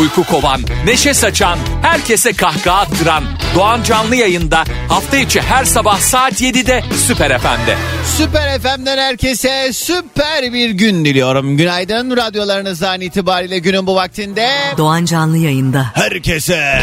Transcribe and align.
Uyku 0.00 0.24
kovan, 0.24 0.60
neşe 0.84 1.14
saçan, 1.14 1.58
herkese 1.82 2.32
kahkaha 2.32 2.80
attıran 2.80 3.24
Doğan 3.54 3.82
Canlı 3.82 4.16
yayında 4.16 4.64
hafta 4.88 5.16
içi 5.16 5.40
her 5.40 5.64
sabah 5.64 5.98
saat 5.98 6.40
7'de 6.42 6.84
Süper 7.06 7.38
FM'de. 7.38 7.76
Süper 8.16 8.60
FM'den 8.60 8.98
herkese 8.98 9.72
süper 9.72 10.52
bir 10.52 10.70
gün 10.70 11.04
diliyorum. 11.04 11.56
Günaydın 11.56 12.16
radyolarınızdan 12.16 13.00
itibariyle 13.00 13.58
günün 13.58 13.86
bu 13.86 13.94
vaktinde. 13.94 14.50
Doğan 14.76 15.04
Canlı 15.04 15.38
yayında. 15.38 15.86
Herkese. 15.94 16.82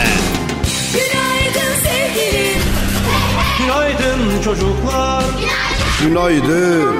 Günaydın 0.93 1.71
sevgilim. 1.83 2.61
Günaydın 3.59 4.41
çocuklar. 4.43 5.23
Günaydın. 6.01 6.95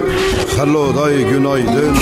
Hello 0.57 0.95
day 0.95 1.17
günaydın. 1.17 1.97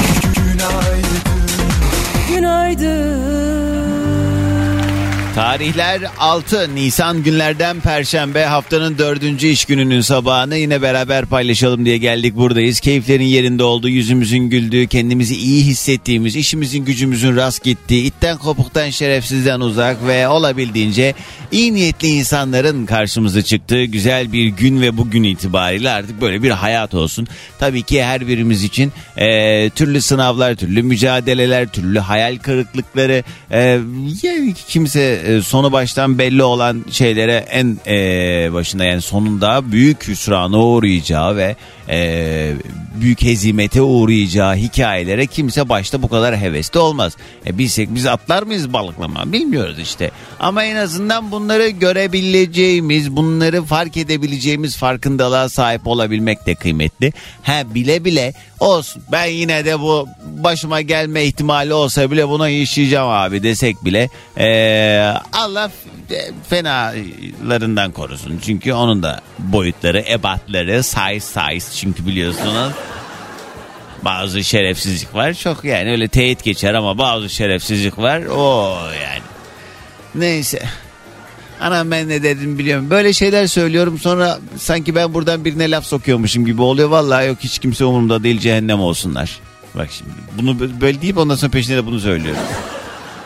Tarihler 5.35 6.01
6 6.19 6.75
Nisan 6.75 7.23
günlerden 7.23 7.79
Perşembe 7.79 8.43
haftanın 8.45 8.97
dördüncü 8.97 9.47
iş 9.47 9.65
gününün 9.65 10.01
sabahını 10.01 10.57
yine 10.57 10.81
beraber 10.81 11.25
paylaşalım 11.25 11.85
diye 11.85 11.97
geldik 11.97 12.35
buradayız. 12.35 12.79
Keyiflerin 12.79 13.23
yerinde 13.23 13.63
olduğu, 13.63 13.89
yüzümüzün 13.89 14.49
güldüğü, 14.49 14.87
kendimizi 14.87 15.35
iyi 15.35 15.65
hissettiğimiz, 15.65 16.35
işimizin 16.35 16.85
gücümüzün 16.85 17.35
rast 17.35 17.63
gittiği, 17.63 18.03
itten 18.03 18.37
kopuktan 18.37 18.89
şerefsizden 18.89 19.59
uzak 19.59 20.07
ve 20.07 20.27
olabildiğince 20.27 21.13
iyi 21.51 21.73
niyetli 21.73 22.07
insanların 22.07 22.85
karşımıza 22.85 23.41
çıktığı 23.41 23.83
güzel 23.83 24.33
bir 24.33 24.45
gün 24.45 24.81
ve 24.81 24.97
bugün 24.97 25.23
itibariyle 25.23 25.89
artık 25.89 26.21
böyle 26.21 26.43
bir 26.43 26.51
hayat 26.51 26.93
olsun. 26.93 27.27
Tabii 27.59 27.83
ki 27.83 28.03
her 28.03 28.27
birimiz 28.27 28.63
için 28.63 28.91
e, 29.17 29.69
türlü 29.69 30.01
sınavlar, 30.01 30.55
türlü 30.55 30.83
mücadeleler, 30.83 31.67
türlü 31.67 31.99
hayal 31.99 32.37
kırıklıkları, 32.37 33.23
e, 33.51 33.79
yani 34.23 34.53
kimse 34.67 35.22
e, 35.25 35.41
sonu 35.41 35.71
baştan 35.71 36.17
belli 36.17 36.43
olan 36.43 36.85
şeylere 36.91 37.35
en 37.35 37.77
e, 37.87 38.53
başında 38.53 38.83
yani 38.83 39.01
sonunda 39.01 39.71
büyük 39.71 40.07
hüsrana 40.07 40.57
uğrayacağı 40.57 41.35
ve 41.35 41.55
e, 41.89 42.51
büyük 43.01 43.21
hezimete 43.21 43.81
uğrayacağı 43.81 44.55
hikayelere 44.55 45.27
kimse 45.27 45.69
başta 45.69 46.01
bu 46.01 46.07
kadar 46.07 46.37
hevesli 46.37 46.79
olmaz. 46.79 47.17
E, 47.45 47.57
bilsek 47.57 47.95
biz 47.95 48.05
atlar 48.05 48.43
mıyız 48.43 48.73
balıklama 48.73 49.31
bilmiyoruz 49.31 49.79
işte. 49.79 50.11
Ama 50.39 50.63
en 50.63 50.75
azından 50.75 51.31
bunları 51.31 51.69
görebileceğimiz, 51.69 53.15
bunları 53.15 53.63
fark 53.63 53.97
edebileceğimiz 53.97 54.77
farkındalığa 54.77 55.49
sahip 55.49 55.87
olabilmek 55.87 56.45
de 56.45 56.55
kıymetli. 56.55 57.13
Ha 57.43 57.63
bile 57.75 58.05
bile 58.05 58.33
olsun 58.63 59.03
ben 59.11 59.25
yine 59.25 59.65
de 59.65 59.79
bu 59.79 60.07
başıma 60.23 60.81
gelme 60.81 61.23
ihtimali 61.23 61.73
olsa 61.73 62.11
bile 62.11 62.29
buna 62.29 62.49
yaşayacağım 62.49 63.09
abi 63.09 63.43
desek 63.43 63.85
bile 63.85 64.09
e, 64.37 65.13
Allah 65.33 65.71
fenalarından 66.49 67.91
korusun. 67.91 68.39
Çünkü 68.45 68.73
onun 68.73 69.03
da 69.03 69.21
boyutları, 69.39 70.05
ebatları, 70.09 70.83
size 70.83 71.19
size 71.19 71.75
çünkü 71.75 72.07
biliyorsunuz 72.07 72.71
bazı 74.05 74.43
şerefsizlik 74.43 75.15
var. 75.15 75.33
Çok 75.33 75.63
yani 75.63 75.91
öyle 75.91 76.07
teyit 76.07 76.43
geçer 76.43 76.73
ama 76.73 76.97
bazı 76.97 77.29
şerefsizlik 77.29 77.97
var. 77.99 78.21
O 78.21 78.77
yani. 79.03 79.21
Neyse. 80.15 80.63
Anam 81.63 81.91
ben 81.91 82.09
ne 82.09 82.23
dedim 82.23 82.57
biliyorum. 82.59 82.89
Böyle 82.89 83.13
şeyler 83.13 83.47
söylüyorum 83.47 83.99
sonra 83.99 84.39
sanki 84.57 84.95
ben 84.95 85.13
buradan 85.13 85.45
birine 85.45 85.71
laf 85.71 85.85
sokuyormuşum 85.85 86.45
gibi 86.45 86.61
oluyor. 86.61 86.89
Vallahi 86.89 87.27
yok 87.27 87.37
hiç 87.39 87.59
kimse 87.59 87.85
umurumda 87.85 88.23
değil 88.23 88.39
cehennem 88.39 88.79
olsunlar. 88.79 89.39
Bak 89.75 89.89
şimdi 89.91 90.11
bunu 90.37 90.81
böyle 90.81 91.01
deyip 91.01 91.17
ondan 91.17 91.35
sonra 91.35 91.51
peşine 91.51 91.77
de 91.77 91.85
bunu 91.85 91.99
söylüyorum. 91.99 92.41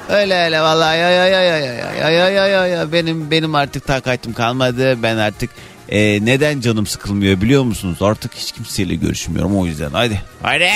Öyle 0.09 0.35
öyle 0.35 0.61
vallahi 0.61 0.97
ya 0.97 1.09
ya 1.09 1.25
ya 1.27 1.41
ya 1.41 1.57
ya 1.57 1.75
ya 1.93 2.09
ya 2.09 2.29
ya 2.29 2.47
ya 2.47 2.67
ya 2.67 2.91
benim 2.91 3.31
benim 3.31 3.55
artık 3.55 3.87
takatim 3.87 4.33
kalmadı. 4.33 5.03
Ben 5.03 5.17
artık 5.17 5.49
e, 5.89 6.25
neden 6.25 6.61
canım 6.61 6.87
sıkılmıyor 6.87 7.41
biliyor 7.41 7.63
musunuz? 7.63 7.97
Artık 8.01 8.33
hiç 8.35 8.51
kimseyle 8.51 8.95
görüşmüyorum 8.95 9.57
o 9.57 9.65
yüzden. 9.65 9.89
Hadi. 9.91 10.21
Hadi. 10.41 10.69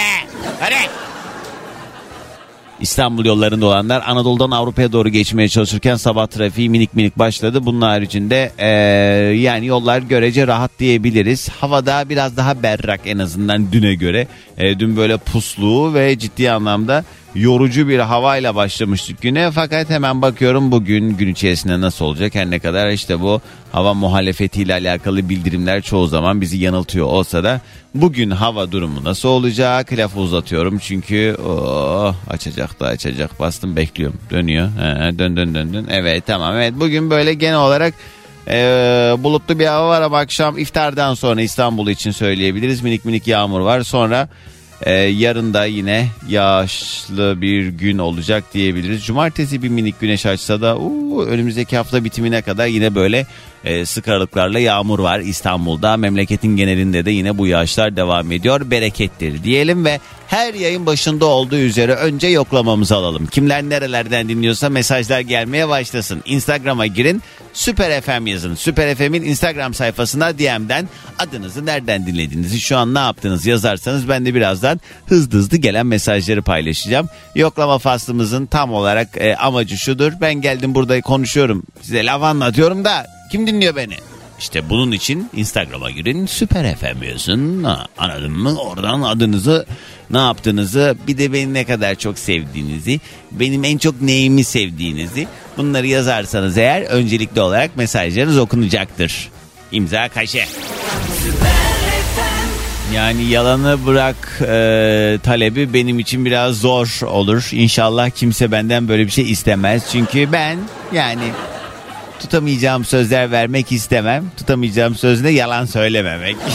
Hadi. 0.59 0.75
İstanbul 2.81 3.25
yollarında 3.25 3.65
olanlar 3.65 4.03
Anadolu'dan 4.07 4.51
Avrupa'ya 4.51 4.91
doğru 4.91 5.09
geçmeye 5.09 5.49
çalışırken 5.49 5.95
sabah 5.95 6.27
trafiği 6.27 6.69
minik 6.69 6.93
minik 6.95 7.19
başladı. 7.19 7.65
Bunun 7.65 7.81
haricinde 7.81 8.51
e, 8.57 8.67
yani 9.35 9.65
yollar 9.65 10.01
görece 10.01 10.47
rahat 10.47 10.71
diyebiliriz. 10.79 11.49
Havada 11.49 12.09
biraz 12.09 12.37
daha 12.37 12.63
berrak 12.63 13.01
en 13.05 13.17
azından 13.17 13.71
düne 13.71 13.95
göre. 13.95 14.27
E, 14.57 14.79
dün 14.79 14.97
böyle 14.97 15.17
puslu 15.17 15.93
ve 15.93 16.19
ciddi 16.19 16.51
anlamda 16.51 17.03
yorucu 17.35 17.87
bir 17.87 17.99
havayla 17.99 18.55
başlamıştık 18.55 19.21
güne. 19.21 19.51
Fakat 19.51 19.89
hemen 19.89 20.21
bakıyorum 20.21 20.71
bugün 20.71 21.17
gün 21.17 21.27
içerisinde 21.27 21.81
nasıl 21.81 22.05
olacak. 22.05 22.35
Her 22.35 22.49
ne 22.49 22.59
kadar 22.59 22.89
işte 22.89 23.21
bu 23.21 23.41
hava 23.71 23.93
muhalefetiyle 23.93 24.73
alakalı 24.73 25.29
bildirimler 25.29 25.81
çoğu 25.81 26.07
zaman 26.07 26.41
bizi 26.41 26.57
yanıltıyor 26.57 27.05
olsa 27.05 27.43
da 27.43 27.61
bugün 27.95 28.29
hava 28.29 28.71
durumu 28.71 29.03
nasıl 29.03 29.29
olacak? 29.29 29.93
Lafı 29.93 30.19
uzatıyorum 30.19 30.77
çünkü 30.77 31.37
oh, 31.45 32.15
açacak 32.29 32.79
da 32.79 32.87
açacak. 32.87 33.39
Bastım 33.39 33.75
bekliyorum. 33.75 34.19
Dönüyor. 34.31 34.67
He, 34.67 35.19
dön 35.19 35.37
dön 35.37 35.55
dön 35.55 35.73
dön. 35.73 35.87
Evet 35.89 36.25
tamam. 36.25 36.55
Evet 36.55 36.73
bugün 36.75 37.09
böyle 37.09 37.33
genel 37.33 37.59
olarak 37.59 37.93
ee, 38.47 39.15
bulutlu 39.19 39.59
bir 39.59 39.65
hava 39.65 39.89
var 39.89 40.01
ama 40.01 40.19
akşam 40.19 40.57
iftardan 40.57 41.13
sonra 41.13 41.41
İstanbul 41.41 41.87
için 41.87 42.11
söyleyebiliriz. 42.11 42.81
Minik 42.81 43.05
minik 43.05 43.27
yağmur 43.27 43.59
var. 43.59 43.83
Sonra 43.83 44.29
ee, 44.83 44.91
yarın 44.93 45.53
da 45.53 45.65
yine 45.65 46.07
yağışlı 46.29 47.41
bir 47.41 47.67
gün 47.67 47.97
olacak 47.97 48.43
diyebiliriz. 48.53 49.05
Cumartesi 49.05 49.63
bir 49.63 49.69
minik 49.69 49.99
güneş 49.99 50.25
açsa 50.25 50.61
da 50.61 50.77
uu, 50.77 51.25
önümüzdeki 51.25 51.77
hafta 51.77 52.03
bitimine 52.03 52.41
kadar 52.41 52.67
yine 52.67 52.95
böyle 52.95 53.25
e, 53.63 53.85
sık 53.85 54.07
aralıklarla 54.07 54.59
yağmur 54.59 54.99
var 54.99 55.19
İstanbul'da. 55.19 55.97
Memleketin 55.97 56.55
genelinde 56.55 57.05
de 57.05 57.11
yine 57.11 57.37
bu 57.37 57.47
yağışlar 57.47 57.95
devam 57.95 58.31
ediyor. 58.31 58.71
Berekettir 58.71 59.43
diyelim 59.43 59.85
ve 59.85 59.99
her 60.31 60.53
yayın 60.53 60.85
başında 60.85 61.25
olduğu 61.25 61.57
üzere 61.57 61.95
önce 61.95 62.27
yoklamamızı 62.27 62.95
alalım. 62.95 63.27
Kimler 63.27 63.63
nerelerden 63.63 64.29
dinliyorsa 64.29 64.69
mesajlar 64.69 65.19
gelmeye 65.19 65.69
başlasın. 65.69 66.21
Instagram'a 66.25 66.87
girin 66.87 67.21
Süper 67.53 68.01
FM 68.01 68.27
yazın. 68.27 68.55
Süper 68.55 68.95
FM'in 68.95 69.21
Instagram 69.21 69.73
sayfasına 69.73 70.37
DM'den 70.37 70.89
adınızı 71.19 71.65
nereden 71.65 72.05
dinlediğinizi 72.05 72.59
şu 72.59 72.77
an 72.77 72.93
ne 72.93 72.99
yaptığınızı 72.99 73.49
yazarsanız 73.49 74.09
ben 74.09 74.25
de 74.25 74.35
birazdan 74.35 74.79
hızlı 75.05 75.37
hızlı 75.37 75.57
gelen 75.57 75.85
mesajları 75.85 76.41
paylaşacağım. 76.41 77.09
Yoklama 77.35 77.79
faslımızın 77.79 78.45
tam 78.45 78.73
olarak 78.73 79.09
e, 79.17 79.35
amacı 79.35 79.77
şudur. 79.77 80.11
Ben 80.21 80.33
geldim 80.33 80.75
burada 80.75 81.01
konuşuyorum 81.01 81.63
size 81.81 82.05
laf 82.05 82.23
anlatıyorum 82.23 82.85
da 82.85 83.07
kim 83.31 83.47
dinliyor 83.47 83.75
beni? 83.75 83.95
İşte 84.41 84.69
bunun 84.69 84.91
için 84.91 85.29
Instagram'a 85.35 85.91
girin 85.91 86.25
Süper 86.25 86.75
FM 86.75 87.03
yazın. 87.03 87.63
Anladın 87.97 88.31
mı? 88.31 88.59
Oradan 88.59 89.01
adınızı 89.01 89.65
ne 90.09 90.17
yaptığınızı 90.17 90.95
bir 91.07 91.17
de 91.17 91.33
beni 91.33 91.53
ne 91.53 91.63
kadar 91.63 91.95
çok 91.95 92.19
sevdiğinizi 92.19 92.99
benim 93.31 93.63
en 93.63 93.77
çok 93.77 94.01
neyimi 94.01 94.43
sevdiğinizi 94.43 95.27
bunları 95.57 95.87
yazarsanız 95.87 96.57
eğer 96.57 96.81
öncelikli 96.81 97.41
olarak 97.41 97.77
mesajlarınız 97.77 98.37
okunacaktır. 98.37 99.29
İmza 99.71 100.09
kaşe. 100.09 100.45
Yani 102.95 103.23
yalanı 103.23 103.85
bırak 103.85 104.41
e, 104.41 105.19
talebi 105.23 105.73
benim 105.73 105.99
için 105.99 106.25
biraz 106.25 106.55
zor 106.55 107.01
olur. 107.07 107.49
İnşallah 107.51 108.09
kimse 108.09 108.51
benden 108.51 108.87
böyle 108.87 109.05
bir 109.05 109.11
şey 109.11 109.31
istemez. 109.31 109.83
Çünkü 109.91 110.31
ben 110.31 110.57
yani 110.93 111.23
tutamayacağım 112.21 112.85
sözler 112.85 113.31
vermek 113.31 113.71
istemem. 113.71 114.31
Tutamayacağım 114.37 114.95
sözde 114.95 115.29
yalan 115.29 115.65
söylememek. 115.65 116.35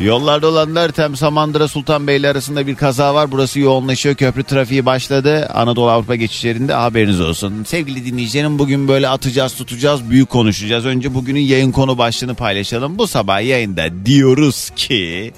Yollarda 0.00 0.46
olanlar 0.46 0.88
Tem 0.88 1.16
Samandıra 1.16 1.68
Sultanbeyli 1.68 2.28
arasında 2.28 2.66
bir 2.66 2.74
kaza 2.74 3.14
var. 3.14 3.32
Burası 3.32 3.60
yoğunlaşıyor. 3.60 4.14
Köprü 4.14 4.44
trafiği 4.44 4.86
başladı. 4.86 5.48
Anadolu 5.54 5.90
Avrupa 5.90 6.14
geçişlerinde 6.14 6.74
haberiniz 6.74 7.20
olsun. 7.20 7.64
Sevgili 7.64 8.06
dinleyicilerim 8.06 8.58
bugün 8.58 8.88
böyle 8.88 9.08
atacağız 9.08 9.54
tutacağız 9.54 10.10
büyük 10.10 10.28
konuşacağız. 10.28 10.86
Önce 10.86 11.14
bugünün 11.14 11.40
yayın 11.40 11.72
konu 11.72 11.98
başlığını 11.98 12.34
paylaşalım. 12.34 12.98
Bu 12.98 13.06
sabah 13.06 13.42
yayında 13.42 14.06
diyoruz 14.06 14.70
ki 14.76 15.32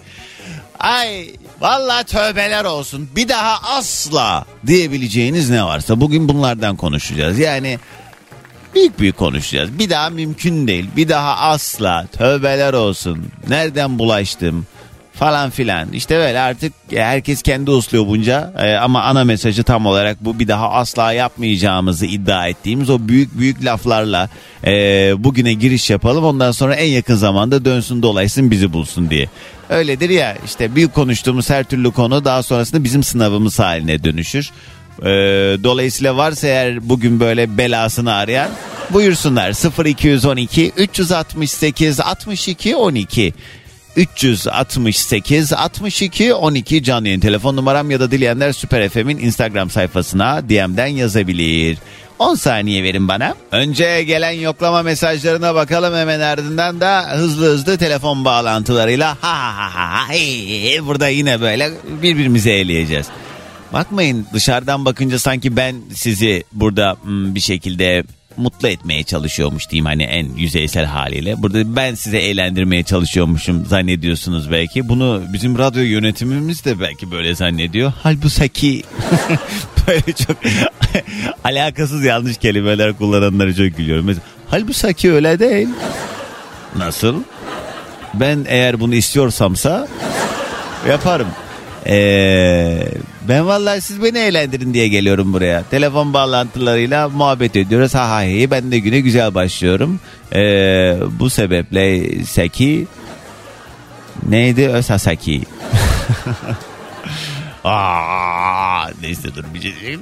Ay 0.81 1.31
valla 1.61 2.03
tövbeler 2.03 2.65
olsun. 2.65 3.09
Bir 3.17 3.29
daha 3.29 3.77
asla 3.79 4.45
diyebileceğiniz 4.67 5.51
ne 5.51 5.65
varsa 5.65 6.01
bugün 6.01 6.29
bunlardan 6.29 6.77
konuşacağız. 6.77 7.39
Yani 7.39 7.79
büyük 8.75 8.99
büyük 8.99 9.17
konuşacağız. 9.17 9.79
Bir 9.79 9.91
daha 9.91 10.11
mümkün 10.11 10.67
değil. 10.67 10.91
Bir 10.97 11.09
daha 11.09 11.37
asla 11.37 12.07
tövbeler 12.13 12.73
olsun. 12.73 13.27
Nereden 13.49 13.99
bulaştım? 13.99 14.67
falan 15.21 15.51
filan. 15.51 15.93
İşte 15.93 16.19
böyle 16.19 16.41
artık 16.41 16.73
herkes 16.95 17.43
kendi 17.43 17.71
uslubunca 17.71 18.53
e, 18.59 18.75
ama 18.75 19.03
ana 19.03 19.25
mesajı 19.25 19.65
tam 19.65 19.87
olarak 19.87 20.25
bu 20.25 20.39
bir 20.39 20.49
daha 20.49 20.71
asla 20.71 21.13
yapmayacağımızı 21.13 22.07
iddia 22.07 22.49
ettiğimiz 22.49 22.91
o 22.91 23.09
büyük 23.09 23.39
büyük 23.39 23.65
laflarla 23.65 24.29
e, 24.67 24.73
bugüne 25.19 25.53
giriş 25.53 25.91
yapalım. 25.91 26.25
Ondan 26.25 26.53
sonra 26.53 26.75
en 26.75 26.89
yakın 26.89 27.15
zamanda 27.15 27.65
dönsün 27.65 28.03
dolaysın 28.03 28.51
bizi 28.51 28.73
bulsun 28.73 29.11
diye. 29.11 29.29
Öyledir 29.69 30.11
ya 30.11 30.37
işte 30.45 30.75
büyük 30.75 30.95
konuştuğumuz 30.95 31.51
her 31.51 31.65
türlü 31.65 31.91
konu 31.91 32.25
daha 32.25 32.43
sonrasında 32.43 32.85
bizim 32.85 33.03
sınavımız 33.03 33.59
haline 33.59 34.05
dönüşür. 34.05 34.51
E, 35.03 35.09
dolayısıyla 35.65 36.17
varsa 36.17 36.47
eğer 36.47 36.89
bugün 36.89 37.21
böyle 37.21 37.59
belasını 37.59 38.15
arayan 38.15 38.51
buyursunlar 38.91 39.85
0212 39.87 40.73
368 40.77 42.01
62 42.01 42.77
12 42.77 43.35
368 43.97 45.53
62 45.53 46.35
12 46.35 46.83
canlı 46.83 47.09
yayın 47.09 47.21
telefon 47.21 47.57
numaram 47.57 47.91
ya 47.91 48.01
da 48.01 48.11
dileyenler 48.11 48.53
Süper 48.53 48.89
FM'in 48.89 49.19
Instagram 49.19 49.71
sayfasına 49.71 50.49
DM'den 50.49 50.87
yazabilir. 50.87 51.79
10 52.19 52.35
saniye 52.35 52.83
verin 52.83 53.09
bana. 53.09 53.35
Önce 53.53 54.03
gelen 54.03 54.31
yoklama 54.31 54.83
mesajlarına 54.83 55.55
bakalım 55.55 55.95
hemen 55.95 56.21
ardından 56.21 56.81
da 56.81 57.11
hızlı 57.11 57.47
hızlı 57.47 57.79
telefon 57.79 58.25
bağlantılarıyla 58.25 59.17
ha 59.21 59.57
ha 59.57 59.75
ha 59.75 59.75
ha 59.75 60.09
hey, 60.09 60.87
burada 60.87 61.09
yine 61.09 61.41
böyle 61.41 61.71
birbirimizi 62.03 62.51
eğleyeceğiz. 62.51 63.07
Bakmayın 63.73 64.27
dışarıdan 64.33 64.85
bakınca 64.85 65.19
sanki 65.19 65.57
ben 65.57 65.77
sizi 65.95 66.45
burada 66.53 66.97
hmm, 67.03 67.35
bir 67.35 67.41
şekilde 67.41 68.05
mutlu 68.37 68.69
etmeye 68.69 69.03
çalışıyormuş 69.03 69.71
diyeyim 69.71 69.85
hani 69.85 70.03
en 70.03 70.29
yüzeysel 70.37 70.85
haliyle. 70.85 71.43
Burada 71.43 71.77
ben 71.77 71.95
size 71.95 72.19
eğlendirmeye 72.19 72.83
çalışıyormuşum 72.83 73.67
zannediyorsunuz 73.67 74.51
belki. 74.51 74.89
Bunu 74.89 75.23
bizim 75.33 75.59
radyo 75.59 75.83
yönetimimiz 75.83 76.65
de 76.65 76.81
belki 76.81 77.11
böyle 77.11 77.35
zannediyor. 77.35 77.93
Halbuki 78.03 78.83
böyle 79.87 80.13
çok 80.27 80.37
alakasız 81.45 82.05
yanlış 82.05 82.39
kelimeler 82.39 82.93
kullananları 82.93 83.55
çok 83.55 83.77
gülüyorum. 83.77 84.05
Mesela, 84.07 84.25
halbuki 84.49 85.13
öyle 85.13 85.39
değil. 85.39 85.69
Nasıl? 86.77 87.23
Ben 88.15 88.47
eğer 88.49 88.81
bunu 88.81 88.95
istiyorsamsa 88.95 89.89
yaparım. 90.89 91.29
Ee, 91.87 92.89
ben 93.31 93.47
vallahi 93.47 93.81
siz 93.81 94.03
beni 94.03 94.19
eğlendirin 94.19 94.75
diye 94.75 94.89
geliyorum 94.89 95.33
buraya. 95.33 95.63
Telefon 95.63 96.15
bağlantılarıyla 96.15 97.09
muhabbet 97.09 97.57
ediyoruz. 97.57 97.95
Ha 97.95 98.11
ha 98.11 98.23
hi 98.23 98.51
ben 98.51 98.73
de 98.73 98.79
güne 98.79 99.01
güzel 99.01 99.35
başlıyorum. 99.35 100.01
Ee, 100.35 100.97
bu 101.11 101.31
sebeple 101.31 102.09
Seki 102.25 102.87
neydi? 104.29 104.69
Ösasaki. 104.69 105.43
Aa, 107.65 108.89
neyse 109.03 109.35
dur 109.35 109.45
bir 109.55 109.61
şey. 109.61 109.73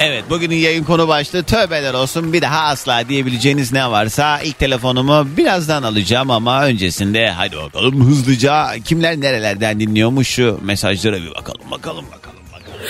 evet 0.00 0.24
bugünün 0.30 0.56
yayın 0.56 0.84
konu 0.84 1.08
başlığı 1.08 1.42
tövbeler 1.42 1.94
olsun 1.94 2.32
bir 2.32 2.42
daha 2.42 2.60
asla 2.60 3.08
diyebileceğiniz 3.08 3.72
ne 3.72 3.90
varsa 3.90 4.40
ilk 4.40 4.58
telefonumu 4.58 5.28
birazdan 5.36 5.82
alacağım 5.82 6.30
ama 6.30 6.64
öncesinde 6.64 7.30
hadi 7.30 7.56
bakalım 7.56 8.06
hızlıca 8.06 8.68
kimler 8.84 9.20
nerelerden 9.20 9.80
dinliyormuş 9.80 10.28
şu 10.28 10.58
mesajlara 10.62 11.16
bir 11.16 11.34
bakalım 11.34 11.70
bakalım 11.70 12.04
bakalım 12.12 12.40
bakalım. 12.52 12.80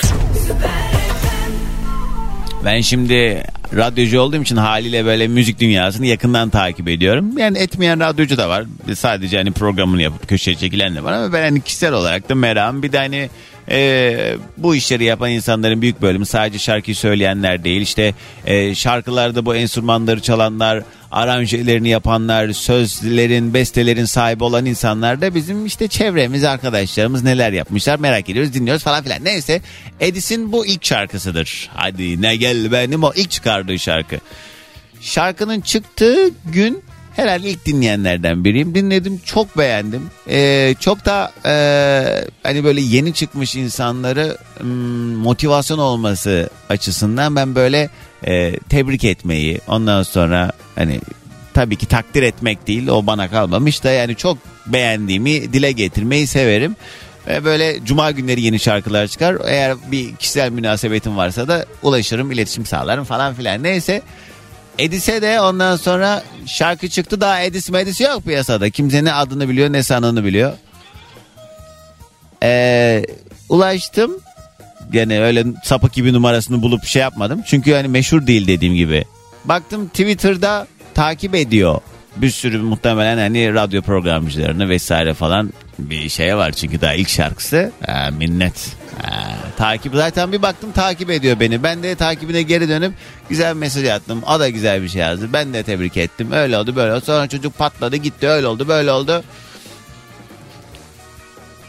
Ben 2.64 2.80
şimdi 2.80 3.44
radyocu 3.76 4.20
olduğum 4.20 4.42
için 4.42 4.56
haliyle 4.56 5.04
böyle 5.04 5.28
müzik 5.28 5.60
dünyasını 5.60 6.06
yakından 6.06 6.50
takip 6.50 6.88
ediyorum. 6.88 7.38
Yani 7.38 7.58
etmeyen 7.58 8.00
radyocu 8.00 8.36
da 8.36 8.48
var. 8.48 8.64
Sadece 8.94 9.36
hani 9.36 9.52
programını 9.52 10.02
yapıp 10.02 10.28
köşeye 10.28 10.54
çekilen 10.54 10.96
de 10.96 11.04
var 11.04 11.12
ama 11.12 11.32
ben 11.32 11.42
hani 11.42 11.60
kişisel 11.60 11.92
olarak 11.92 12.28
da 12.28 12.34
meram. 12.34 12.82
Bir 12.82 12.92
de 12.92 12.98
hani 12.98 13.30
e, 13.70 14.36
bu 14.56 14.74
işleri 14.74 15.04
yapan 15.04 15.30
insanların 15.30 15.82
büyük 15.82 16.02
bölümü 16.02 16.26
sadece 16.26 16.58
şarkıyı 16.58 16.96
söyleyenler 16.96 17.64
değil. 17.64 17.80
İşte 17.80 18.14
e, 18.46 18.74
şarkılarda 18.74 19.46
bu 19.46 19.54
enstrümanları 19.54 20.20
çalanlar, 20.20 20.82
aranjelerini 21.10 21.88
yapanlar, 21.88 22.52
sözlerin, 22.52 23.54
bestelerin 23.54 24.04
sahibi 24.04 24.44
olan 24.44 24.66
insanlar 24.66 25.20
da 25.20 25.34
bizim 25.34 25.66
işte 25.66 25.88
çevremiz, 25.88 26.44
arkadaşlarımız 26.44 27.24
neler 27.24 27.52
yapmışlar 27.52 27.98
merak 27.98 28.30
ediyoruz, 28.30 28.54
dinliyoruz 28.54 28.82
falan 28.82 29.02
filan. 29.02 29.24
Neyse 29.24 29.60
Edis'in 30.00 30.52
bu 30.52 30.66
ilk 30.66 30.84
şarkısıdır. 30.84 31.70
Hadi 31.74 32.22
ne 32.22 32.36
gel 32.36 32.72
benim 32.72 33.02
o 33.02 33.12
ilk 33.16 33.32
çıkardığı 33.60 33.78
şarkı. 33.78 34.18
Şarkının 35.00 35.60
çıktığı 35.60 36.30
gün 36.44 36.82
herhalde 37.16 37.50
ilk 37.50 37.66
dinleyenlerden 37.66 38.44
biriyim. 38.44 38.74
Dinledim 38.74 39.20
çok 39.24 39.58
beğendim. 39.58 40.10
Ee, 40.28 40.74
çok 40.80 41.04
da 41.04 41.32
e, 41.44 41.54
hani 42.42 42.64
böyle 42.64 42.80
yeni 42.80 43.14
çıkmış 43.14 43.56
insanları 43.56 44.36
hmm, 44.58 44.68
motivasyon 45.14 45.78
olması 45.78 46.50
açısından 46.68 47.36
ben 47.36 47.54
böyle 47.54 47.90
e, 48.26 48.58
tebrik 48.68 49.04
etmeyi 49.04 49.60
ondan 49.68 50.02
sonra 50.02 50.52
hani 50.76 51.00
tabii 51.54 51.76
ki 51.76 51.86
takdir 51.86 52.22
etmek 52.22 52.66
değil 52.66 52.88
o 52.88 53.06
bana 53.06 53.28
kalmamış 53.28 53.84
da 53.84 53.90
yani 53.90 54.16
çok 54.16 54.38
beğendiğimi 54.66 55.52
dile 55.52 55.72
getirmeyi 55.72 56.26
severim. 56.26 56.76
Ve 57.26 57.44
böyle 57.44 57.84
cuma 57.84 58.10
günleri 58.10 58.40
yeni 58.40 58.60
şarkılar 58.60 59.06
çıkar. 59.06 59.36
Eğer 59.44 59.76
bir 59.92 60.16
kişisel 60.16 60.50
münasebetim 60.50 61.16
varsa 61.16 61.48
da 61.48 61.66
ulaşırım, 61.82 62.32
iletişim 62.32 62.66
sağlarım 62.66 63.04
falan 63.04 63.34
filan. 63.34 63.62
Neyse 63.62 64.02
Edis'e 64.78 65.22
de 65.22 65.40
ondan 65.40 65.76
sonra 65.76 66.22
şarkı 66.46 66.88
çıktı 66.88 67.20
daha 67.20 67.42
Edis 67.42 67.70
Medis 67.70 68.00
yok 68.00 68.24
piyasada. 68.24 68.70
Kimse 68.70 69.04
ne 69.04 69.12
adını 69.12 69.48
biliyor 69.48 69.72
ne 69.72 69.82
sanını 69.82 70.24
biliyor. 70.24 70.52
Ee, 72.42 73.04
ulaştım. 73.48 74.12
Gene 74.92 75.20
öyle 75.20 75.44
sapık 75.64 75.92
gibi 75.92 76.12
numarasını 76.12 76.62
bulup 76.62 76.84
şey 76.84 77.02
yapmadım. 77.02 77.42
Çünkü 77.46 77.74
hani 77.74 77.88
meşhur 77.88 78.26
değil 78.26 78.46
dediğim 78.46 78.74
gibi. 78.74 79.04
Baktım 79.44 79.88
Twitter'da 79.88 80.66
takip 80.94 81.34
ediyor. 81.34 81.80
Bir 82.16 82.30
sürü 82.30 82.58
muhtemelen 82.58 83.18
hani 83.18 83.54
radyo 83.54 83.82
programcılarını 83.82 84.68
vesaire 84.68 85.14
falan 85.14 85.52
bir 85.90 86.08
şey 86.08 86.36
var 86.36 86.52
çünkü 86.52 86.80
daha 86.80 86.94
ilk 86.94 87.08
şarkısı. 87.08 87.72
Ha, 87.86 88.08
minnet. 88.18 88.76
Ha, 89.02 89.36
takip 89.56 89.94
zaten 89.94 90.32
bir 90.32 90.42
baktım 90.42 90.72
takip 90.72 91.10
ediyor 91.10 91.40
beni. 91.40 91.62
Ben 91.62 91.82
de 91.82 91.94
takibine 91.94 92.42
geri 92.42 92.68
dönüp 92.68 92.92
güzel 93.28 93.54
bir 93.54 93.60
mesaj 93.60 93.88
attım. 93.88 94.22
O 94.22 94.40
da 94.40 94.48
güzel 94.48 94.82
bir 94.82 94.88
şey 94.88 95.00
yazdı. 95.00 95.32
Ben 95.32 95.54
de 95.54 95.62
tebrik 95.62 95.96
ettim. 95.96 96.32
Öyle 96.32 96.58
oldu 96.58 96.76
böyle 96.76 96.92
oldu. 96.92 97.04
Sonra 97.04 97.28
çocuk 97.28 97.58
patladı 97.58 97.96
gitti 97.96 98.28
öyle 98.28 98.46
oldu 98.46 98.68
böyle 98.68 98.92
oldu. 98.92 99.22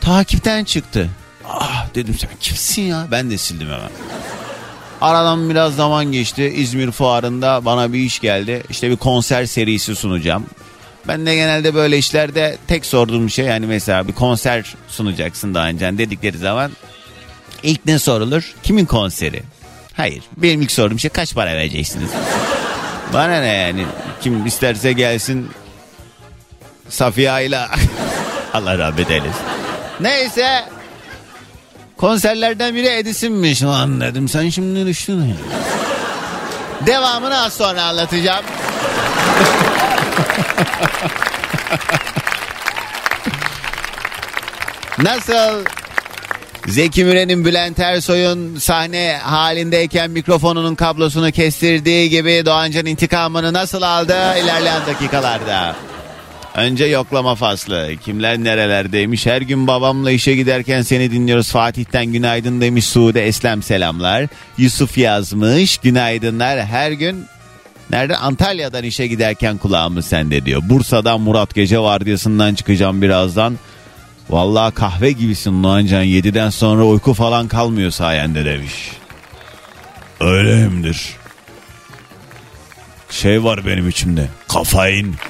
Takipten 0.01 0.63
çıktı. 0.63 1.09
Ah 1.45 1.85
dedim 1.95 2.15
sen 2.19 2.29
kimsin 2.39 2.81
ya? 2.81 3.07
Ben 3.11 3.29
de 3.31 3.37
sildim 3.37 3.67
hemen. 3.67 3.89
Aradan 5.01 5.49
biraz 5.49 5.75
zaman 5.75 6.11
geçti. 6.11 6.43
İzmir 6.43 6.91
fuarında 6.91 7.65
bana 7.65 7.93
bir 7.93 7.99
iş 7.99 8.19
geldi. 8.19 8.63
İşte 8.69 8.89
bir 8.89 8.95
konser 8.95 9.45
serisi 9.45 9.95
sunacağım. 9.95 10.45
Ben 11.07 11.25
de 11.25 11.35
genelde 11.35 11.75
böyle 11.75 11.97
işlerde 11.97 12.57
tek 12.67 12.85
sorduğum 12.85 13.29
şey 13.29 13.45
yani 13.45 13.65
mesela 13.65 14.07
bir 14.07 14.13
konser 14.13 14.75
sunacaksın 14.87 15.53
daha 15.53 15.67
önce 15.67 15.97
dedikleri 15.97 16.37
zaman 16.37 16.71
ilk 17.63 17.85
ne 17.85 17.99
sorulur? 17.99 18.53
Kimin 18.63 18.85
konseri? 18.85 19.43
Hayır. 19.93 20.23
Benim 20.37 20.61
ilk 20.61 20.71
sorduğum 20.71 20.99
şey 20.99 21.09
kaç 21.09 21.33
para 21.33 21.55
vereceksiniz? 21.55 22.09
Bana 23.13 23.39
ne 23.39 23.47
yani? 23.47 23.85
Kim 24.21 24.45
isterse 24.45 24.93
gelsin 24.93 25.49
Safiye 26.89 27.31
Ayla. 27.31 27.69
Allah 28.53 28.77
rahmet 28.77 29.11
eylesin. 29.11 29.41
Neyse. 29.99 30.65
Konserlerden 31.97 32.75
biri 32.75 32.87
Edison'miş. 32.87 33.63
Lan 33.63 34.01
dedim 34.01 34.29
sen 34.29 34.49
şimdi 34.49 34.85
düştün. 34.85 35.35
Devamını 36.85 37.43
az 37.43 37.53
sonra 37.53 37.83
anlatacağım. 37.83 38.45
Nasıl 45.03 45.65
Zeki 46.67 47.03
Müren'in 47.03 47.45
Bülent 47.45 47.79
Ersoy'un 47.79 48.57
sahne 48.57 49.19
halindeyken 49.23 50.11
mikrofonunun 50.11 50.75
kablosunu 50.75 51.31
kestirdiği 51.31 52.09
gibi 52.09 52.43
Doğancan 52.45 52.85
intikamını 52.85 53.53
nasıl 53.53 53.81
aldı 53.81 54.15
ilerleyen 54.43 54.81
dakikalarda. 54.87 55.75
Önce 56.55 56.85
yoklama 56.85 57.35
faslı. 57.35 57.89
Kimler 58.05 58.37
nerelerdeymiş? 58.37 59.25
Her 59.25 59.41
gün 59.41 59.67
babamla 59.67 60.11
işe 60.11 60.35
giderken 60.35 60.81
seni 60.81 61.11
dinliyoruz. 61.11 61.51
Fatih'ten 61.51 62.05
günaydın 62.05 62.61
demiş 62.61 62.85
Sude 62.85 63.27
Eslem 63.27 63.63
selamlar. 63.63 64.27
Yusuf 64.57 64.97
yazmış 64.97 65.77
günaydınlar. 65.77 66.65
Her 66.65 66.91
gün 66.91 67.25
Nerede? 67.91 68.17
Antalya'dan 68.17 68.83
işe 68.83 69.07
giderken 69.07 69.57
kulağımız 69.57 70.05
sende 70.05 70.45
diyor. 70.45 70.61
Bursa'dan 70.65 71.21
Murat 71.21 71.55
gece 71.55 71.79
vardiyasından 71.79 72.55
çıkacağım 72.55 73.01
birazdan. 73.01 73.57
Vallahi 74.29 74.73
kahve 74.73 75.11
gibisin 75.11 75.63
Doğancan 75.63 76.05
7'den 76.05 76.49
sonra 76.49 76.83
uyku 76.83 77.13
falan 77.13 77.47
kalmıyor 77.47 77.91
sayende 77.91 78.45
demiş. 78.45 78.91
Öyleyimdir. 80.19 81.09
Şey 83.09 83.43
var 83.43 83.65
benim 83.65 83.89
içimde. 83.89 84.27
Kafain. 84.47 85.15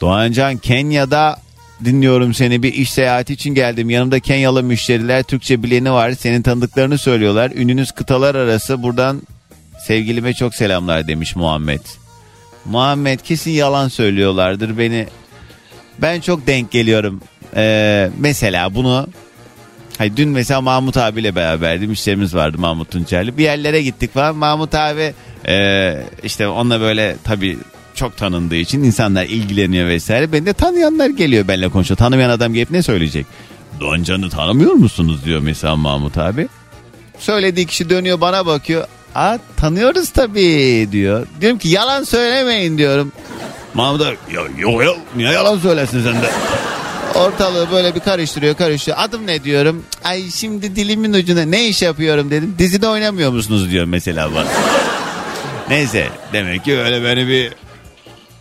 Doğancan 0.00 0.56
Kenya'da 0.56 1.45
dinliyorum 1.84 2.34
seni 2.34 2.62
bir 2.62 2.74
iş 2.74 2.90
seyahati 2.90 3.32
için 3.32 3.54
geldim. 3.54 3.90
Yanımda 3.90 4.20
Kenyalı 4.20 4.62
müşteriler 4.62 5.22
Türkçe 5.22 5.62
bileni 5.62 5.92
var. 5.92 6.12
Senin 6.12 6.42
tanıdıklarını 6.42 6.98
söylüyorlar. 6.98 7.50
Ününüz 7.54 7.92
kıtalar 7.92 8.34
arası. 8.34 8.82
Buradan 8.82 9.22
sevgilime 9.86 10.34
çok 10.34 10.54
selamlar 10.54 11.08
demiş 11.08 11.36
Muhammed. 11.36 11.80
Muhammed 12.64 13.20
kesin 13.20 13.50
yalan 13.50 13.88
söylüyorlardır 13.88 14.78
beni. 14.78 15.06
Ben 15.98 16.20
çok 16.20 16.46
denk 16.46 16.70
geliyorum. 16.70 17.20
Ee, 17.56 18.10
mesela 18.18 18.74
bunu 18.74 19.08
Hayır, 19.98 20.16
dün 20.16 20.28
mesela 20.28 20.60
Mahmut 20.60 20.96
abiyle 20.96 21.34
beraberdim. 21.34 21.92
İşlerimiz 21.92 22.34
vardı 22.34 22.58
Mahmut 22.58 22.90
Tunçer'le. 22.90 23.38
Bir 23.38 23.42
yerlere 23.42 23.82
gittik 23.82 24.14
falan. 24.14 24.36
Mahmut 24.36 24.74
abi 24.74 25.14
e, 25.48 25.96
işte 26.22 26.48
onunla 26.48 26.80
böyle 26.80 27.16
tabii 27.24 27.58
çok 27.96 28.16
tanındığı 28.16 28.56
için 28.56 28.82
insanlar 28.82 29.24
ilgileniyor 29.24 29.88
vesaire. 29.88 30.32
Beni 30.32 30.46
de 30.46 30.52
tanıyanlar 30.52 31.08
geliyor 31.08 31.48
benimle 31.48 31.68
konuşuyor. 31.68 31.98
Tanımayan 31.98 32.30
adam 32.30 32.54
gelip 32.54 32.70
ne 32.70 32.82
söyleyecek? 32.82 33.26
Doncan'ı 33.80 34.30
tanımıyor 34.30 34.72
musunuz 34.72 35.24
diyor 35.24 35.40
mesela 35.40 35.76
Mahmut 35.76 36.18
abi. 36.18 36.48
Söylediği 37.18 37.66
kişi 37.66 37.90
dönüyor 37.90 38.20
bana 38.20 38.46
bakıyor. 38.46 38.86
Aa 39.14 39.38
tanıyoruz 39.56 40.10
tabii 40.10 40.88
diyor. 40.92 41.26
Diyorum 41.40 41.58
ki 41.58 41.68
yalan 41.68 42.04
söylemeyin 42.04 42.78
diyorum. 42.78 43.12
Mahmut 43.74 44.00
abi 44.00 44.16
"Ya, 44.34 44.42
yok 44.58 44.84
yok 44.84 44.98
niye 45.16 45.30
yalan 45.32 45.58
söylesin 45.58 46.02
sen 46.04 46.14
de? 46.22 46.30
Ortalığı 47.14 47.70
böyle 47.72 47.94
bir 47.94 48.00
karıştırıyor 48.00 48.54
karıştırıyor. 48.56 48.98
Adım 49.04 49.26
ne 49.26 49.44
diyorum? 49.44 49.84
Ay 50.04 50.30
şimdi 50.30 50.76
dilimin 50.76 51.12
ucuna 51.12 51.42
ne 51.42 51.68
iş 51.68 51.82
yapıyorum 51.82 52.30
dedim. 52.30 52.54
Dizide 52.58 52.88
oynamıyor 52.88 53.30
musunuz 53.32 53.70
diyor 53.70 53.84
mesela 53.84 54.34
bana. 54.34 54.46
Neyse 55.68 56.08
demek 56.32 56.64
ki 56.64 56.78
öyle 56.78 57.04
beni 57.04 57.28
bir 57.28 57.52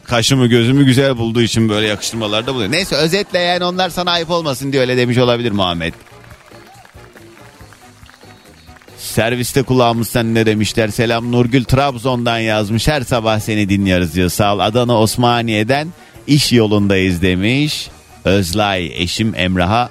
kaşımı 0.07 0.47
gözümü 0.47 0.85
güzel 0.85 1.17
bulduğu 1.17 1.41
için 1.41 1.69
böyle 1.69 1.87
yakıştırmalarda 1.87 2.53
buluyor. 2.53 2.71
Neyse 2.71 2.95
özetle 2.95 3.39
yani 3.39 3.63
onlar 3.63 3.89
sana 3.89 4.11
ayıp 4.11 4.29
olmasın 4.29 4.71
diye 4.71 4.81
öyle 4.81 4.97
demiş 4.97 5.17
olabilir 5.17 5.51
Muhammed. 5.51 5.93
Serviste 8.97 9.63
kulağımız 9.63 10.09
sen 10.09 10.35
ne 10.35 10.45
demişler. 10.45 10.87
Selam 10.87 11.31
Nurgül 11.31 11.63
Trabzon'dan 11.63 12.39
yazmış. 12.39 12.87
Her 12.87 13.01
sabah 13.01 13.39
seni 13.39 13.69
dinliyoruz 13.69 14.13
diyor. 14.15 14.29
Sağ 14.29 14.55
ol. 14.55 14.59
Adana 14.59 14.99
Osmaniye'den 14.99 15.87
iş 16.27 16.51
yolundayız 16.51 17.21
demiş. 17.21 17.87
Özlay 18.25 19.03
eşim 19.03 19.35
Emrah'a 19.35 19.89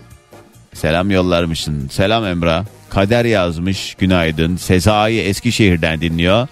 selam 0.75 1.11
yollarmışsın. 1.11 1.88
Selam 1.88 2.25
Emrah. 2.26 2.64
Kader 2.90 3.25
yazmış. 3.25 3.94
Günaydın. 3.94 4.56
Sezai 4.56 5.18
Eskişehir'den 5.18 6.00
dinliyor. 6.00 6.49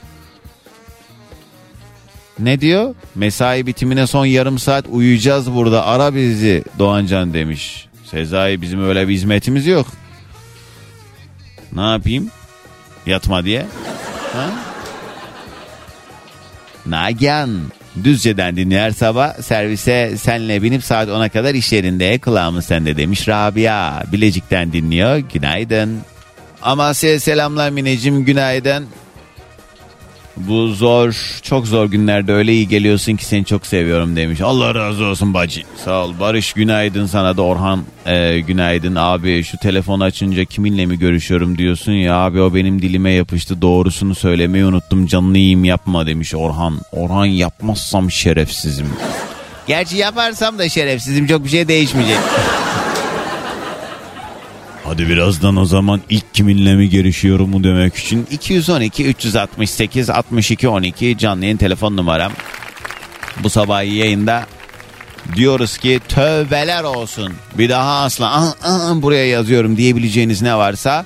Ne 2.39 2.61
diyor? 2.61 2.95
Mesai 3.15 3.67
bitimine 3.67 4.07
son 4.07 4.27
yarım 4.27 4.59
saat 4.59 4.85
uyuyacağız 4.89 5.53
burada. 5.53 5.87
Ara 5.87 6.15
bizi 6.15 6.65
Doğancan 6.79 7.35
demiş. 7.35 7.87
Sezai 8.05 8.63
bizim 8.63 8.89
öyle 8.89 9.09
bir 9.09 9.15
hizmetimiz 9.15 9.67
yok. 9.67 9.87
Ne 11.73 11.81
yapayım? 11.91 12.31
Yatma 13.07 13.45
diye. 13.45 13.67
Ha? 14.33 14.51
Nagihan 16.87 17.61
Düzce'den 18.05 18.57
dinliyor 18.57 18.81
her 18.81 18.91
sabah 18.91 19.43
servise 19.43 20.17
senle 20.17 20.63
binip 20.63 20.85
saat 20.85 21.09
10'a 21.09 21.29
kadar 21.29 21.55
iş 21.55 21.73
yerinde 21.73 22.19
kulağımız 22.19 22.65
sende 22.65 22.97
demiş 22.97 23.29
Rabia 23.29 24.03
Bilecik'ten 24.13 24.73
dinliyor 24.73 25.17
günaydın 25.17 25.99
Amasya'ya 26.63 27.21
selamlar 27.21 27.71
Mineciğim 27.71 28.25
günaydın 28.25 28.87
bu 30.37 30.69
zor 30.69 31.17
çok 31.43 31.67
zor 31.67 31.87
günlerde 31.87 32.33
öyle 32.33 32.53
iyi 32.53 32.69
geliyorsun 32.69 33.17
ki 33.17 33.25
seni 33.25 33.45
çok 33.45 33.67
seviyorum 33.67 34.17
demiş. 34.17 34.41
Allah 34.41 34.75
razı 34.75 35.05
olsun 35.05 35.35
bacı. 35.35 35.63
Sağ 35.85 36.05
ol. 36.05 36.13
Barış 36.21 36.53
günaydın 36.53 37.07
sana 37.07 37.37
da. 37.37 37.43
Orhan 37.43 37.85
e, 38.07 38.41
günaydın. 38.41 38.95
Abi 38.95 39.45
şu 39.45 39.59
telefonu 39.59 40.05
açınca 40.05 40.45
kiminle 40.45 40.87
mi 40.87 40.99
görüşüyorum 40.99 41.59
diyorsun 41.59 41.93
ya. 41.93 42.17
Abi 42.17 42.41
o 42.41 42.55
benim 42.55 42.83
dilime 42.83 43.11
yapıştı. 43.11 43.63
Doğrusunu 43.63 44.15
söylemeyi 44.15 44.65
unuttum. 44.65 45.07
Canını 45.07 45.39
yiyeyim 45.39 45.65
yapma 45.65 46.07
demiş 46.07 46.35
Orhan. 46.35 46.81
Orhan 46.93 47.27
yapmazsam 47.27 48.11
şerefsizim. 48.11 48.87
Gerçi 49.67 49.97
yaparsam 49.97 50.59
da 50.59 50.69
şerefsizim. 50.69 51.27
Çok 51.27 51.45
bir 51.45 51.49
şey 51.49 51.69
değişmeyecek 51.69 52.19
Hadi 54.93 55.09
birazdan 55.09 55.57
o 55.57 55.65
zaman 55.65 56.01
ilk 56.11 56.35
kiminle 56.35 56.75
mi 56.75 56.91
görüşüyorum 56.91 57.51
mu 57.51 57.65
demek 57.65 57.97
için 57.97 58.27
212 58.31 59.05
368 59.05 60.11
62 60.11 60.69
12 60.69 61.19
canlı 61.19 61.45
yayın 61.45 61.57
telefon 61.57 61.97
numaram. 61.97 62.33
Bu 63.43 63.51
sabah 63.51 63.85
yayında 63.85 64.47
diyoruz 65.37 65.79
ki 65.79 66.01
tövbeler 66.09 66.85
olsun. 66.85 67.33
Bir 67.59 67.69
daha 67.69 68.03
asla 68.03 68.33
"Ah, 68.33 68.55
ah, 68.63 68.95
buraya 68.95 69.27
yazıyorum 69.27 69.77
diyebileceğiniz 69.77 70.43
ne 70.43 70.57
varsa 70.57 71.05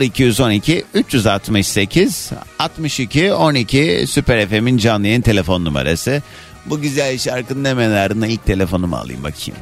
0212 0.00 0.84
368 0.94 2.30
62 2.58 3.32
12 3.32 4.04
Süper 4.08 4.48
FM'in 4.48 4.78
canlı 4.78 5.06
yayın 5.06 5.22
telefon 5.22 5.64
numarası. 5.64 6.22
Bu 6.66 6.80
güzel 6.80 7.18
şarkının 7.18 7.64
hemen 7.64 7.90
ardından 7.90 8.28
ilk 8.28 8.46
telefonumu 8.46 8.96
alayım 8.96 9.24
bakayım. 9.24 9.60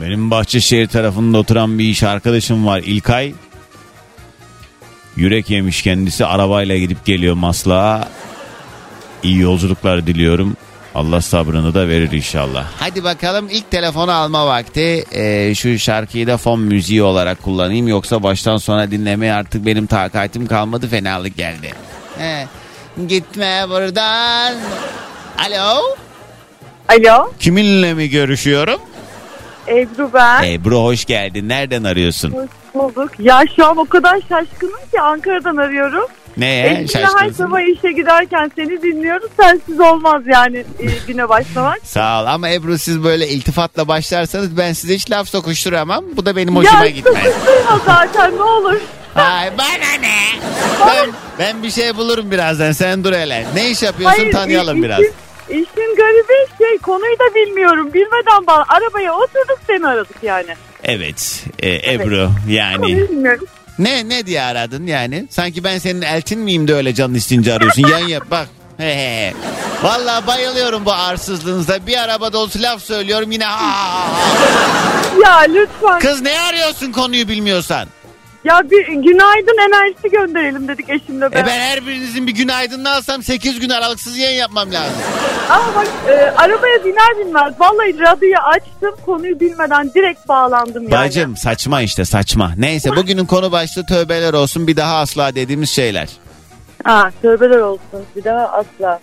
Benim 0.00 0.30
Bahçeşehir 0.30 0.86
tarafında 0.86 1.38
oturan 1.38 1.78
bir 1.78 1.84
iş 1.84 2.02
arkadaşım 2.02 2.66
var 2.66 2.78
İlkay. 2.78 3.34
Yürek 5.16 5.50
yemiş 5.50 5.82
kendisi 5.82 6.26
arabayla 6.26 6.78
gidip 6.78 7.04
geliyor 7.04 7.34
Maslak'a. 7.34 8.08
İyi 9.22 9.38
yolculuklar 9.38 10.06
diliyorum. 10.06 10.56
Allah 10.94 11.20
sabrını 11.20 11.74
da 11.74 11.88
verir 11.88 12.12
inşallah. 12.12 12.66
Hadi 12.78 13.04
bakalım 13.04 13.48
ilk 13.50 13.70
telefonu 13.70 14.12
alma 14.12 14.46
vakti. 14.46 15.04
Ee, 15.12 15.54
şu 15.54 15.78
şarkıyı 15.78 16.26
da 16.26 16.36
fon 16.36 16.60
müziği 16.60 17.02
olarak 17.02 17.42
kullanayım. 17.42 17.88
Yoksa 17.88 18.22
baştan 18.22 18.56
sona 18.56 18.90
dinlemeye 18.90 19.32
artık 19.32 19.66
benim 19.66 19.86
takatim 19.86 20.46
kalmadı. 20.46 20.88
Fenalık 20.88 21.36
geldi. 21.36 21.72
He. 22.18 22.46
Gitme 23.08 23.66
buradan. 23.68 24.54
Alo. 25.38 25.80
Alo, 26.88 27.32
Kiminle 27.40 27.94
mi 27.94 28.10
görüşüyorum? 28.10 28.80
Ebru 29.68 30.10
ben. 30.14 30.42
Ebru 30.42 30.78
hoş 30.82 31.04
geldin. 31.04 31.48
Nereden 31.48 31.84
arıyorsun? 31.84 32.30
Hoş 32.32 32.48
bulduk. 32.74 33.10
Ya 33.18 33.42
şu 33.56 33.66
an 33.66 33.76
o 33.76 33.84
kadar 33.84 34.20
şaşkınım 34.28 34.80
ki 34.92 35.00
Ankara'dan 35.00 35.56
arıyorum. 35.56 36.06
Neye 36.36 36.66
Eskiden 36.66 37.02
her 37.04 37.08
şaşkınsın? 37.10 37.44
sabah 37.44 37.60
işe 37.60 37.92
giderken 37.92 38.50
seni 38.56 38.82
dinliyoruz. 38.82 39.30
Sensiz 39.40 39.80
olmaz 39.80 40.22
yani 40.26 40.56
e, 40.58 40.86
güne 41.06 41.28
başlamak. 41.28 41.78
Sağ 41.84 42.22
ol 42.22 42.26
ama 42.26 42.50
Ebru 42.50 42.78
siz 42.78 43.04
böyle 43.04 43.28
iltifatla 43.28 43.88
başlarsanız 43.88 44.56
ben 44.56 44.72
size 44.72 44.94
hiç 44.94 45.10
laf 45.10 45.28
sokuşturamam. 45.28 46.04
Bu 46.16 46.26
da 46.26 46.36
benim 46.36 46.56
hoşuma 46.56 46.84
ya 46.84 46.90
gitmez. 46.90 47.14
sıkıştırma 47.24 47.80
zaten 47.86 48.36
ne 48.36 48.42
olur. 48.42 48.76
Ay 49.14 49.58
bana 49.58 49.92
ne? 50.00 50.14
Ben, 50.86 51.10
ben 51.38 51.62
bir 51.62 51.70
şey 51.70 51.96
bulurum 51.96 52.30
birazdan 52.30 52.72
sen 52.72 53.04
dur 53.04 53.12
hele. 53.12 53.46
Ne 53.54 53.70
iş 53.70 53.82
yapıyorsun 53.82 54.30
tanıyalım 54.30 54.78
i- 54.78 54.82
biraz. 54.82 55.00
Işin, 55.48 55.96
garibi 55.96 56.48
şey 56.58 56.78
konuyu 56.78 57.18
da 57.18 57.34
bilmiyorum. 57.34 57.94
Bilmeden 57.94 58.46
bağ 58.46 58.64
arabaya 58.68 59.14
oturduk 59.14 59.58
seni 59.66 59.86
aradık 59.86 60.16
yani. 60.22 60.54
Evet 60.84 61.44
e, 61.58 61.92
Ebru 61.92 62.30
yani. 62.48 62.76
Konuyu 62.76 63.08
bilmiyorum. 63.08 63.46
Ne 63.78 64.08
ne 64.08 64.26
diye 64.26 64.42
aradın 64.42 64.86
yani? 64.86 65.26
Sanki 65.30 65.64
ben 65.64 65.78
senin 65.78 66.02
eltin 66.02 66.40
miyim 66.40 66.68
de 66.68 66.74
öyle 66.74 66.94
canın 66.94 67.14
istince 67.14 67.54
arıyorsun. 67.54 67.88
Yan 67.88 68.08
yap 68.08 68.24
bak. 68.30 68.48
He 68.78 68.84
he 68.84 69.26
he. 69.26 69.34
Vallahi 69.82 70.26
bayılıyorum 70.26 70.84
bu 70.84 70.92
arsızlığınıza. 70.92 71.86
Bir 71.86 72.02
araba 72.02 72.32
dolusu 72.32 72.62
laf 72.62 72.82
söylüyorum 72.82 73.30
yine. 73.32 73.46
Aa! 73.46 74.06
Ya 75.22 75.38
lütfen. 75.38 75.98
Kız 76.00 76.20
ne 76.20 76.40
arıyorsun 76.40 76.92
konuyu 76.92 77.28
bilmiyorsan? 77.28 77.88
Ya 78.44 78.70
bir 78.70 78.86
günaydın 78.86 79.56
enerjisi 79.68 80.10
gönderelim 80.10 80.68
dedik 80.68 80.90
eşimle 80.90 81.26
E 81.26 81.32
beraber. 81.32 81.46
ben 81.46 81.60
her 81.60 81.86
birinizin 81.86 82.26
bir 82.26 82.34
günaydınını 82.34 82.90
alsam 82.90 83.22
8 83.22 83.60
gün 83.60 83.68
aralıksız 83.70 84.16
yayın 84.18 84.38
yapmam 84.38 84.72
lazım. 84.72 84.96
Ama 85.50 85.64
bak 85.74 85.86
e, 86.08 86.12
arabaya 86.36 86.84
biner 86.84 87.18
binmez 87.18 87.54
vallahi 87.60 88.00
radyoyu 88.00 88.36
açtım 88.38 88.94
konuyu 89.06 89.40
bilmeden 89.40 89.90
direkt 89.94 90.28
bağlandım 90.28 90.82
yani. 90.82 90.92
Bacım 91.06 91.36
saçma 91.36 91.82
işte 91.82 92.04
saçma. 92.04 92.52
Neyse 92.58 92.96
bugünün 92.96 93.26
konu 93.26 93.52
başlığı 93.52 93.86
tövbeler 93.86 94.32
olsun 94.34 94.66
bir 94.66 94.76
daha 94.76 94.96
asla 94.98 95.34
dediğimiz 95.34 95.70
şeyler. 95.70 96.08
Ha 96.84 97.10
tövbeler 97.22 97.58
olsun 97.58 98.04
bir 98.16 98.24
daha 98.24 98.48
asla. 98.48 99.00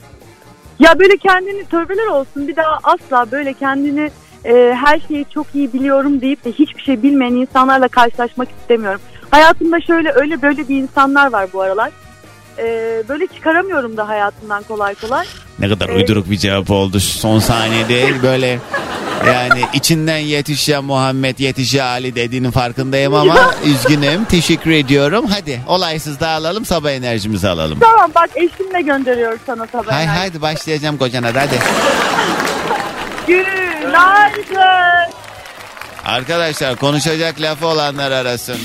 Ya 0.80 1.00
böyle 1.00 1.18
kendini 1.18 1.66
tövbeler 1.66 2.08
olsun 2.08 2.48
bir 2.48 2.56
daha 2.56 2.80
asla 2.84 3.32
böyle 3.32 3.54
kendini 3.54 4.12
e, 4.46 4.74
her 4.86 5.00
şeyi 5.08 5.26
çok 5.34 5.48
iyi 5.54 5.74
biliyorum 5.74 6.22
deyip 6.22 6.46
de 6.46 6.52
hiçbir 6.52 6.82
şey 6.84 7.04
bilmeyen 7.04 7.34
insanlarla 7.34 7.88
karşılaşmak 7.88 8.48
istemiyorum. 8.62 9.02
Hayatımda 9.32 9.82
şöyle 9.82 10.12
öyle 10.12 10.42
böyle 10.42 10.68
bir 10.70 10.76
insanlar 10.76 11.32
var 11.32 11.48
bu 11.54 11.62
aralar. 11.62 11.92
E, 12.58 12.64
böyle 13.10 13.28
çıkaramıyorum 13.28 13.98
da 13.98 14.08
hayatımdan 14.08 14.64
kolay 14.64 14.96
kolay. 14.96 15.26
Ne 15.60 15.70
kadar 15.70 15.90
Evet. 15.90 15.98
uyduruk 15.98 16.30
bir 16.30 16.38
cevap 16.38 16.72
oldu. 16.72 17.00
Son 17.00 17.40
saniyede 17.40 18.24
böyle 18.24 18.60
Yani 19.28 19.62
içinden 19.74 20.18
yetiş 20.18 20.70
ya 20.70 20.82
Muhammed 20.82 21.40
yetiş 21.40 21.74
ya 21.74 21.86
Ali 21.86 22.16
dediğinin 22.16 22.52
farkındayım 22.52 23.14
ama 23.14 23.52
üzgünüm. 23.66 24.26
Teşekkür 24.26 24.72
ediyorum. 24.72 25.26
Hadi 25.28 25.62
olaysız 25.68 26.20
dağılalım 26.20 26.66
sabah 26.66 26.92
enerjimizi 26.92 27.48
alalım. 27.50 27.80
Tamam 27.80 28.12
bak 28.16 28.30
eşimle 28.36 28.82
gönderiyor 28.82 29.38
sana 29.46 29.68
sabah. 29.72 29.92
Hay 29.94 30.04
enerji. 30.04 30.18
haydi 30.20 30.42
başlayacağım 30.42 30.98
kocana 30.98 31.36
da 31.36 31.42
hadi. 31.42 31.60
Günaydın. 33.28 35.12
Arkadaşlar 36.06 36.76
konuşacak 36.76 37.42
lafı 37.42 37.68
olanlar 37.68 38.12
arasın. 38.12 38.58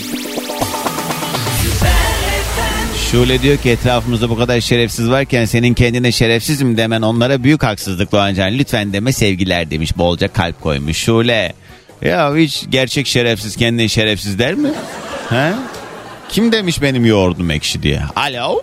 Şule 3.16 3.42
diyor 3.42 3.56
ki 3.56 3.70
etrafımızda 3.70 4.30
bu 4.30 4.36
kadar 4.36 4.60
şerefsiz 4.60 5.10
varken 5.10 5.44
senin 5.44 5.74
kendine 5.74 6.12
şerefsizim 6.12 6.76
demen 6.76 7.02
onlara 7.02 7.42
büyük 7.42 7.62
haksızlık 7.62 8.12
Doğancan. 8.12 8.58
Lütfen 8.58 8.92
deme 8.92 9.12
sevgiler 9.12 9.70
demiş 9.70 9.98
bolca 9.98 10.28
kalp 10.28 10.60
koymuş 10.60 10.96
Şule. 10.96 11.52
Ya 12.02 12.36
hiç 12.36 12.66
gerçek 12.70 13.06
şerefsiz 13.06 13.56
kendine 13.56 13.88
şerefsiz 13.88 14.38
der 14.38 14.54
mi? 14.54 14.68
He? 15.28 15.52
Kim 16.28 16.52
demiş 16.52 16.82
benim 16.82 17.04
yoğurdum 17.04 17.50
ekşi 17.50 17.82
diye? 17.82 18.02
Alo? 18.16 18.62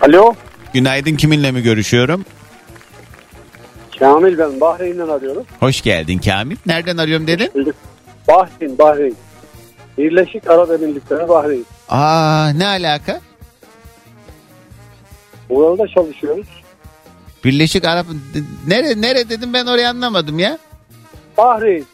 Alo. 0.00 0.34
Günaydın 0.74 1.16
kiminle 1.16 1.50
mi 1.50 1.62
görüşüyorum? 1.62 2.24
Kamil 3.98 4.38
ben 4.38 4.60
Bahreyn'den 4.60 5.08
arıyorum. 5.08 5.44
Hoş 5.60 5.82
geldin 5.82 6.18
Kamil. 6.18 6.56
Nereden 6.66 6.96
arıyorum 6.96 7.26
dedin? 7.26 7.74
Bahreyn, 8.28 8.78
Bahreyn. 8.78 9.16
Birleşik 9.98 10.50
Arap 10.50 10.70
Emirlikleri 10.70 11.28
Bahreyn. 11.28 11.64
Aa 11.88 12.48
ne 12.56 12.66
alaka? 12.66 13.20
Burada 15.50 15.88
çalışıyoruz. 15.88 16.46
Birleşik 17.44 17.84
Arap... 17.84 18.06
Nere, 18.66 19.00
nere 19.00 19.28
dedim 19.28 19.52
ben 19.52 19.66
orayı 19.66 19.88
anlamadım 19.88 20.38
ya. 20.38 20.58
Bahreyn, 21.38 21.84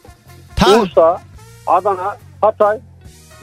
Ta 0.55 0.79
Bursa, 0.79 1.21
Adana, 1.67 2.17
Hatay, 2.41 2.79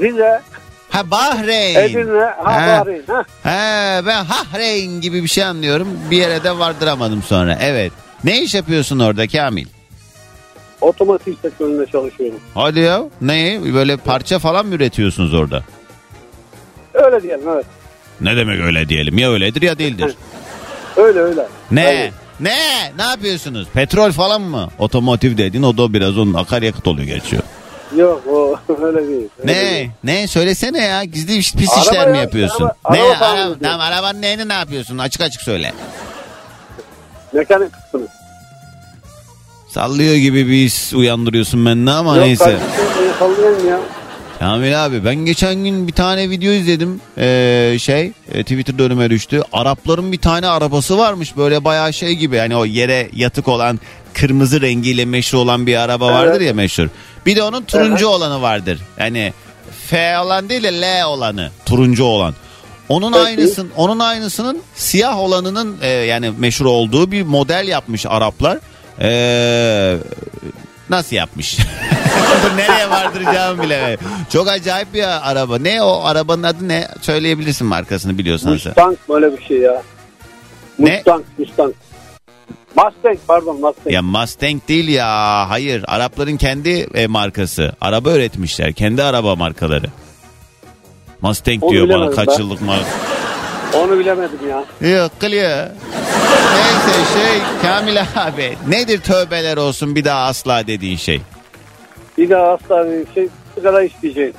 Rize, 0.01 0.43
ha 0.91 1.11
Bahreyn. 1.11 1.75
Edirne, 1.81 2.21
ha, 2.25 2.45
Ha. 2.45 2.81
Bahreyn. 2.81 3.03
Ha. 3.07 3.25
He 3.43 4.07
ben 4.07 4.27
Bahreyn 4.29 5.01
gibi 5.01 5.23
bir 5.23 5.29
şey 5.29 5.45
anlıyorum. 5.45 5.89
Bir 6.11 6.17
yere 6.17 6.45
de 6.45 6.59
vardıramadım 6.59 7.23
sonra. 7.23 7.59
Evet. 7.61 7.93
Ne 8.25 8.43
iş 8.43 8.55
yapıyorsun 8.55 8.99
orada 8.99 9.29
Kamil? 9.29 9.67
Otomotiv 10.81 11.35
sektöründe 11.43 11.87
çalışıyorum. 11.87 12.41
Hadi 12.55 12.81
ya. 12.81 13.03
Ne? 13.21 13.61
Böyle 13.75 13.97
parça 13.97 14.39
falan 14.39 14.67
mı 14.67 14.75
üretiyorsunuz 14.75 15.35
orada? 15.35 15.63
Öyle 17.05 17.23
diyelim 17.23 17.49
evet. 17.49 17.67
Ne 18.21 18.37
demek 18.37 18.61
öyle 18.61 18.89
diyelim? 18.89 19.19
Ya 19.19 19.31
öyledir 19.31 19.63
ya 19.63 19.79
değildir. 19.79 20.15
Öyle 20.97 21.21
öyle. 21.21 21.47
Ne? 21.71 21.87
Öyle. 21.89 22.13
Ne? 22.41 22.57
Ne 22.97 23.03
yapıyorsunuz? 23.03 23.69
Petrol 23.75 24.13
falan 24.13 24.43
mı? 24.43 24.69
Otomotiv 24.79 25.39
dedin 25.39 25.63
o 25.63 25.77
da 25.79 25.93
biraz 25.93 26.19
onun 26.19 26.35
akaryakıt 26.35 26.87
oluyor 26.89 27.07
geçiyor. 27.09 27.43
Yok 27.97 28.23
o 28.29 28.57
öyle 28.83 29.09
değil. 29.09 29.29
Öyle 29.43 29.53
Ne? 29.53 29.57
değil. 29.71 29.91
Ne? 30.05 30.27
Söylesene 30.27 30.85
ya. 30.85 31.05
Gizli 31.05 31.37
iş- 31.37 31.55
pis 31.55 31.71
Araba 31.71 31.83
işler 31.83 32.09
mi 32.11 32.17
ya, 32.17 32.23
yapıyorsun? 32.23 32.65
araba- 32.85 32.95
ne? 32.97 33.03
araba 33.03 33.19
tamir 33.19 33.33
Ara- 33.33 33.41
ediyorum. 33.41 33.59
tamam, 33.63 33.81
arabanın 33.81 34.23
neyini 34.23 34.49
ne 34.49 34.53
yapıyorsun? 34.53 34.99
Açık 34.99 35.21
açık 35.23 35.43
söyle. 35.43 35.73
Mekanik 37.33 37.73
kısmı. 37.73 38.07
Sallıyor 39.69 40.15
gibi 40.15 40.47
bir 40.49 40.53
his 40.65 40.93
uyandırıyorsun 40.93 41.67
bende 41.67 41.91
ama 41.91 42.17
Yok 42.17 42.25
neyse. 42.27 42.59
sallayayım 43.19 43.69
ya. 43.69 43.81
Kamil 44.41 44.85
abi 44.85 45.05
ben 45.05 45.15
geçen 45.15 45.55
gün 45.55 45.89
bir 45.89 45.93
tane 45.93 46.31
video 46.31 46.53
izledim. 46.53 47.01
Ee, 47.19 47.77
şey 47.81 48.13
e, 48.33 48.43
Twitter'da 48.43 48.83
önüme 48.83 49.11
düştü. 49.11 49.43
Arapların 49.53 50.13
bir 50.13 50.19
tane 50.19 50.47
arabası 50.47 50.99
varmış 50.99 51.37
böyle 51.37 51.65
bayağı 51.65 51.93
şey 51.93 52.13
gibi. 52.13 52.39
Hani 52.39 52.57
o 52.57 52.65
yere 52.65 53.09
yatık 53.13 53.49
olan 53.49 53.81
kırmızı 54.15 54.61
rengiyle 54.61 55.05
meşhur 55.05 55.39
olan 55.39 55.67
bir 55.67 55.77
araba 55.77 56.07
vardır 56.07 56.41
ya 56.41 56.55
meşhur. 56.55 56.89
Bir 57.27 57.37
de 57.37 57.43
onun 57.43 57.63
turuncu 57.63 58.09
olanı 58.09 58.43
vardır. 58.43 58.79
Yani 58.99 59.33
F 59.87 60.19
olan 60.19 60.49
değil 60.49 60.63
de 60.63 60.81
L 60.83 61.05
olanı. 61.05 61.51
Turuncu 61.67 62.05
olan. 62.05 62.35
Onun 62.89 63.13
Peki. 63.13 63.25
aynısın, 63.25 63.71
onun 63.77 63.99
aynısının 63.99 64.63
siyah 64.75 65.19
olanının 65.19 65.77
e, 65.83 65.89
yani 65.89 66.33
meşhur 66.39 66.67
olduğu 66.67 67.11
bir 67.11 67.23
model 67.23 67.69
yapmış 67.69 68.07
Araplar. 68.07 68.59
Ee, 69.03 69.97
nasıl 70.91 71.17
yapmış? 71.17 71.59
Nereye 72.57 72.91
vardıracağımı 72.91 73.63
bilemedim. 73.63 74.07
Çok 74.33 74.49
acayip 74.49 74.95
bir 74.95 75.31
araba. 75.31 75.59
Ne 75.59 75.83
o 75.83 76.03
arabanın 76.05 76.43
adı 76.43 76.69
ne? 76.69 76.89
Söyleyebilirsin 77.01 77.67
markasını 77.67 78.19
biliyorsan 78.19 78.57
sen. 78.57 78.71
Mustang 78.71 78.97
böyle 79.09 79.39
bir 79.39 79.43
şey 79.45 79.59
ya. 79.59 79.83
Ne? 80.79 80.95
Mustang, 80.95 81.25
Mustang. 81.39 81.75
Mustang 82.77 83.19
pardon 83.29 83.61
Mustang. 83.61 83.93
Ya 83.95 84.03
Mustang 84.03 84.69
değil 84.69 84.89
ya. 84.89 85.47
Hayır. 85.51 85.85
Arapların 85.89 86.37
kendi 86.37 86.89
e, 86.95 87.07
markası. 87.07 87.73
Araba 87.81 88.13
üretmişler. 88.13 88.73
Kendi 88.73 89.03
araba 89.03 89.37
markaları. 89.37 89.87
Mustang 91.23 91.65
Onu 91.65 91.71
diyor 91.73 91.89
bana 91.89 91.97
bilemedim 91.97 92.17
kaç 92.17 92.29
ben. 92.29 92.43
yıllık 92.45 92.63
mal. 92.63 92.79
Onu 93.75 93.99
bilemedim 93.99 94.39
ya. 94.49 94.89
Yok 94.91 95.11
kılıyor. 95.21 95.67
Neyse 96.55 97.13
şey 97.15 97.41
Kamil 97.63 97.97
abi 98.17 98.57
nedir 98.69 99.01
tövbeler 99.01 99.57
olsun 99.57 99.95
bir 99.95 100.05
daha 100.05 100.27
asla 100.27 100.67
dediğin 100.67 100.97
şey. 100.97 101.21
Bir 102.19 102.31
daha 102.31 102.47
asla 102.53 102.87
bir 102.91 103.15
şey 103.15 103.29
sigara 103.55 103.83
içmeyeceğim. 103.83 104.33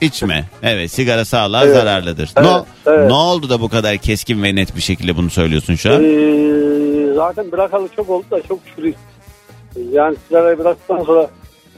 İçme. 0.00 0.44
Evet 0.62 0.90
sigara 0.90 1.24
sağlığa 1.24 1.64
Evet. 1.64 1.74
zararlıdır. 1.76 2.30
Evet, 2.36 2.46
ne, 2.46 2.62
evet. 2.92 3.06
ne 3.08 3.14
oldu 3.14 3.50
da 3.50 3.60
bu 3.60 3.68
kadar 3.68 3.96
keskin 3.96 4.42
ve 4.42 4.54
net 4.54 4.76
bir 4.76 4.80
şekilde 4.80 5.16
bunu 5.16 5.30
söylüyorsun 5.30 5.74
şu 5.74 5.94
an? 5.94 6.04
Ee, 6.04 7.14
zaten 7.14 7.52
bırakalı 7.52 7.88
çok 7.96 8.10
oldu 8.10 8.24
da 8.30 8.42
çok 8.42 8.58
şükür. 8.68 8.94
Yani 9.92 10.16
sigarayı 10.28 10.58
bıraktıktan 10.58 11.04
sonra 11.04 11.30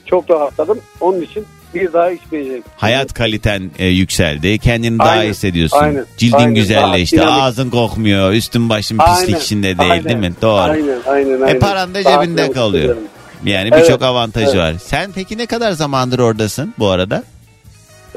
çok 0.06 0.30
rahatladım. 0.30 0.80
Onun 1.00 1.20
için 1.20 1.46
bir 1.74 1.92
daha 1.92 2.10
içmeyeceğim. 2.10 2.62
Hayat 2.76 3.14
kaliten 3.14 3.70
e, 3.78 3.86
yükseldi. 3.86 4.58
Kendini 4.58 4.98
daha 4.98 5.08
Aynen, 5.08 5.30
hissediyorsun. 5.30 5.78
aynen, 5.78 6.04
Cildin 6.16 6.36
aynen. 6.36 6.54
güzelleşti. 6.54 7.16
Daha 7.16 7.26
dinamik. 7.26 7.42
Ağzın 7.42 7.70
kokmuyor. 7.70 8.32
Üstün 8.32 8.68
başın 8.68 8.98
pislik 8.98 9.28
Aynen, 9.28 9.40
içinde 9.40 9.78
değil 9.78 9.90
aynen, 9.90 10.04
değil 10.04 10.16
mi? 10.18 10.32
Doğru. 10.42 10.60
Aynen 10.60 10.98
aynen. 11.06 11.40
aynen. 11.42 11.54
E 11.54 11.58
paran 11.58 11.94
da 11.94 12.04
Daha 12.04 12.22
cebinde 12.22 12.36
dinamik 12.38 12.54
kalıyor. 12.54 12.96
Yani 13.44 13.70
birçok 13.72 13.90
Evet, 13.90 14.02
avantajı 14.02 14.46
evet. 14.46 14.56
var. 14.58 14.74
Sen 14.84 15.12
peki 15.14 15.38
ne 15.38 15.46
kadar 15.46 15.72
zamandır 15.72 16.18
oradasın 16.18 16.74
bu 16.78 16.88
arada? 16.88 17.22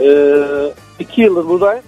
Ee, 0.01 0.05
iki 0.99 1.21
yıldır 1.21 1.45
buradayım. 1.49 1.83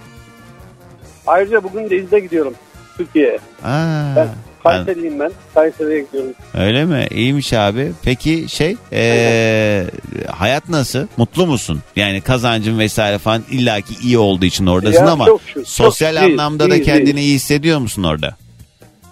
Ayrıca 1.28 1.64
bugün 1.64 1.90
de 1.90 1.98
izne 1.98 2.20
gidiyorum 2.20 2.54
Türkiye'ye. 2.98 3.40
Aa, 3.64 4.16
Ben 4.16 4.28
Kayseriyim 4.72 5.20
ben. 5.20 5.32
Kayseri'ye 5.54 6.02
gidiyorum. 6.02 6.32
öyle 6.54 6.86
mi? 6.86 7.08
İyiymiş 7.12 7.54
abi. 7.54 7.92
Peki 8.04 8.46
şey 8.50 8.76
e, 8.94 9.86
hayat 10.32 10.70
nasıl? 10.70 11.08
Mutlu 11.18 11.48
musun? 11.48 11.82
Yani 11.96 12.22
kazancın 12.22 12.80
vesaire 12.80 13.18
falan 13.18 13.44
illaki 13.52 13.94
iyi 14.04 14.18
olduğu 14.18 14.46
için 14.46 14.66
oradasın 14.66 15.06
Ya 15.06 15.12
ama 15.12 15.26
çok 15.26 15.42
şükür, 15.48 15.66
sosyal 15.66 16.16
çok 16.16 16.30
iyi, 16.30 16.32
anlamda 16.34 16.70
da 16.70 16.76
iyi, 16.76 16.84
kendini 16.84 17.22
iyi. 17.22 17.34
hissediyor 17.36 17.80
musun 17.80 18.04
orada? 18.04 18.36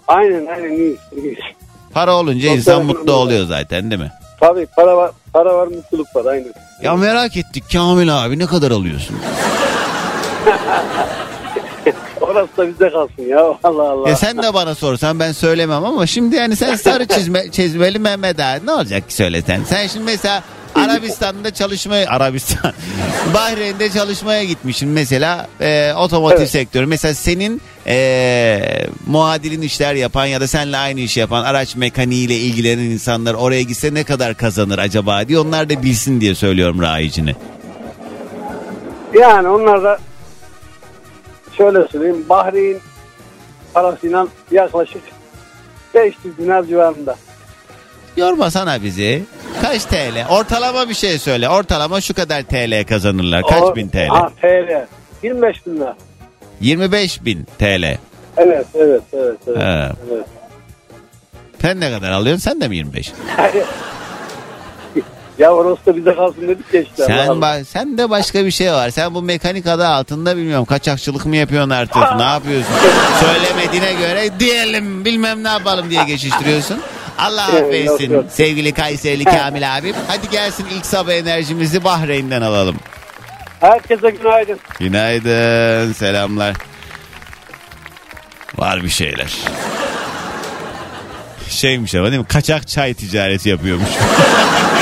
Aynen 0.07 0.45
aynen 0.45 0.71
iyi. 0.71 0.97
iyi. 1.23 1.37
Para 1.93 2.15
olunca 2.15 2.39
Sosyal 2.39 2.57
insan 2.57 2.73
anlamda 2.73 2.93
mutlu 2.93 3.07
da. 3.07 3.13
oluyor 3.15 3.45
zaten 3.45 3.91
değil 3.91 4.01
mi? 4.01 4.11
Tabii 4.39 4.65
para 4.75 4.97
var, 4.97 5.11
para 5.33 5.55
var 5.57 5.67
mutluluk 5.67 6.15
var 6.15 6.25
aynen. 6.25 6.53
Ya 6.81 6.95
merak 6.95 7.37
ettik 7.37 7.63
Kamil 7.73 8.23
abi 8.25 8.39
ne 8.39 8.45
kadar 8.45 8.71
alıyorsun? 8.71 9.15
Orası 12.33 12.57
da 12.57 12.67
bizde 12.67 12.89
kalsın 12.91 13.23
ya 13.27 13.39
Allah 13.63 13.89
Allah. 13.91 14.09
Ya 14.09 14.15
sen 14.15 14.37
de 14.37 14.53
bana 14.53 14.75
sorsan 14.75 15.19
ben 15.19 15.31
söylemem 15.31 15.85
ama 15.85 16.07
şimdi 16.07 16.35
yani 16.35 16.55
sen 16.55 16.75
sarı 16.75 17.07
çizme, 17.07 17.43
çizmeli 17.51 17.99
Mehmet 17.99 18.39
abi 18.39 18.65
ne 18.65 18.71
olacak 18.71 19.09
ki 19.09 19.15
söylesen? 19.15 19.63
Sen 19.63 19.87
şimdi 19.87 20.05
mesela 20.05 20.43
Arabistan'da 20.75 21.53
çalışmaya 21.53 22.09
Arabistan 22.09 22.73
Bahreyn'de 23.33 23.89
çalışmaya 23.89 24.43
gitmişsin 24.43 24.89
mesela 24.89 25.47
e, 25.61 25.93
otomotiv 25.93 26.37
Evet. 26.37 26.49
sektörü. 26.49 26.85
Mesela 26.85 27.13
senin 27.13 27.61
e, 27.87 28.59
muadilin 29.07 29.61
işler 29.61 29.93
yapan 29.95 30.25
ya 30.25 30.41
da 30.41 30.47
seninle 30.47 30.77
aynı 30.77 30.99
iş 30.99 31.17
yapan 31.17 31.43
araç 31.43 31.75
mekaniğiyle 31.75 32.35
ilgilenen 32.35 32.83
insanlar 32.83 33.33
oraya 33.33 33.61
gitse 33.61 33.93
ne 33.93 34.03
kadar 34.03 34.35
kazanır 34.37 34.77
acaba 34.77 35.27
diye 35.27 35.39
onlar 35.39 35.69
da 35.69 35.83
bilsin 35.83 36.21
diye 36.21 36.35
söylüyorum 36.35 36.81
rayicini. 36.81 37.35
Yani 39.13 39.47
onlar 39.47 39.83
da 39.83 39.99
şöyle 41.57 41.87
söyleyeyim 41.87 42.25
Bahreyn 42.29 42.79
parasıyla 43.73 44.27
yaklaşık 44.51 45.01
500 45.95 46.37
dinar 46.37 46.63
civarında. 46.63 47.15
Yorma 48.17 48.51
sana 48.51 48.83
bizi. 48.83 49.23
Kaç 49.61 49.85
TL? 49.85 50.25
Ortalama 50.29 50.89
bir 50.89 50.93
şey 50.93 51.19
söyle. 51.19 51.49
Ortalama 51.49 52.01
şu 52.01 52.13
kadar 52.13 52.43
TL 52.43 52.83
kazanırlar. 52.89 53.41
Kaç 53.41 53.61
O- 53.63 53.75
bin 53.75 53.89
TL? 53.89 54.07
Ha, 54.07 54.29
TL. 54.41 54.85
25 55.23 55.65
bin 55.65 55.75
lira. 55.77 55.95
25 56.61 57.25
bin 57.25 57.43
TL. 57.59 57.97
Evet 58.37 58.67
evet 58.75 59.01
evet. 59.13 59.35
evet, 59.47 59.57
Ha. 59.63 59.91
evet. 60.13 60.25
Sen 61.61 61.79
ne 61.79 61.91
kadar 61.91 62.11
alıyorsun? 62.11 62.41
Sen 62.41 62.61
de 62.61 62.67
mi 62.67 62.75
25? 62.77 63.11
ya 65.39 65.51
orası 65.51 65.85
da 65.85 65.95
bize 65.95 66.15
kalsın 66.15 66.41
dedik 66.47 66.73
ya 66.73 66.81
işte. 66.81 67.05
Sen 67.05 67.27
ba- 67.27 67.65
sen 67.65 67.97
de 67.97 68.09
başka 68.09 68.45
bir 68.45 68.51
şey 68.51 68.71
var. 68.71 68.89
Sen 68.89 69.13
bu 69.13 69.21
mekanik 69.21 69.67
adı 69.67 69.87
altında 69.87 70.37
bilmiyorum 70.37 70.65
kaçakçılık 70.65 71.25
mı 71.25 71.35
yapıyorsun 71.35 71.69
artık? 71.69 71.95
ne 72.17 72.23
yapıyorsun? 72.23 72.73
Söylemediğine 73.19 73.93
göre 73.93 74.39
diyelim 74.39 75.05
bilmem 75.05 75.43
ne 75.43 75.47
yapalım 75.47 75.89
diye 75.89 76.03
geçiştiriyorsun. 76.03 76.79
Allah 77.19 77.47
Evet, 77.53 77.63
affetsin 77.63 78.03
yok, 78.03 78.23
yok. 78.23 78.25
sevgili 78.31 78.71
Kayserili 78.73 79.23
Kamil 79.23 79.77
abim. 79.77 79.95
Hadi 80.07 80.29
gelsin 80.29 80.67
ilk 80.75 80.85
sabah 80.85 81.13
enerjimizi 81.13 81.83
Bahreyn'den 81.83 82.41
alalım. 82.41 82.75
Herkese 83.59 84.09
günaydın. 84.09 84.59
Günaydın, 84.79 85.93
selamlar. 85.93 86.55
Var 88.57 88.83
bir 88.83 88.89
şeyler. 88.89 89.33
Şeymiş 91.49 91.95
ama 91.95 92.07
değil 92.11 92.19
mi? 92.21 92.27
Kaçak 92.27 92.67
çay 92.67 92.93
ticareti 92.93 93.49
yapıyormuş. 93.49 93.89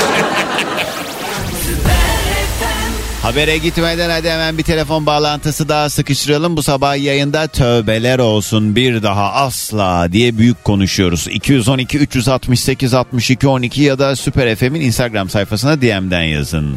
Habere 3.22 3.58
gitmeden 3.58 4.10
hadi 4.10 4.30
hemen 4.30 4.58
bir 4.58 4.62
telefon 4.62 5.06
bağlantısı 5.06 5.68
daha 5.68 5.90
sıkıştıralım. 5.90 6.56
Bu 6.56 6.62
sabah 6.62 6.96
yayında 6.96 7.46
tövbeler 7.46 8.18
olsun 8.18 8.76
bir 8.76 9.02
daha 9.02 9.32
asla 9.32 10.12
diye 10.12 10.38
büyük 10.38 10.64
konuşuyoruz. 10.64 11.28
212 11.30 11.98
368 11.98 12.94
62 12.94 13.48
12 13.48 13.82
ya 13.82 13.98
da 13.98 14.16
Süper 14.16 14.56
FM'in 14.56 14.80
Instagram 14.80 15.28
sayfasına 15.28 15.80
DM'den 15.80 16.22
yazın. 16.22 16.76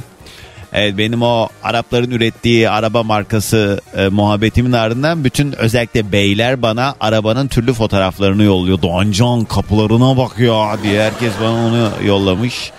Evet 0.73 0.97
benim 0.97 1.21
o 1.21 1.49
Arapların 1.63 2.11
ürettiği 2.11 2.69
araba 2.69 3.03
markası 3.03 3.81
e, 3.97 4.07
muhabbetimin 4.07 4.71
ardından 4.71 5.23
bütün 5.23 5.51
özellikle 5.51 6.11
beyler 6.11 6.61
bana 6.61 6.95
arabanın 6.99 7.47
türlü 7.47 7.73
fotoğraflarını 7.73 8.43
yolluyor. 8.43 8.81
Doğancan 8.81 9.43
kapılarına 9.45 10.17
bak 10.17 10.39
ya 10.39 10.77
diye 10.83 11.03
herkes 11.03 11.33
bana 11.41 11.65
onu 11.67 11.89
yollamış. 12.05 12.71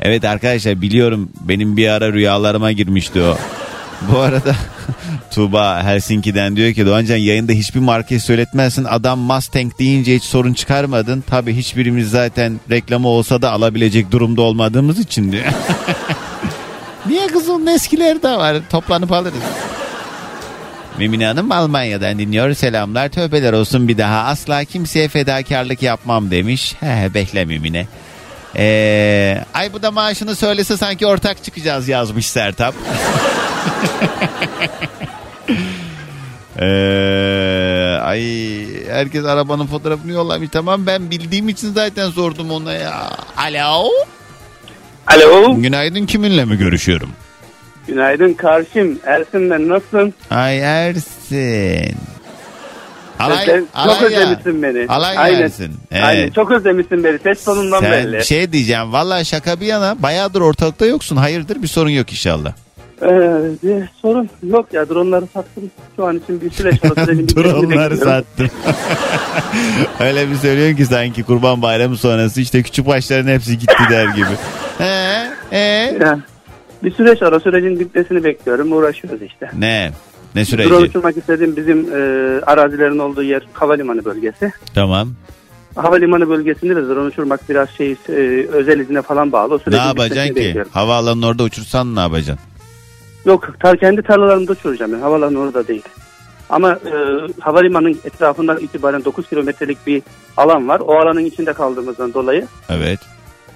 Evet 0.00 0.24
arkadaşlar 0.24 0.82
biliyorum 0.82 1.30
benim 1.40 1.76
bir 1.76 1.88
ara 1.88 2.12
rüyalarıma 2.12 2.72
girmişti 2.72 3.22
o. 3.22 3.36
Bu 4.12 4.18
arada 4.18 4.54
Tuğba 5.30 5.84
Helsinki'den 5.84 6.56
diyor 6.56 6.72
ki 6.72 6.86
Doğancan 6.86 7.16
yayında 7.16 7.52
hiçbir 7.52 7.80
markayı 7.80 8.20
söyletmezsin. 8.20 8.84
Adam 8.84 9.18
Mustang 9.18 9.78
deyince 9.78 10.16
hiç 10.16 10.24
sorun 10.24 10.54
çıkarmadın. 10.54 11.24
Tabii 11.30 11.54
hiçbirimiz 11.54 12.10
zaten 12.10 12.60
reklamı 12.70 13.08
olsa 13.08 13.42
da 13.42 13.50
alabilecek 13.50 14.10
durumda 14.10 14.42
olmadığımız 14.42 14.98
için 14.98 15.32
diyor. 15.32 15.44
Niye 17.06 17.26
kızım 17.26 17.68
eskileri 17.68 18.22
de 18.22 18.30
var 18.30 18.56
toplanıp 18.70 19.12
alırız. 19.12 19.42
Mimine 20.98 21.26
Hanım 21.26 21.52
Almanya'dan 21.52 22.18
dinliyor. 22.18 22.54
Selamlar 22.54 23.08
tövbeler 23.08 23.52
olsun 23.52 23.88
bir 23.88 23.98
daha 23.98 24.24
asla 24.24 24.64
kimseye 24.64 25.08
fedakarlık 25.08 25.82
yapmam 25.82 26.30
demiş. 26.30 26.74
He 26.80 27.14
bekle 27.14 27.44
Mimine. 27.44 27.86
Ee, 28.56 29.44
ay 29.54 29.72
bu 29.72 29.82
da 29.82 29.90
maaşını 29.90 30.36
söylese 30.36 30.76
sanki 30.76 31.06
ortak 31.06 31.44
çıkacağız 31.44 31.88
yazmış 31.88 32.26
Sertap. 32.26 32.74
Ee, 36.58 37.98
ay 38.02 38.22
herkes 38.88 39.24
arabanın 39.24 39.66
fotoğrafını 39.66 40.12
yollamış. 40.12 40.48
Tamam 40.52 40.86
ben 40.86 41.10
bildiğim 41.10 41.48
için 41.48 41.72
zaten 41.72 42.10
sordum 42.10 42.50
ona 42.50 42.72
ya. 42.72 43.10
Alo. 43.36 43.88
Alo. 45.06 45.56
Günaydın 45.56 46.06
kiminle 46.06 46.44
mi 46.44 46.58
görüşüyorum? 46.58 47.10
Günaydın 47.86 48.32
karşım. 48.34 48.98
Ersin 49.06 49.50
ben 49.50 49.68
nasılsın? 49.68 50.14
Ay 50.30 50.58
Ersin. 50.58 51.96
Alay, 53.22 53.46
Sen 53.46 53.66
alay 53.74 53.94
çok 54.00 54.10
ya. 54.12 54.20
özlemişsin 54.20 54.62
beni. 54.62 54.86
Alay 54.88 55.18
Aynen. 55.18 55.42
Ersin. 55.42 55.72
Evet. 55.92 56.04
Aynen 56.04 56.30
çok 56.30 56.50
özlemişsin 56.50 57.04
beni. 57.04 57.18
Ses 57.18 57.44
tonundan 57.44 57.80
Sen 57.80 57.92
belli. 57.92 58.24
şey 58.24 58.52
diyeceğim 58.52 58.92
valla 58.92 59.24
şaka 59.24 59.60
bir 59.60 59.66
yana 59.66 60.02
bayağıdır 60.02 60.40
ortalıkta 60.40 60.86
yoksun. 60.86 61.16
Hayırdır 61.16 61.62
bir 61.62 61.68
sorun 61.68 61.90
yok 61.90 62.10
inşallah. 62.12 62.52
Ee, 63.02 63.06
bir 63.62 63.88
sorun 64.02 64.30
yok 64.42 64.66
ya 64.72 64.88
dronları 64.88 65.26
sattım. 65.34 65.70
Şu 65.96 66.06
an 66.06 66.16
için 66.18 66.40
bir 66.40 66.50
süreç 66.50 66.82
Dronları 67.36 67.96
sattım. 67.96 68.48
Öyle 70.00 70.30
bir 70.30 70.34
söylüyorsun 70.34 70.76
ki 70.76 70.86
sanki 70.86 71.22
kurban 71.22 71.62
bayramı 71.62 71.96
sonrası 71.96 72.40
işte 72.40 72.62
küçük 72.62 72.86
başların 72.86 73.28
hepsi 73.28 73.58
gitti 73.58 73.82
der 73.90 74.04
gibi. 74.08 74.26
He, 74.78 75.26
he. 75.50 75.96
Ya, 76.00 76.18
bir 76.82 76.94
süreç 76.94 77.22
var. 77.22 77.32
O 77.32 77.40
sürecin 77.40 77.80
bitmesini 77.80 78.24
bekliyorum. 78.24 78.72
Uğraşıyoruz 78.72 79.22
işte. 79.22 79.50
Ne? 79.58 79.90
Ne 80.34 80.40
Drone 80.40 80.44
süreci? 80.44 80.74
uçurmak 80.74 81.16
istediğim 81.16 81.56
bizim 81.56 81.78
e, 81.94 81.98
arazilerin 82.46 82.98
olduğu 82.98 83.22
yer 83.22 83.42
havalimanı 83.52 84.04
bölgesi. 84.04 84.52
Tamam. 84.74 85.08
Havalimanı 85.76 86.28
bölgesinde 86.28 86.76
de 86.76 86.88
drone 86.88 87.06
uçurmak 87.08 87.48
biraz 87.48 87.70
şey 87.70 87.96
e, 88.08 88.12
özel 88.52 88.80
izine 88.80 89.02
falan 89.02 89.32
bağlı. 89.32 89.54
O 89.54 89.70
Ne 89.70 89.76
yapacaksın 89.76 90.34
ki? 90.34 90.40
bekliyorum. 90.40 90.70
Havaalanının 90.74 91.26
orada 91.26 91.42
uçursan 91.42 91.96
ne 91.96 92.00
yapacaksın? 92.00 92.38
Yok 93.24 93.48
tar 93.60 93.76
kendi 93.76 94.02
tarlalarımda 94.02 94.52
uçuracağım. 94.52 94.92
Yani. 94.92 95.02
Havaalanı 95.02 95.38
orada 95.38 95.68
değil. 95.68 95.82
Ama 96.50 96.70
e, 96.72 96.92
havalimanının 97.40 97.98
etrafından 98.04 98.58
itibaren 98.60 99.04
9 99.04 99.28
kilometrelik 99.28 99.86
bir 99.86 100.02
alan 100.36 100.68
var. 100.68 100.80
O 100.80 100.98
alanın 100.98 101.24
içinde 101.24 101.52
kaldığımızdan 101.52 102.14
dolayı 102.14 102.46
Evet. 102.70 103.00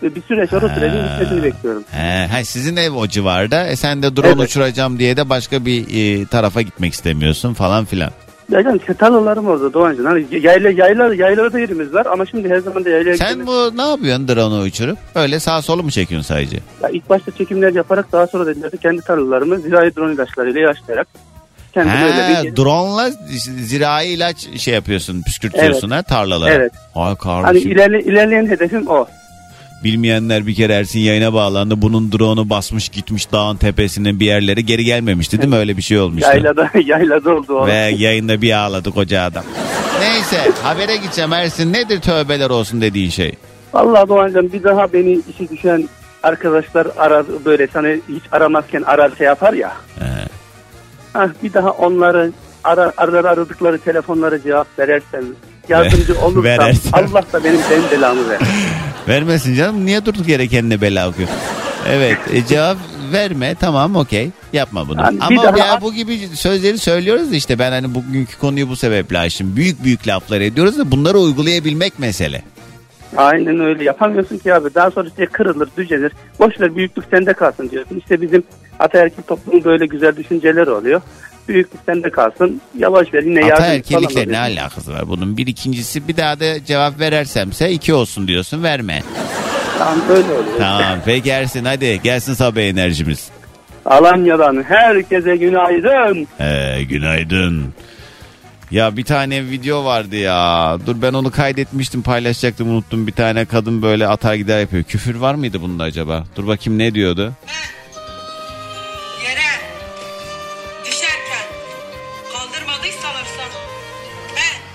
Bir 0.02 0.22
süreç 0.22 0.52
var. 0.52 0.62
O 0.62 0.68
sürecin 0.68 1.04
bitmesini 1.04 1.42
bekliyorum. 1.42 1.85
He, 1.90 2.28
he, 2.28 2.44
sizin 2.44 2.76
ev 2.76 2.92
o 2.92 3.06
civarda. 3.06 3.66
E 3.66 3.76
sen 3.76 4.02
de 4.02 4.16
drone 4.16 4.28
Evet. 4.28 4.40
uçuracağım 4.40 4.98
diye 4.98 5.16
de 5.16 5.28
başka 5.28 5.66
bir 5.66 5.85
e, 5.94 6.26
tarafa 6.26 6.62
gitmek 6.62 6.92
istemiyorsun 6.92 7.54
falan 7.54 7.85
filan. 7.85 8.11
Ya 8.50 8.62
canım 8.62 8.80
tarlalarım 8.98 9.46
orada 9.46 9.72
Doğancın. 9.72 10.04
Hani 10.04 10.26
yayla, 10.30 10.70
yayla, 10.70 11.14
yaylarda 11.14 11.59
yerimiz 11.59 11.94
var 11.94 12.06
ama 12.06 12.26
şimdi 12.26 12.48
her 12.48 12.59
zaman 12.59 12.85
da 12.85 12.90
yaylaya 12.90 13.16
Sen 13.16 13.46
bu 13.46 13.76
ne 13.76 13.82
yapıyorsun 13.82 14.28
drone'u 14.28 14.62
uçurup? 14.62 14.98
Öyle 15.14 15.40
sağ 15.40 15.62
solu 15.62 15.82
mu 15.82 15.90
çekiyorsun 15.90 16.28
sadece? 16.28 16.56
Ya 16.82 16.88
ilk 16.88 17.11
başta 17.11 17.32
çekimler 17.32 17.72
yaparak 17.72 18.12
daha 18.12 18.26
sonra 18.26 18.54
ki 18.54 18.78
kendi 18.82 19.02
tarlalarımı 19.02 19.59
zirai 19.59 19.96
drone 19.96 20.14
ilaçlarıyla 20.14 20.61
ilaçlayarak 20.61 21.09
kendim 21.74 21.92
öyle 21.92 22.50
bir... 22.50 22.56
drone'la 22.56 23.11
zirai 23.64 24.09
ilaç 24.09 24.48
şey 24.59 24.74
yapıyorsun, 24.74 25.22
püskürtüyorsun 25.22 25.90
ha 25.90 26.02
tarlalara. 26.02 26.52
Evet. 26.52 26.72
Ay 26.94 27.16
Hani 27.24 27.59
ilerle, 27.59 28.00
ilerleyen 28.00 28.46
hedefim 28.46 28.88
o. 28.88 29.06
Bilmeyenler 29.87 30.46
bir 30.46 30.55
kere 30.55 30.72
Ersin 30.72 31.01
yayına 31.01 31.33
bağlandı. 31.33 31.83
Bunun 31.83 32.12
drone'u 32.12 32.51
basmış 32.51 32.88
gitmiş 32.88 33.33
dağın 33.33 33.57
tepesine 33.57 34.20
bir 34.20 34.27
yerlere 34.27 34.61
geri 34.61 34.85
gelmemişti 34.85 35.38
değil 35.38 35.49
mi? 35.49 35.57
Öyle 35.57 35.77
bir 35.77 35.83
şey 35.83 35.99
olmuştu. 35.99 36.29
Yaylada, 36.29 36.70
yaylada 36.85 37.35
oldu 37.35 37.55
o. 37.55 37.66
Ve 37.66 37.72
yayında 37.72 38.42
bir 38.42 38.53
ağladı 38.53 38.90
koca 38.90 39.22
adam. 39.22 39.44
Neyse 40.01 40.51
habere 40.62 40.96
gideceğim 40.96 41.33
Ersin. 41.33 41.72
Nedir 41.72 42.01
tövbeler 42.01 42.51
olsun 42.51 42.81
dediğin 42.81 43.11
şey? 43.11 43.35
Vallahi 43.75 44.09
Doğancan 44.09 44.53
bir 44.53 44.62
daha 44.62 44.92
beni 44.92 45.20
işi 45.35 45.49
düşen 45.51 45.88
arkadaşlar 46.22 46.87
arar 46.96 47.27
böyle 47.44 47.66
sana 47.66 47.88
hiç 47.88 48.22
aramazken 48.33 48.83
arar 48.83 49.11
şey 49.18 49.27
yapar 49.27 49.53
ya. 49.53 49.72
He. 49.99 50.05
Hah, 51.12 51.29
bir 51.42 51.53
daha 51.53 51.70
onları 51.70 52.33
arar, 52.64 52.92
arar 52.96 53.25
aradıkları 53.25 53.79
telefonlara 53.79 54.42
cevap 54.42 54.79
verersen 54.79 55.25
yardımcı 55.68 56.20
olursam 56.22 56.44
Verersen. 56.44 56.90
Allah 56.92 57.22
da 57.33 57.44
benim 57.44 57.61
benim 57.70 57.90
belamı 57.90 58.29
ver. 58.29 58.38
Vermesin 59.09 59.55
canım. 59.55 59.87
Niye 59.87 60.05
durduk 60.05 60.29
yere 60.29 60.47
kendine 60.49 60.81
bela 60.81 61.09
okuyor? 61.09 61.29
Evet 61.88 62.19
e, 62.33 62.47
cevap 62.47 62.77
verme 63.12 63.55
tamam 63.61 63.97
okey 63.97 64.31
yapma 64.53 64.88
bunu. 64.88 65.01
Yani 65.01 65.19
Ama 65.21 65.42
daha- 65.42 65.59
ya 65.66 65.81
bu 65.83 65.92
gibi 65.95 66.19
sözleri 66.19 66.79
söylüyoruz 66.79 67.33
işte 67.33 67.59
ben 67.59 67.71
hani 67.73 67.95
bugünkü 67.95 68.38
konuyu 68.38 68.69
bu 68.69 68.77
sebeple 68.77 69.19
açtım. 69.19 69.57
Büyük 69.57 69.85
büyük 69.85 70.09
laflar 70.09 70.40
ediyoruz 70.40 70.79
da 70.79 70.90
bunları 70.90 71.19
uygulayabilmek 71.19 71.99
mesele. 71.99 72.42
Aynen 73.16 73.61
öyle 73.61 73.85
yapamıyorsun 73.85 74.38
ki 74.38 74.55
abi. 74.55 74.75
Daha 74.75 74.90
sonra 74.90 75.09
işte 75.09 75.27
kırılır, 75.27 75.69
düzelir. 75.77 76.12
Boşver 76.38 76.77
büyüklük 76.77 77.05
sende 77.11 77.33
kalsın 77.33 77.71
diyorsun. 77.71 77.97
İşte 77.99 78.23
bizim 78.23 78.42
ataerkil 78.79 79.23
toplumun 79.23 79.64
böyle 79.64 79.87
güzel 79.87 80.16
düşünceleri 80.16 80.71
oluyor. 80.71 81.01
Büyüklük 81.48 81.80
sende 81.87 82.11
kalsın. 82.11 82.61
Yavaş 82.78 83.14
ver 83.14 83.22
yine 83.22 83.40
yardım 83.40 83.54
Ataerkillikle 83.64 84.09
falan 84.09 84.32
ne 84.32 84.38
alakası 84.38 84.92
var 84.92 85.09
bunun? 85.09 85.37
Bir 85.37 85.46
ikincisi 85.46 86.09
bir 86.09 86.16
daha 86.16 86.40
da 86.40 86.64
cevap 86.64 87.00
verersemse 87.00 87.70
iki 87.70 87.94
olsun 87.94 88.28
diyorsun 88.28 88.62
verme. 88.62 89.02
Tamam 89.78 89.98
böyle 90.09 90.32
oluyor. 90.32 90.59
Tamam 90.59 90.98
peki 91.04 91.30
Ersin 91.30 91.64
hadi 91.64 92.00
gelsin 92.02 92.35
sabah 92.35 92.61
enerjimiz. 92.61 93.28
Alanya'dan 93.85 94.64
herkese 94.68 95.37
günaydın. 95.37 96.26
Ee, 96.40 96.82
günaydın. 96.82 97.74
Ya 98.70 98.96
bir 98.96 99.04
tane 99.04 99.44
video 99.50 99.85
vardı 99.85 100.16
ya. 100.16 100.76
Dur 100.87 101.02
ben 101.02 101.12
onu 101.12 101.30
kaydetmiştim 101.30 102.02
paylaşacaktım 102.02 102.70
unuttum. 102.70 103.06
Bir 103.06 103.12
tane 103.12 103.44
kadın 103.44 103.82
böyle 103.82 104.06
atar 104.09 104.35
gider 104.35 104.61
yapıyor. 104.61 104.82
Küfür 104.85 105.14
var 105.14 105.35
mıydı 105.35 105.62
bunda 105.62 105.85
acaba? 105.85 106.24
Dur 106.37 106.46
bakayım 106.46 106.78
ne 106.78 106.94
diyordu? 106.94 107.32
Yere 109.24 109.40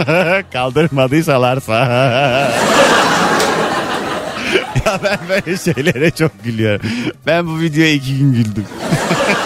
Kaldırmadıysalarsa. 0.54 1.74
ya 4.86 5.00
ben 5.04 5.20
böyle 5.30 5.58
şeylere 5.58 6.12
çok 6.12 6.44
gülüyorum. 6.44 6.86
Ben 7.26 7.48
bu 7.48 7.60
videoya 7.60 7.92
iki 7.92 8.18
gün 8.18 8.34
güldüm. 8.34 8.66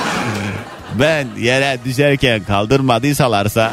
ben 1.00 1.28
yere 1.38 1.78
düşerken 1.86 2.44
kaldırmadıysalarsa. 2.44 3.72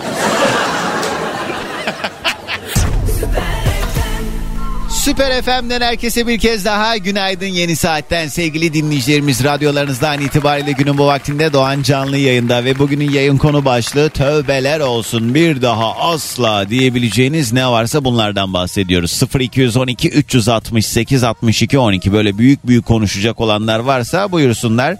Süper 5.03 5.43
FM'den 5.43 5.81
herkese 5.81 6.27
bir 6.27 6.39
kez 6.39 6.65
daha 6.65 6.97
günaydın 6.97 7.47
yeni 7.47 7.77
saatten. 7.77 8.29
Sevgili 8.29 8.75
dinleyicilerimiz 8.75 9.45
radyolarınızdan 9.45 10.21
itibariyle 10.21 10.73
günün 10.73 10.99
bu 10.99 11.07
vaktinde 11.07 11.53
Doğan 11.53 11.83
canlı 11.83 12.17
yayında 12.17 12.65
ve 12.65 12.79
bugünün 12.79 13.11
yayın 13.11 13.39
konu 13.39 13.65
başlığı 13.65 14.11
tövbeler 14.11 14.81
olsun. 14.81 15.35
Bir 15.35 15.63
daha 15.63 15.97
asla 15.97 16.69
diyebileceğiniz 16.69 17.53
ne 17.53 17.67
varsa 17.67 18.05
bunlardan 18.05 18.53
bahsediyoruz. 18.53 19.23
0212 19.41 20.09
368 20.09 21.25
62 21.25 21.79
12 21.79 22.13
böyle 22.13 22.39
büyük 22.39 22.67
büyük 22.67 22.87
konuşacak 22.87 23.41
olanlar 23.41 23.79
varsa 23.79 24.33
buyursunlar. 24.33 24.97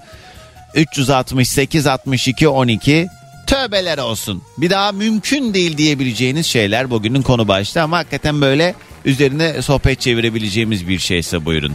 368 0.75 1.87
62 1.87 2.49
12 2.49 3.09
tövbeler 3.47 3.99
olsun. 3.99 4.43
Bir 4.59 4.71
daha 4.71 4.93
mümkün 4.93 5.55
değil 5.55 5.77
diyebileceğiniz 5.77 6.47
şeyler 6.47 6.91
bugünün 6.91 7.23
konu 7.23 7.49
başlığı 7.49 7.83
ama 7.83 7.99
hakikaten 7.99 8.41
böyle 8.41 8.75
üzerine 9.05 9.63
sohbet 9.63 10.01
çevirebileceğimiz 10.01 10.89
bir 10.89 10.99
şeyse 10.99 11.45
buyurun. 11.45 11.73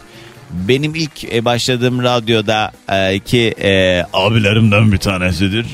Benim 0.51 0.95
ilk 0.95 1.33
e, 1.33 1.45
başladığım 1.45 2.03
radyoda 2.03 2.71
e, 2.89 3.19
ki 3.19 3.55
e, 3.61 4.03
abilerimden 4.13 4.91
bir 4.91 4.97
tanesidir. 4.97 5.65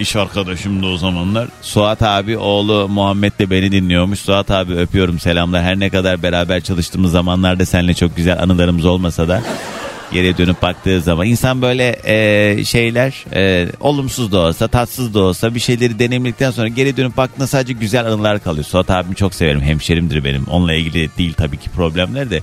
İş 0.00 0.16
arkadaşım 0.16 0.82
da 0.82 0.86
o 0.86 0.96
zamanlar. 0.96 1.48
Suat 1.62 2.02
abi 2.02 2.38
oğlu 2.38 2.88
Muhammed 2.88 3.32
de 3.38 3.50
beni 3.50 3.72
dinliyormuş. 3.72 4.20
Suat 4.20 4.50
abi 4.50 4.74
öpüyorum 4.74 5.18
selamlar. 5.18 5.62
Her 5.62 5.80
ne 5.80 5.90
kadar 5.90 6.22
beraber 6.22 6.60
çalıştığımız 6.60 7.12
zamanlarda 7.12 7.66
seninle 7.66 7.94
çok 7.94 8.16
güzel 8.16 8.42
anılarımız 8.42 8.84
olmasa 8.84 9.28
da 9.28 9.42
geriye 10.12 10.38
dönüp 10.38 10.62
baktığı 10.62 11.00
zaman 11.00 11.26
insan 11.26 11.62
böyle 11.62 12.00
e, 12.04 12.64
şeyler 12.64 13.24
e, 13.34 13.68
olumsuz 13.80 14.32
da 14.32 14.38
olsa 14.38 14.68
tatsız 14.68 15.14
da 15.14 15.20
olsa 15.20 15.54
bir 15.54 15.60
şeyleri 15.60 15.98
deneyimledikten 15.98 16.50
sonra 16.50 16.68
geri 16.68 16.96
dönüp 16.96 17.16
baktığında 17.16 17.46
sadece 17.46 17.72
güzel 17.72 18.06
anılar 18.06 18.42
kalıyor. 18.42 18.64
Suat 18.64 18.90
abimi 18.90 19.16
çok 19.16 19.34
severim 19.34 19.60
hemşerimdir 19.60 20.24
benim 20.24 20.46
onunla 20.46 20.74
ilgili 20.74 21.10
değil 21.18 21.32
tabii 21.32 21.56
ki 21.56 21.70
problemler 21.70 22.30
de 22.30 22.40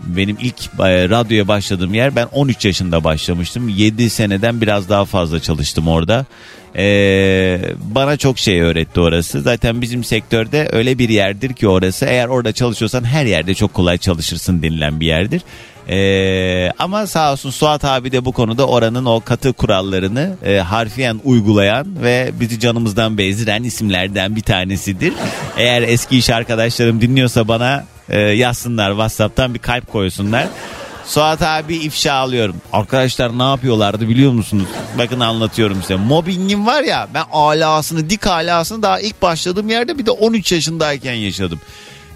benim 0.00 0.36
ilk 0.40 0.64
e, 0.64 1.08
radyoya 1.08 1.48
başladığım 1.48 1.94
yer 1.94 2.16
ben 2.16 2.28
13 2.32 2.64
yaşında 2.64 3.04
başlamıştım 3.04 3.68
7 3.68 4.10
seneden 4.10 4.60
biraz 4.60 4.88
daha 4.88 5.04
fazla 5.04 5.40
çalıştım 5.40 5.88
orada. 5.88 6.26
Ee, 6.76 7.60
bana 7.78 8.16
çok 8.16 8.38
şey 8.38 8.60
öğretti 8.60 9.00
orası. 9.00 9.40
Zaten 9.40 9.82
bizim 9.82 10.04
sektörde 10.04 10.68
öyle 10.72 10.98
bir 10.98 11.08
yerdir 11.08 11.52
ki 11.52 11.68
orası. 11.68 12.04
Eğer 12.06 12.28
orada 12.28 12.52
çalışıyorsan 12.52 13.04
her 13.04 13.26
yerde 13.26 13.54
çok 13.54 13.74
kolay 13.74 13.98
çalışırsın 13.98 14.62
denilen 14.62 15.00
bir 15.00 15.06
yerdir. 15.06 15.42
Ee, 15.88 16.70
ama 16.78 17.06
sağ 17.06 17.32
olsun 17.32 17.50
Suat 17.50 17.84
abi 17.84 18.12
de 18.12 18.24
bu 18.24 18.32
konuda 18.32 18.66
oranın 18.66 19.04
o 19.04 19.20
katı 19.20 19.52
kurallarını 19.52 20.36
e, 20.44 20.58
harfiyen 20.58 21.20
uygulayan 21.24 22.02
ve 22.02 22.30
bizi 22.40 22.60
canımızdan 22.60 23.18
bezdiren 23.18 23.62
isimlerden 23.62 24.36
bir 24.36 24.42
tanesidir. 24.42 25.14
Eğer 25.56 25.82
eski 25.82 26.18
iş 26.18 26.30
arkadaşlarım 26.30 27.00
dinliyorsa 27.00 27.48
bana 27.48 27.84
e, 28.08 28.20
yazsınlar 28.20 28.90
WhatsApp'tan 28.90 29.54
bir 29.54 29.58
kalp 29.58 29.92
koysunlar. 29.92 30.46
Suat 31.06 31.42
abi 31.42 31.76
ifşa 31.76 32.12
alıyorum. 32.12 32.56
Arkadaşlar 32.72 33.38
ne 33.38 33.42
yapıyorlardı 33.42 34.08
biliyor 34.08 34.32
musunuz? 34.32 34.68
Bakın 34.98 35.20
anlatıyorum 35.20 35.82
size. 35.82 35.96
Mobbingin 35.96 36.66
var 36.66 36.82
ya 36.82 37.08
ben 37.14 37.24
alasını 37.32 38.10
dik 38.10 38.26
alasını 38.26 38.82
daha 38.82 39.00
ilk 39.00 39.22
başladığım 39.22 39.68
yerde 39.68 39.98
bir 39.98 40.06
de 40.06 40.10
13 40.10 40.52
yaşındayken 40.52 41.14
yaşadım. 41.14 41.60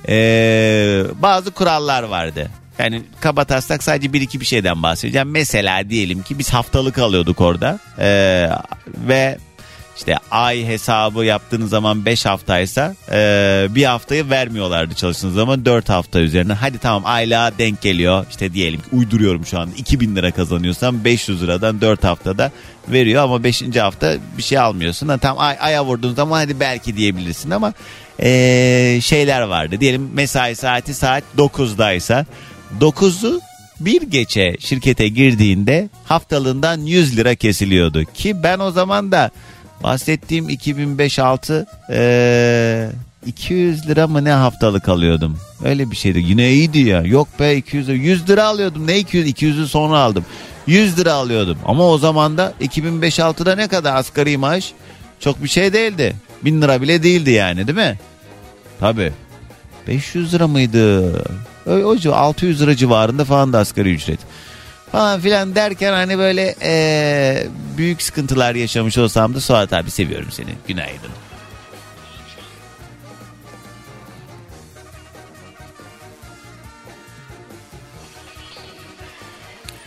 Ee, 0.09 1.03
bazı 1.23 1.51
kurallar 1.51 2.03
vardı. 2.03 2.51
Yani 2.79 3.03
kaba 3.21 3.45
taslak 3.45 3.83
sadece 3.83 4.13
bir 4.13 4.21
iki 4.21 4.41
bir 4.41 4.47
şeyden 4.47 4.83
bahsedeceğim. 4.83 5.31
Mesela 5.31 5.91
diyelim 5.91 6.23
ki 6.23 6.39
biz 6.39 6.51
haftalık 6.51 6.99
alıyorduk 6.99 7.41
orada. 7.41 7.79
Ee, 7.99 8.49
ve 9.09 9.39
işte 9.99 10.17
ay 10.31 10.67
hesabı 10.67 11.25
yaptığınız 11.25 11.71
zaman 11.71 12.05
5 12.05 12.27
haftaysa 12.27 12.95
e, 13.13 13.67
bir 13.71 13.85
haftayı 13.85 14.31
vermiyorlardı 14.31 14.95
çalıştığınız 14.95 15.35
zaman 15.35 15.65
4 15.65 15.89
hafta 15.89 16.21
üzerine. 16.21 16.53
Hadi 16.53 16.79
tamam 16.79 17.03
aylığa 17.07 17.59
denk 17.59 17.81
geliyor 17.81 18.27
işte 18.31 18.53
diyelim 18.53 18.81
ki 18.81 18.87
uyduruyorum 18.93 19.47
şu 19.47 19.61
an 19.61 19.71
2000 19.77 20.17
lira 20.17 20.31
kazanıyorsan 20.31 21.05
500 21.05 21.43
liradan 21.43 21.81
4 21.81 22.05
haftada 22.05 22.53
veriyor 22.89 23.23
ama 23.23 23.45
5. 23.45 23.63
hafta 23.77 24.17
bir 24.39 24.43
şey 24.43 24.59
almıyorsun. 24.59 25.09
Ha, 25.09 25.19
tam 25.19 25.39
ay, 25.39 25.57
aya 25.61 25.85
vurduğun 25.85 26.15
zaman 26.15 26.39
hadi 26.39 26.61
belki 26.61 26.97
diyebilirsin 26.97 27.51
ama 27.51 27.73
e, 28.23 28.99
şeyler 29.03 29.43
vardı. 29.43 29.81
Diyelim 29.81 30.11
mesai 30.15 30.57
saati 30.57 30.95
saat 30.95 31.25
9'daysa 31.39 32.25
9'u 32.81 33.41
bir 33.81 34.03
geçe 34.03 34.57
şirkete 34.61 35.09
girdiğinde 35.09 35.89
haftalığından 36.05 36.81
100 36.81 37.17
lira 37.17 37.35
kesiliyordu. 37.35 38.05
Ki 38.05 38.43
ben 38.43 38.59
o 38.59 38.71
zaman 38.71 39.13
da 39.13 39.31
bahsettiğim 39.83 40.49
2005-6 40.49 41.67
ee, 41.91 42.91
200 43.27 43.89
lira 43.89 44.07
mı 44.07 44.25
ne 44.25 44.33
haftalık 44.33 44.89
alıyordum. 44.89 45.39
Öyle 45.65 45.91
bir 45.91 45.97
şeydi. 45.97 46.19
Yine 46.19 46.51
iyiydi 46.51 46.79
ya. 46.79 47.03
Yok 47.03 47.29
be 47.41 47.57
200 47.57 47.89
lira. 47.89 47.97
100 47.97 48.29
lira 48.29 48.45
alıyordum. 48.45 48.87
Ne 48.87 48.99
200? 48.99 49.29
200'ü 49.29 49.67
sonra 49.67 49.99
aldım. 49.99 50.25
100 50.67 50.99
lira 50.99 51.13
alıyordum. 51.13 51.59
Ama 51.67 51.89
o 51.89 51.99
zaman 51.99 52.39
da 52.39 52.53
2005-6'da 52.61 53.55
ne 53.55 53.69
kadar 53.69 53.97
asgari 53.97 54.37
maaş? 54.37 54.73
Çok 55.21 55.43
bir 55.43 55.49
şey 55.49 55.73
değildi. 55.73 56.17
1000 56.45 56.63
lira 56.63 56.83
bile 56.83 57.03
değildi 57.03 57.31
yani 57.31 57.67
değil 57.67 57.79
mi? 57.79 57.99
Tabii. 58.81 59.13
500 59.89 60.35
lira 60.35 60.49
mıydı? 60.49 61.13
O, 61.67 61.71
o 61.73 61.97
civ- 61.97 62.13
600 62.15 62.63
lira 62.63 62.77
civarında 62.77 63.25
falan 63.25 63.53
da 63.53 63.59
asgari 63.59 63.93
ücret. 63.95 64.21
Falan 64.93 65.21
filan 65.21 65.55
derken 65.55 65.93
hani 65.93 66.19
böyle 66.19 66.55
eee, 66.63 67.49
büyük 67.77 68.03
sıkıntılar 68.03 68.55
yaşamış 68.55 68.99
olsam 68.99 69.35
da 69.35 69.41
Suat 69.41 69.73
abi 69.73 69.91
seviyorum 69.91 70.29
seni. 70.31 70.51
Günaydın. 70.69 71.11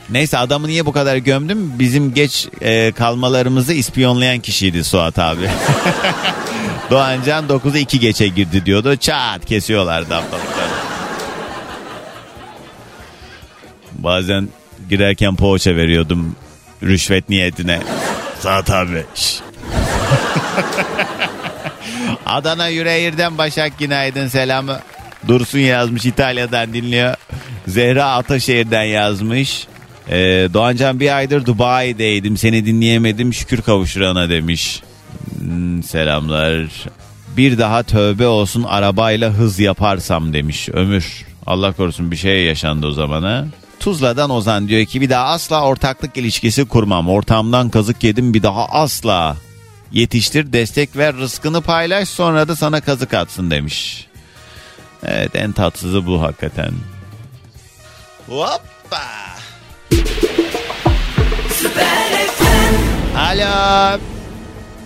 Neyse 0.10 0.38
adamı 0.38 0.68
niye 0.68 0.86
bu 0.86 0.92
kadar 0.92 1.18
gömdüm? 1.18 1.80
Bizim 1.80 2.14
geç 2.14 2.48
e, 2.62 2.92
kalmalarımızı 2.92 3.74
ispiyonlayan 3.74 4.40
kişiydi 4.40 4.84
Suat 4.84 5.20
abi. 5.20 5.50
Doğancan 6.92 7.46
9'a 7.46 7.78
2 7.78 8.00
geçe 8.00 8.28
girdi 8.28 8.66
diyordu. 8.66 8.96
Çat 8.96 9.46
kesiyorlardı 9.46 10.14
haftalıkları. 10.14 10.72
Bazen 13.94 14.50
girerken 14.90 15.36
poğaça 15.36 15.76
veriyordum 15.76 16.36
rüşvet 16.84 17.30
niyetine. 17.30 17.80
Suat 18.40 18.70
abi. 18.70 19.04
Adana 22.26 22.68
Yüreğir'den 22.68 23.38
Başak 23.38 23.80
günaydın 23.80 24.28
selamı. 24.28 24.80
Dursun 25.28 25.60
yazmış 25.60 26.06
İtalya'dan 26.06 26.74
dinliyor. 26.74 27.16
Zehra 27.68 28.06
Ataşehir'den 28.06 28.84
yazmış. 28.84 29.68
Ee, 30.10 30.48
Doğancan 30.54 31.00
bir 31.00 31.18
aydır 31.18 31.46
Dubai'deydim 31.46 32.38
seni 32.38 32.66
dinleyemedim 32.66 33.34
şükür 33.34 33.62
kavuşurana 33.62 34.30
demiş. 34.30 34.82
Hmm, 35.39 35.84
selamlar. 35.84 36.86
Bir 37.38 37.58
daha 37.58 37.84
tövbe 37.84 38.28
olsun 38.28 38.63
arabayla 38.63 39.30
hız 39.30 39.60
yaparsam 39.60 40.34
demiş 40.34 40.69
Ömür. 40.69 41.26
Allah 41.45 41.74
korusun 41.74 42.12
bir 42.12 42.15
şey 42.15 42.45
yaşandı 42.45 42.88
o 42.88 42.91
zaman 42.91 43.24
ha. 43.24 43.45
Tuzla'dan 43.80 44.30
Ozan 44.30 44.67
diyor 44.67 44.86
ki 44.86 45.02
bir 45.02 45.10
daha 45.10 45.26
asla 45.26 45.63
ortaklık 45.63 46.17
ilişkisi 46.17 46.65
kurmam. 46.65 47.10
Ortamdan 47.10 47.69
kazık 47.69 48.04
yedim 48.04 48.34
bir 48.34 48.43
daha 48.43 48.65
asla. 48.65 49.38
Yetiştir, 49.91 50.54
destek 50.54 50.97
ver, 50.97 51.15
rızkını 51.15 51.62
paylaş 51.62 52.10
sonra 52.10 52.47
da 52.47 52.56
sana 52.56 52.82
kazık 52.82 53.13
atsın 53.13 53.52
demiş. 53.52 54.08
Evet 55.04 55.36
en 55.36 55.52
tatsızı 55.52 56.06
bu 56.06 56.21
hakikaten. 56.21 56.71
Hoppa. 58.28 59.02
Alo. 63.17 64.00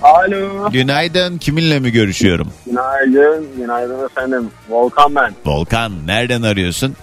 Alo. 0.05 0.69
Günaydın. 0.71 1.37
Kiminle 1.37 1.79
mi 1.79 1.91
görüşüyorum? 1.91 2.47
Günaydın. 2.65 3.47
Günaydın 3.57 4.05
efendim. 4.05 4.49
Volkan 4.69 5.15
ben. 5.15 5.33
Volkan. 5.45 5.91
Nereden 6.07 6.41
arıyorsun? 6.41 6.95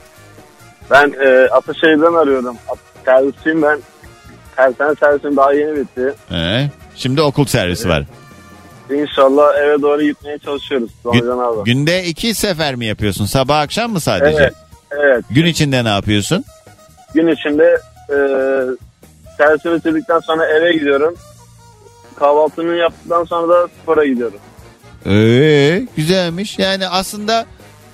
Ben 0.90 1.12
e, 1.24 1.48
Ataşehir'den 1.50 2.14
arıyorum. 2.14 2.56
Servisçiyim 3.04 3.62
ben. 3.62 3.78
Tersane 4.56 4.94
servisim 5.00 5.36
daha 5.36 5.52
yeni 5.52 5.76
bitti. 5.76 6.14
Ee, 6.32 6.70
şimdi 6.96 7.22
okul 7.22 7.44
servisi 7.44 7.88
var. 7.88 8.04
İnşallah 8.90 9.58
eve 9.58 9.82
doğru 9.82 10.02
gitmeye 10.02 10.38
çalışıyoruz. 10.38 10.90
Doğancan 11.04 11.38
abi. 11.38 11.64
Günde 11.64 12.04
iki 12.04 12.34
sefer 12.34 12.74
mi 12.74 12.86
yapıyorsun? 12.86 13.26
Sabah 13.26 13.60
akşam 13.60 13.92
mı 13.92 14.00
sadece? 14.00 14.36
Evet. 14.42 14.52
Evet. 14.90 15.24
Gün 15.30 15.46
içinde 15.46 15.84
ne 15.84 15.88
yapıyorsun? 15.88 16.44
Gün 17.14 17.28
içinde 17.28 17.78
e, 18.10 18.16
servisimi 19.38 19.74
bitirdikten 19.76 20.18
sonra 20.20 20.46
eve 20.46 20.72
gidiyorum. 20.72 21.14
Kahvaltımı 22.22 22.74
yaptıktan 22.74 23.24
sonra 23.24 23.48
da 23.48 23.68
spora 23.82 24.06
gidiyorum. 24.06 24.38
Ee, 25.06 25.86
güzelmiş. 25.96 26.58
Yani 26.58 26.88
aslında 26.88 27.46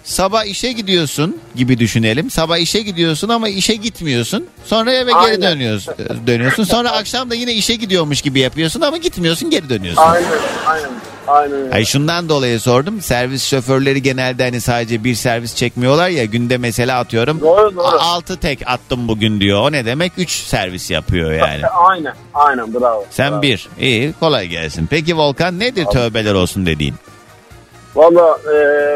sabah 0.05 0.45
işe 0.45 0.73
gidiyorsun 0.73 1.37
gibi 1.55 1.79
düşünelim. 1.79 2.31
Sabah 2.31 2.59
işe 2.59 2.81
gidiyorsun 2.81 3.29
ama 3.29 3.49
işe 3.49 3.75
gitmiyorsun. 3.75 4.47
Sonra 4.65 4.93
eve 4.93 5.11
geri 5.11 5.15
Aynen. 5.17 5.43
dönüyorsun. 5.43 5.95
Dönüyorsun. 6.27 6.65
Sonra 6.65 6.91
akşam 6.91 7.31
da 7.31 7.35
yine 7.35 7.53
işe 7.55 7.75
gidiyormuş 7.75 8.23
gibi 8.23 8.41
yapıyorsun 8.41 8.81
ama 8.81 8.97
gitmiyorsun, 8.97 9.51
geri 9.51 9.69
dönüyorsun. 9.69 10.03
Aynen. 10.03 10.29
Aynen. 10.67 10.91
Aynen 11.29 11.53
öyle. 11.63 11.75
Ay 11.75 11.85
şundan 11.85 12.29
dolayı 12.29 12.61
sordum. 12.61 13.01
Servis 13.01 13.45
şoförleri 13.45 14.03
genelde 14.03 14.45
hani 14.45 14.61
sadece 14.61 15.05
bir 15.05 15.15
servis 15.15 15.55
çekmiyorlar 15.55 16.09
ya. 16.09 16.25
Günde 16.25 16.59
mesela 16.59 16.99
atıyorum. 16.99 17.41
Doğru 17.41 17.77
doğru. 17.77 17.99
6 18.01 18.37
tek 18.41 18.63
attım 18.71 19.09
bugün 19.09 19.41
diyor. 19.41 19.61
O 19.63 19.73
ne 19.73 19.85
demek? 19.85 20.13
3 20.17 20.31
servis 20.31 20.91
yapıyor 20.91 21.33
yani. 21.33 21.67
Aynen. 21.89 22.15
Aynen 22.35 22.75
bravo. 22.75 23.05
Sen 23.11 23.33
bravo. 23.33 23.43
bir. 23.43 23.69
İyi 23.81 24.13
kolay 24.21 24.47
gelsin. 24.47 24.87
Peki 24.91 25.17
Volkan 25.17 25.59
nedir 25.59 25.85
tövbeler 25.85 26.35
olsun 26.35 26.67
dediğin? 26.67 26.95
Valla 27.95 28.39
e, 28.55 28.55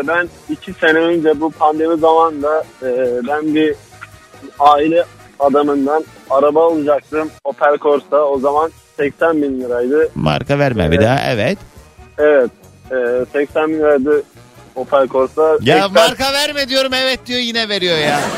ben 0.08 0.28
iki 0.50 0.72
sene 0.72 0.98
önce 0.98 1.40
bu 1.40 1.50
pandemi 1.50 1.96
zamanında 1.98 2.64
e, 2.82 2.88
ben 3.28 3.54
bir 3.54 3.74
aile 4.58 5.04
adamından 5.40 6.04
araba 6.30 6.66
alacaktım. 6.72 7.30
Opel 7.44 7.78
Corsa 7.78 8.16
o 8.16 8.38
zaman 8.38 8.70
80 8.96 9.42
bin 9.42 9.60
liraydı. 9.60 10.08
Marka 10.14 10.58
verme 10.58 10.90
bir 10.90 10.96
Evet. 10.96 11.06
daha. 11.06 11.18
Evet. 11.32 11.58
Evet 12.18 12.51
e, 12.90 13.25
80 13.33 13.68
bin 13.68 13.79
liraydı 13.79 14.22
Opel 14.75 15.09
Corsa. 15.09 15.42
Ya 15.62 15.77
Eksen- 15.79 15.92
marka 15.92 16.33
verme 16.33 16.68
diyorum 16.68 16.92
evet 16.94 17.27
diyor 17.27 17.40
yine 17.40 17.68
veriyor 17.68 17.98
ya. 17.98 18.20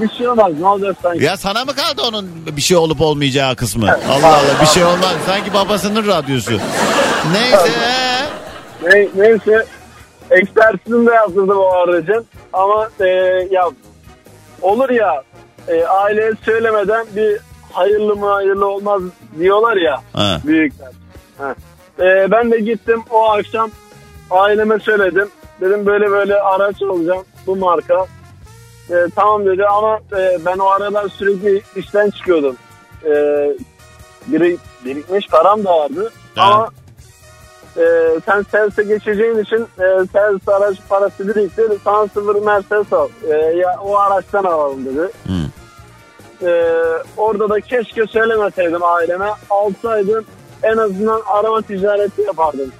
Bir 0.00 0.10
şey 0.10 0.28
olmaz 0.28 0.52
ne 0.60 0.66
olacak 0.66 0.96
sanki. 1.02 1.24
Ya 1.24 1.36
sana 1.36 1.64
mı 1.64 1.74
kaldı 1.76 2.02
onun 2.08 2.30
bir 2.56 2.60
şey 2.62 2.76
olup 2.76 3.00
olmayacağı 3.00 3.56
kısmı? 3.56 3.90
Allah 3.90 4.26
Allah 4.36 4.60
bir 4.62 4.66
şey 4.66 4.84
olmaz. 4.84 5.14
Sanki 5.26 5.54
babasının 5.54 6.06
radyosu. 6.06 6.52
Neyse. 7.32 7.70
Ne, 8.82 9.08
neyse 9.16 9.64
egzersizini 10.30 11.06
de 11.06 11.12
yaptırdım 11.14 11.58
o 11.58 11.68
aracın. 11.76 12.26
Ama 12.52 12.88
e, 13.00 13.06
ya 13.50 13.64
olur 14.62 14.90
ya 14.90 15.22
e, 15.68 15.84
aileye 15.84 16.32
söylemeden 16.44 17.06
bir 17.16 17.38
hayırlı 17.72 18.16
mı 18.16 18.26
hayırlı 18.32 18.66
olmaz 18.66 19.02
diyorlar 19.38 19.76
ya 19.76 20.02
Ha. 20.12 20.40
büyükler. 20.44 20.88
Ha. 21.38 21.54
E, 22.00 22.30
ben 22.30 22.50
de 22.50 22.58
gittim 22.58 23.02
o 23.10 23.30
akşam 23.30 23.70
aileme 24.30 24.78
söyledim. 24.78 25.28
Dedim 25.60 25.86
böyle 25.86 26.10
böyle 26.10 26.40
araç 26.40 26.82
alacağım 26.82 27.24
bu 27.46 27.56
marka. 27.56 28.06
E, 28.90 28.94
tamam 29.16 29.46
dedi 29.46 29.66
ama 29.66 30.00
e, 30.18 30.38
ben 30.46 30.58
o 30.58 30.66
aralar 30.66 31.08
sürekli 31.08 31.62
işten 31.76 32.10
çıkıyordum. 32.10 32.56
E, 33.04 33.12
biri, 34.26 34.56
birikmiş 34.84 35.28
param 35.28 35.64
da 35.64 35.78
vardı. 35.78 36.10
Tamam. 36.34 36.52
Ama 36.52 36.70
e, 37.76 38.16
sen 38.26 38.42
servise 38.50 38.82
geçeceğin 38.82 39.38
için 39.38 39.60
e, 39.60 40.06
servis 40.12 40.48
araç 40.48 40.78
parası 40.88 41.28
birikti. 41.28 41.62
Sana 41.84 42.06
sıfır 42.06 42.42
Mercedes 42.42 42.92
al. 42.92 43.08
E, 43.28 43.36
ya, 43.36 43.78
o 43.82 43.96
araçtan 43.96 44.44
alalım 44.44 44.84
dedi. 44.84 45.10
Hı. 45.26 45.48
E, 46.48 46.74
orada 47.16 47.48
da 47.48 47.60
keşke 47.60 48.06
söylemeseydim 48.06 48.84
aileme. 48.84 49.28
Alsaydım 49.50 50.24
en 50.62 50.76
azından 50.76 51.20
araba 51.26 51.62
ticareti 51.62 52.22
yapardım. 52.22 52.72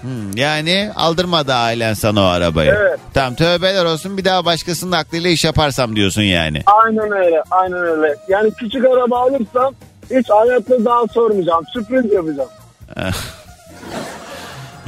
Hmm, 0.00 0.36
yani 0.36 0.90
aldırmadı 0.96 1.52
ailen 1.52 1.94
sana 1.94 2.20
o 2.20 2.24
arabayı. 2.24 2.74
Evet. 2.78 3.00
Tamam 3.14 3.34
tövbeler 3.34 3.84
olsun 3.84 4.18
bir 4.18 4.24
daha 4.24 4.44
başkasının 4.44 4.92
aklıyla 4.92 5.30
iş 5.30 5.44
yaparsam 5.44 5.96
diyorsun 5.96 6.22
yani. 6.22 6.62
Aynen 6.66 7.12
öyle. 7.12 7.42
Aynen 7.50 7.78
öyle. 7.78 8.16
Yani 8.28 8.50
küçük 8.54 8.84
araba 8.84 9.18
alırsam 9.18 9.74
hiç 10.10 10.30
hayatta 10.30 10.84
daha 10.84 11.06
sormayacağım. 11.06 11.64
Sürpriz 11.72 12.12
yapacağım. 12.12 12.48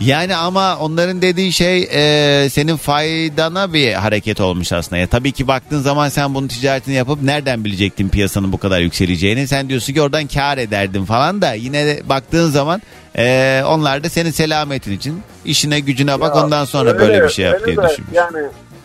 Yani 0.01 0.37
ama 0.37 0.77
onların 0.81 1.23
dediği 1.23 1.53
şey 1.53 1.83
e, 1.93 2.51
senin 2.51 2.77
faydana 2.77 3.73
bir 3.73 3.93
hareket 3.93 4.41
olmuş 4.41 4.73
aslında. 4.73 5.01
Ya, 5.01 5.07
tabii 5.07 5.33
ki 5.33 5.49
baktığın 5.49 5.81
zaman 5.81 6.09
sen 6.09 6.35
bunun 6.35 6.49
ticaretini 6.49 6.95
yapıp 6.95 7.23
nereden 7.23 7.65
bilecektin 7.65 8.09
piyasanın 8.09 8.53
bu 8.53 8.59
kadar 8.59 8.81
yükseleceğini. 8.81 9.47
Sen 9.49 9.69
diyorsun 9.69 9.93
ki 9.95 10.03
oradan 10.03 10.27
kar 10.27 10.59
ederdin 10.59 11.05
falan 11.05 11.43
da 11.43 11.53
yine 11.53 11.87
de 11.87 12.03
baktığın 12.09 12.51
zaman 12.51 12.83
e, 13.17 13.63
onlar 13.67 14.05
da 14.05 14.09
senin 14.09 14.31
selametin 14.31 14.93
için 14.93 15.23
işine 15.45 15.81
gücüne 15.81 16.21
bak 16.21 16.37
Ya, 16.37 16.45
ondan 16.45 16.65
sonra 16.65 16.91
öyle, 16.91 16.99
böyle 17.01 17.25
bir 17.25 17.29
şey 17.29 17.45
yap 17.45 17.67
diye 17.67 17.77
de 17.77 17.83
düşünmüş. 17.83 18.13
Yani 18.15 18.39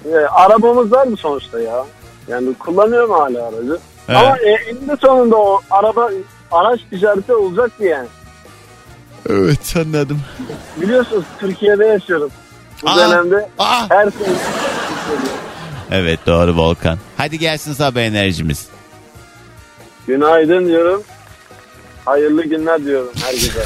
e, 0.05 0.15
arabamız 0.15 0.91
var 0.91 1.07
mı 1.07 1.17
sonuçta 1.17 1.59
ya? 1.61 1.85
Yani 2.27 2.53
kullanıyorum 2.53 3.11
hala 3.11 3.47
aracı. 3.47 3.77
Evet. 4.09 4.17
Ama 4.19 4.37
e, 4.37 4.49
eninde 4.69 4.95
sonunda 5.01 5.37
o 5.37 5.61
araba 5.71 6.09
araç 6.51 6.79
ticareti 6.89 7.33
olacaktı 7.33 7.83
yani. 7.83 8.07
Evet 9.29 9.75
anladım. 9.75 10.21
Biliyorsunuz 10.81 11.23
Türkiye'de 11.39 11.85
yaşıyoruz. 11.85 12.31
Bu 12.83 12.89
Aa, 12.89 12.97
dönemde 12.97 13.49
aa. 13.59 13.89
her 13.89 14.03
şey 14.03 14.33
Evet 15.91 16.19
doğru 16.25 16.57
Volkan. 16.57 16.97
Hadi 17.17 17.39
gelsin 17.39 17.73
sabah 17.73 18.01
enerjimiz. 18.01 18.67
Günaydın 20.07 20.67
diyorum. 20.67 21.03
Hayırlı 22.05 22.43
günler 22.45 22.85
diyorum 22.85 23.11
herkese. 23.25 23.63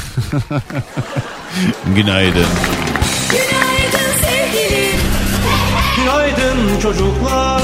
Günaydın. 1.96 2.46
Günaydın 3.30 4.12
sevgilim. 4.22 5.00
Günaydın 5.96 6.80
çocuklar. 6.82 7.62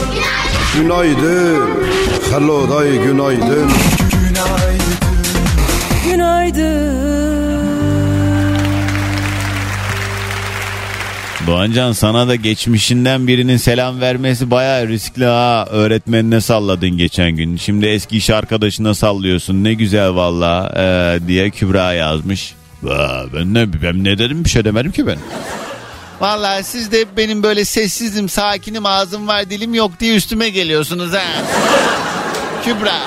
Günaydın. 0.77 1.71
Hello 2.31 2.71
day 2.71 2.99
günaydın. 2.99 3.71
Doğancan 11.47 11.93
sana 11.93 12.29
da 12.29 12.35
geçmişinden 12.35 13.27
birinin 13.27 13.57
selam 13.57 14.01
vermesi 14.01 14.51
bayağı 14.51 14.89
riskli 14.89 15.25
ha. 15.25 15.67
Öğretmenine 15.71 16.41
salladın 16.41 16.91
geçen 16.91 17.31
gün. 17.31 17.57
Şimdi 17.57 17.87
eski 17.87 18.17
iş 18.17 18.31
arkadaşına 18.31 18.95
sallıyorsun. 18.95 19.65
Ne 19.65 19.75
güzel 19.75 20.15
valla 20.15 20.73
ee, 20.77 21.19
diye 21.29 21.51
Kübra 21.51 21.93
yazmış. 21.93 22.55
Ben 23.35 23.55
ne 23.55 23.83
ben 23.83 24.05
ne 24.05 24.19
dedim 24.19 24.45
bir 24.45 24.51
şey 24.51 24.65
demedim 24.65 24.93
ki 24.93 25.07
ben. 25.07 25.19
Vallahi 26.21 26.65
siz 26.65 26.93
de 26.93 27.05
benim 27.17 27.43
böyle 27.43 27.65
sessizim, 27.65 28.29
sakinim, 28.29 28.87
ağzım 28.87 29.29
var, 29.29 29.51
dilim 29.51 29.75
yok 29.75 30.01
diye 30.01 30.17
üstüme 30.17 30.49
geliyorsunuz 30.49 31.13
ha. 31.13 31.25
Kübra. 32.65 32.99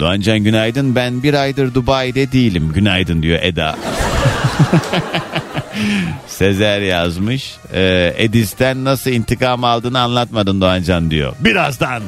Doğancan 0.00 0.38
günaydın. 0.38 0.94
Ben 0.94 1.22
bir 1.22 1.34
aydır 1.34 1.74
Dubai'de 1.74 2.32
değilim. 2.32 2.72
Günaydın 2.74 3.22
diyor 3.22 3.38
Eda. 3.42 3.76
Sezer 6.38 6.80
yazmış. 6.80 7.56
Ee, 7.72 8.14
Edis'ten 8.16 8.84
nasıl 8.84 9.10
intikam 9.10 9.64
aldığını 9.64 10.00
anlatmadın 10.00 10.60
Doğancan 10.60 11.10
diyor. 11.10 11.32
Birazdan. 11.40 12.02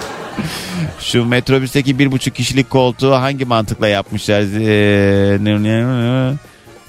Şu 1.00 1.24
metrobüsteki 1.24 1.98
bir 1.98 2.12
buçuk 2.12 2.34
kişilik 2.34 2.70
koltuğu 2.70 3.12
hangi 3.12 3.44
mantıkla 3.44 3.88
yapmışlar? 3.88 4.42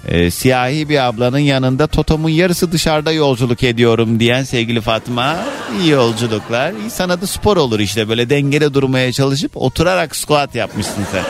Ee, 0.08 0.32
siyahi 0.32 0.90
bir 0.90 1.08
ablanın 1.08 1.40
yanında 1.40 1.88
totomun 1.88 2.30
yarısı 2.30 2.72
dışarıda 2.72 3.12
yolculuk 3.12 3.63
ediyorum 3.63 4.20
diyen 4.20 4.44
sevgili 4.44 4.82
Fatma. 4.82 5.36
İyi 5.82 5.90
yolculuklar. 5.90 6.72
İyi 6.72 6.90
sana 6.90 7.22
da 7.22 7.28
spor 7.28 7.58
olur 7.58 7.80
işte 7.80 8.10
böyle 8.10 8.30
dengede 8.30 8.74
durmaya 8.74 9.12
çalışıp 9.12 9.52
oturarak 9.56 10.16
squat 10.16 10.56
yapmışsın 10.56 11.04
sen. 11.12 11.24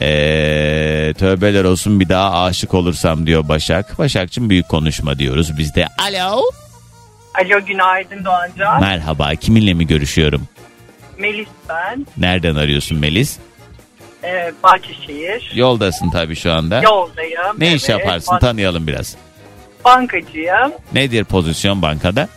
Ee, 0.00 1.14
tövbeler 1.18 1.64
olsun 1.64 2.00
bir 2.00 2.08
daha 2.08 2.42
aşık 2.44 2.74
olursam 2.74 3.26
diyor 3.26 3.48
Başak. 3.48 3.98
Başakçım 3.98 4.50
büyük 4.50 4.68
konuşma 4.68 5.18
diyoruz 5.18 5.58
biz 5.58 5.74
de. 5.74 5.86
Alo. 5.98 6.42
Alo 7.34 7.64
günaydın 7.66 8.24
Doğancan. 8.24 8.80
Merhaba 8.80 9.34
kiminle 9.34 9.74
mi 9.74 9.86
görüşüyorum? 9.86 10.42
Melis 11.18 11.48
ben. 11.68 12.06
Nereden 12.16 12.54
arıyorsun 12.56 12.98
Melis? 12.98 13.36
Ee, 14.24 14.52
Bahçeşehir. 14.62 15.52
Yoldasın 15.54 16.10
tabii 16.10 16.36
şu 16.36 16.52
anda. 16.52 16.82
Yoldayım. 16.82 17.40
Ne 17.58 17.74
iş 17.74 17.88
Evet. 17.90 18.00
yaparsın 18.00 18.32
Ban- 18.34 18.40
tanıyalım 18.40 18.86
biraz. 18.86 19.16
Bankacıyım. 19.84 20.72
Nedir 20.92 21.24
pozisyon 21.24 21.82
bankada? 21.82 22.28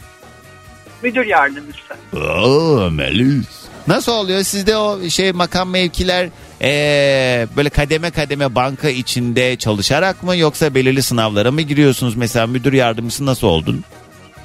Müdür 1.03 1.25
yardımcısı. 1.25 1.93
Oo 2.17 2.89
Melis. 2.91 3.45
Nasıl 3.87 4.11
oluyor 4.11 4.43
sizde 4.43 4.77
o 4.77 5.09
şey 5.09 5.31
makam 5.31 5.69
mevkiler 5.69 6.29
ee, 6.61 7.47
böyle 7.55 7.69
kademe 7.69 8.11
kademe 8.11 8.55
banka 8.55 8.89
içinde 8.89 9.55
çalışarak 9.55 10.23
mı 10.23 10.37
yoksa 10.37 10.75
belirli 10.75 11.01
sınavlara 11.03 11.51
mı 11.51 11.61
giriyorsunuz? 11.61 12.15
Mesela 12.15 12.47
müdür 12.47 12.73
yardımcısı 12.73 13.25
nasıl 13.25 13.47
oldun? 13.47 13.83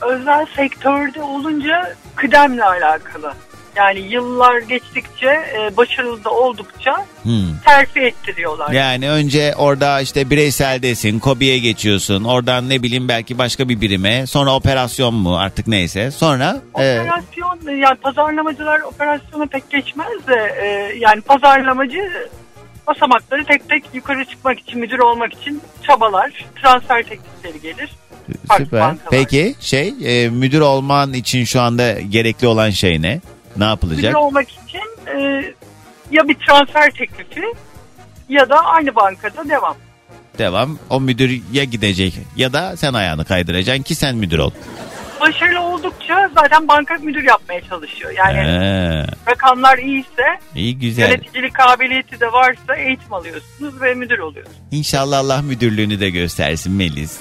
Özel 0.00 0.46
sektörde 0.56 1.22
olunca 1.22 1.94
kıdemle 2.14 2.64
alakalı. 2.64 3.34
Yani 3.76 3.98
yıllar 3.98 4.58
geçtikçe 4.58 5.26
e, 5.26 5.76
başarılı 5.76 6.24
da 6.24 6.30
oldukça 6.30 6.96
Hmm. 7.22 7.32
terfi 7.64 8.00
ettiriyorlar. 8.00 8.70
Yani 8.72 9.10
önce 9.10 9.54
orada 9.56 10.00
işte 10.00 10.30
bireyseldesin, 10.30 11.18
kobiye 11.18 11.58
geçiyorsun. 11.58 12.24
Oradan 12.24 12.68
ne 12.68 12.82
bileyim 12.82 13.08
belki 13.08 13.38
başka 13.38 13.68
bir 13.68 13.80
birime. 13.80 14.26
Sonra 14.26 14.54
operasyon 14.54 15.14
mu 15.14 15.36
artık 15.38 15.66
neyse. 15.66 16.10
Sonra 16.10 16.60
e, 16.78 17.00
Operasyon 17.00 17.76
yani 17.76 17.96
pazarlamacılar 17.96 18.80
operasyona 18.80 19.46
pek 19.46 19.70
geçmez 19.70 20.26
de 20.28 20.54
e, 20.62 20.66
yani 20.98 21.20
pazarlamacı 21.20 22.28
basamakları 22.86 23.44
tek 23.44 23.68
tek 23.68 23.84
yukarı 23.94 24.24
çıkmak 24.24 24.58
için 24.60 24.80
müdür 24.80 24.98
olmak 24.98 25.32
için 25.34 25.60
çabalar. 25.86 26.44
Transfer 26.62 27.02
teklifleri 27.02 27.60
gelir. 27.62 27.90
Süper. 28.56 28.94
Peki 29.10 29.54
şey 29.60 29.94
e, 30.04 30.28
müdür 30.28 30.60
olman 30.60 31.12
için 31.12 31.44
şu 31.44 31.60
anda 31.60 32.00
gerekli 32.00 32.46
olan 32.46 32.70
şey 32.70 33.02
ne? 33.02 33.20
Ne 33.58 33.64
yapılacak? 33.64 34.16
olmak 34.16 34.48
için 34.50 34.82
e, 35.16 35.44
ya 36.10 36.28
bir 36.28 36.34
transfer 36.34 36.90
teklifi 36.90 37.42
ya 38.28 38.50
da 38.50 38.56
aynı 38.64 38.94
bankada 38.96 39.48
devam. 39.48 39.76
Devam. 40.38 40.78
O 40.90 41.00
müdür 41.00 41.40
ya 41.52 41.64
gidecek 41.64 42.14
ya 42.36 42.52
da 42.52 42.76
sen 42.76 42.94
ayağını 42.94 43.24
kaydıracaksın 43.24 43.82
ki 43.82 43.94
sen 43.94 44.16
müdür 44.16 44.38
ol. 44.38 44.50
Başarılı 45.20 45.60
oldukça 45.60 46.30
zaten 46.34 46.68
banka 46.68 46.94
müdür 46.94 47.22
yapmaya 47.22 47.60
çalışıyor. 47.60 48.10
Yani 48.16 48.38
Ee, 48.38 49.06
rakamlar 49.30 49.78
iyiyse, 49.78 50.22
iyi 50.54 50.78
güzel. 50.78 51.10
yöneticilik 51.10 51.54
kabiliyeti 51.54 52.20
de 52.20 52.32
varsa 52.32 52.76
eğitim 52.76 53.12
alıyorsunuz 53.12 53.80
ve 53.82 53.94
müdür 53.94 54.18
oluyorsunuz. 54.18 54.58
İnşallah 54.70 55.18
Allah 55.18 55.42
müdürlüğünü 55.42 56.00
de 56.00 56.10
göstersin 56.10 56.72
Melis. 56.72 57.18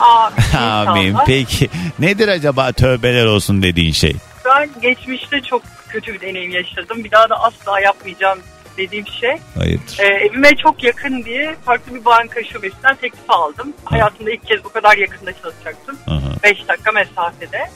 Amin. 0.00 0.36
Amin. 0.58 1.16
Peki 1.26 1.68
nedir 1.98 2.28
acaba 2.28 2.72
tövbeler 2.72 3.24
olsun 3.26 3.62
dediğin 3.62 3.92
şey? 3.92 4.16
Ben 4.54 4.70
geçmişte 4.80 5.40
çok 5.40 5.62
kötü 5.88 6.14
bir 6.14 6.20
deneyim 6.20 6.50
yaşadım. 6.50 7.04
Bir 7.04 7.10
daha 7.10 7.28
da 7.28 7.40
asla 7.40 7.80
yapmayacağım 7.80 8.38
dediğim 8.76 9.06
şey. 9.06 9.38
Hayırdır? 9.58 9.98
Ee, 9.98 10.06
evime 10.06 10.56
çok 10.56 10.84
yakın 10.84 11.24
diye 11.24 11.56
farklı 11.64 11.94
bir 11.94 12.04
banka 12.04 12.44
şubesinden 12.44 12.94
teklif 12.94 13.30
aldım. 13.30 13.72
Hayatımda 13.84 14.30
ilk 14.30 14.46
kez 14.46 14.64
bu 14.64 14.68
kadar 14.72 14.96
yakında 14.96 15.32
çalışacaktım. 15.32 15.98
Aha. 16.06 16.42
5 16.42 16.68
dakika 16.68 16.92
mesafede. 16.92 17.70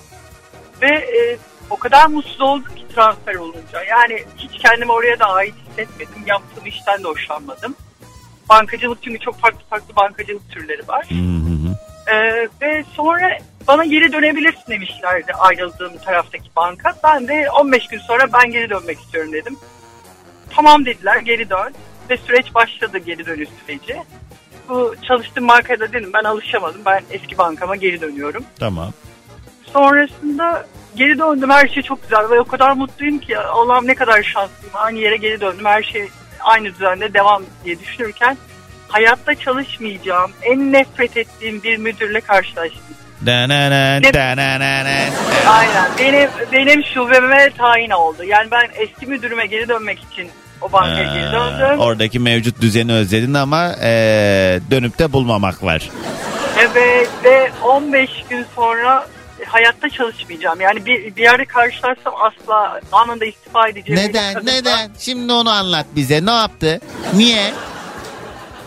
Ve 0.82 0.88
e, 0.88 1.38
o 1.70 1.76
kadar 1.76 2.06
mutsuz 2.06 2.40
oldum 2.40 2.74
ki 2.74 2.94
transfer 2.94 3.34
olunca. 3.34 3.82
Yani 3.88 4.24
hiç 4.36 4.62
kendimi 4.62 4.92
oraya 4.92 5.18
da 5.18 5.26
ait 5.26 5.54
hissetmedim. 5.70 6.22
Yaptığım 6.26 6.66
işten 6.66 7.04
de 7.04 7.08
hoşlanmadım. 7.08 7.74
Bankacılık 8.48 9.02
çünkü 9.02 9.18
çok 9.18 9.40
farklı 9.40 9.60
farklı 9.70 9.96
bankacılık 9.96 10.50
türleri 10.50 10.88
var. 10.88 11.06
Hı 11.08 11.14
hı. 11.14 11.78
Ee, 12.14 12.48
ve 12.62 12.84
sonra 12.96 13.38
bana 13.68 13.84
geri 13.84 14.12
dönebilirsin 14.12 14.62
demişlerdi 14.68 15.32
ayrıldığım 15.32 15.98
taraftaki 15.98 16.50
banka. 16.56 16.94
Ben 17.04 17.28
de 17.28 17.50
15 17.50 17.88
gün 17.88 17.98
sonra 17.98 18.32
ben 18.32 18.50
geri 18.50 18.70
dönmek 18.70 19.00
istiyorum 19.00 19.32
dedim. 19.32 19.56
Tamam 20.50 20.86
dediler 20.86 21.16
geri 21.16 21.50
dön. 21.50 21.74
Ve 22.10 22.16
süreç 22.16 22.54
başladı 22.54 22.98
geri 22.98 23.26
dönüş 23.26 23.48
süreci. 23.66 23.96
Bu 24.68 24.94
çalıştığım 25.08 25.48
bankaya 25.48 25.80
da 25.80 25.92
dedim 25.92 26.10
ben 26.14 26.24
alışamadım. 26.24 26.80
Ben 26.86 27.02
eski 27.10 27.38
bankama 27.38 27.76
geri 27.76 28.00
dönüyorum. 28.00 28.44
Tamam. 28.58 28.92
Sonrasında 29.72 30.66
geri 30.96 31.18
döndüm 31.18 31.50
her 31.50 31.68
şey 31.68 31.82
çok 31.82 32.02
güzel 32.02 32.30
ve 32.30 32.40
o 32.40 32.44
kadar 32.44 32.72
mutluyum 32.72 33.18
ki 33.18 33.38
Allah'ım 33.38 33.86
ne 33.86 33.94
kadar 33.94 34.22
şanslıyım. 34.22 34.74
Aynı 34.74 34.98
yere 34.98 35.16
geri 35.16 35.40
döndüm 35.40 35.64
her 35.64 35.82
şey 35.82 36.08
aynı 36.40 36.74
düzende 36.74 37.14
devam 37.14 37.42
diye 37.64 37.80
düşünürken 37.80 38.36
hayatta 38.88 39.34
çalışmayacağım 39.34 40.30
en 40.42 40.72
nefret 40.72 41.16
ettiğim 41.16 41.62
bir 41.62 41.76
müdürle 41.76 42.20
karşılaştım. 42.20 42.96
Dananan, 43.26 44.02
Ne- 44.02 44.14
dananan. 44.14 44.86
Aynen 45.48 45.90
benim 45.98 46.30
benim 46.52 46.84
şubeme 46.84 47.50
tayin 47.58 47.90
oldu. 47.90 48.24
Yani 48.24 48.50
ben 48.50 48.68
eski 48.74 49.06
müdürüme 49.06 49.46
geri 49.46 49.68
dönmek 49.68 49.98
için 50.12 50.30
o 50.60 50.72
bankaya 50.72 51.14
geri 51.14 51.32
döndüm. 51.32 51.78
oradaki 51.80 52.18
mevcut 52.18 52.60
düzeni 52.60 52.92
özledin 52.92 53.34
ama 53.34 53.72
ee, 53.82 54.60
dönüp 54.70 54.98
de 54.98 55.12
bulmamak 55.12 55.62
var. 55.64 55.90
Evet 56.58 57.08
ve 57.24 57.50
15 57.64 58.10
gün 58.30 58.46
sonra 58.56 59.06
hayatta 59.46 59.88
çalışmayacağım. 59.90 60.60
Yani 60.60 60.86
bir, 60.86 61.16
bir 61.16 61.22
yerde 61.22 61.44
karşılarsam 61.44 62.14
asla 62.20 62.80
anında 62.92 63.24
istifa 63.24 63.68
edeceğim. 63.68 64.02
Neden? 64.02 64.46
Neden? 64.46 64.90
Şimdi 64.98 65.32
onu 65.32 65.50
anlat 65.50 65.86
bize. 65.96 66.26
Ne 66.26 66.30
yaptı? 66.30 66.80
Niye? 67.14 67.52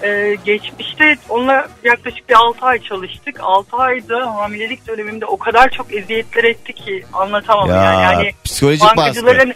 Ee, 0.03 0.37
geçmişte 0.45 1.17
onunla 1.29 1.67
yaklaşık 1.83 2.29
bir 2.29 2.35
6 2.35 2.65
ay 2.65 2.79
çalıştık. 2.81 3.39
6 3.39 3.77
ayda 3.77 4.35
hamilelik 4.35 4.87
dönemimde 4.87 5.25
o 5.25 5.37
kadar 5.37 5.69
çok 5.69 5.93
eziyetler 5.93 6.43
etti 6.43 6.73
ki 6.73 7.05
anlatamam 7.13 7.69
Ya, 7.69 7.75
yani. 7.75 8.01
yani 8.03 8.31
psikolojik 8.43 8.97
baskı. 8.97 9.53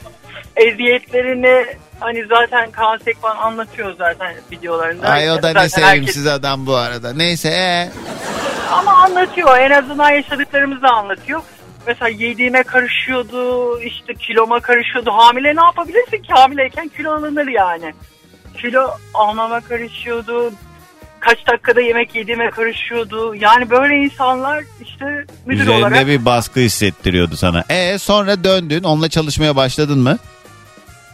eziyetlerini 0.56 1.66
hani 2.00 2.26
zaten 2.26 2.72
Kaan 2.72 2.98
Sekban 2.98 3.38
anlatıyor 3.38 3.96
zaten 3.98 4.36
videolarında. 4.52 5.08
Ay 5.08 5.32
o 5.32 5.36
da 5.36 5.42
Zaten 5.42 5.64
ne 5.64 5.70
sevimsiz 5.70 6.26
herkes- 6.26 6.28
adam 6.40 6.66
bu 6.66 6.76
arada. 6.76 7.14
Neyse 7.14 7.50
ee? 7.50 7.90
Ama 8.72 8.92
anlatıyor. 8.94 9.58
En 9.58 9.72
azından 9.72 10.10
yaşadıklarımızı 10.10 10.82
da 10.82 10.90
anlatıyor. 10.90 11.42
Mesela 11.88 12.10
yediğime 12.10 12.64
karışıyordu, 12.64 13.80
işte 13.82 14.14
kiloma 14.14 14.60
karışıyordu. 14.60 15.12
Hamile 15.12 15.56
ne 15.56 15.64
yapabilirsin 15.64 16.18
ki? 16.22 16.34
Hamileyken 16.34 16.88
kilo 16.88 17.12
alınır 17.12 17.48
yani. 17.48 17.94
Kilo 18.62 18.88
almama 19.14 19.62
karışıyordu. 19.62 20.54
Kaç 21.20 21.48
dakikada 21.48 21.82
yemek 21.82 22.16
yediğime 22.16 22.50
karışıyordu. 22.50 23.36
Yani 23.36 23.70
böyle 23.70 23.96
insanlar 23.96 24.64
işte 24.82 25.26
müdür 25.46 25.62
Üzerinde 25.62 25.86
olarak 25.86 26.08
bir 26.08 26.26
baskı 26.26 26.60
hissettiriyordu 26.60 27.36
sana. 27.36 27.64
E 27.70 27.98
sonra 27.98 28.44
döndün 28.44 28.84
onunla 28.84 29.10
çalışmaya 29.10 29.56
başladın 29.56 30.00
mı? 30.00 30.18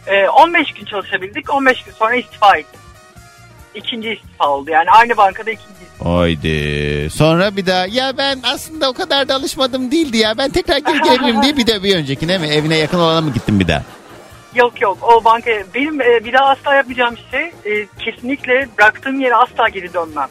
e, 0.06 0.28
15 0.28 0.72
gün 0.72 0.84
çalışabildik. 0.84 1.54
15 1.54 1.82
gün 1.82 1.92
sonra 1.92 2.14
istifa 2.14 2.56
ettim. 2.56 2.80
İkinci 3.74 4.10
istifa 4.12 4.48
oldu. 4.48 4.70
Yani 4.70 4.90
aynı 4.90 5.16
bankada 5.16 5.50
ikinci. 5.50 5.72
Haydi. 6.04 7.10
Sonra 7.10 7.56
bir 7.56 7.66
daha 7.66 7.86
ya 7.86 8.12
ben 8.18 8.38
aslında 8.42 8.90
o 8.90 8.92
kadar 8.92 9.28
da 9.28 9.34
alışmadım 9.34 9.90
değildi 9.90 10.16
ya. 10.16 10.38
Ben 10.38 10.50
tekrar 10.50 10.76
geri 10.78 11.00
gelebilirim 11.02 11.42
diye 11.42 11.56
bir 11.56 11.66
de 11.66 11.82
bir 11.82 11.96
öncekine 11.96 12.38
mi? 12.38 12.46
Evine 12.46 12.76
yakın 12.76 12.98
olana 12.98 13.20
mı 13.20 13.32
gittin 13.32 13.60
bir 13.60 13.68
daha? 13.68 13.82
Yok 14.54 14.80
yok 14.80 14.98
o 15.02 15.24
banka 15.24 15.50
benim 15.74 16.00
e, 16.00 16.24
bir 16.24 16.32
daha 16.32 16.44
asla 16.48 16.74
yapacağım 16.74 17.14
şey 17.30 17.44
e, 17.44 17.86
kesinlikle 17.98 18.68
bıraktığım 18.78 19.20
yere 19.20 19.34
asla 19.34 19.68
geri 19.68 19.94
dönmem. 19.94 20.28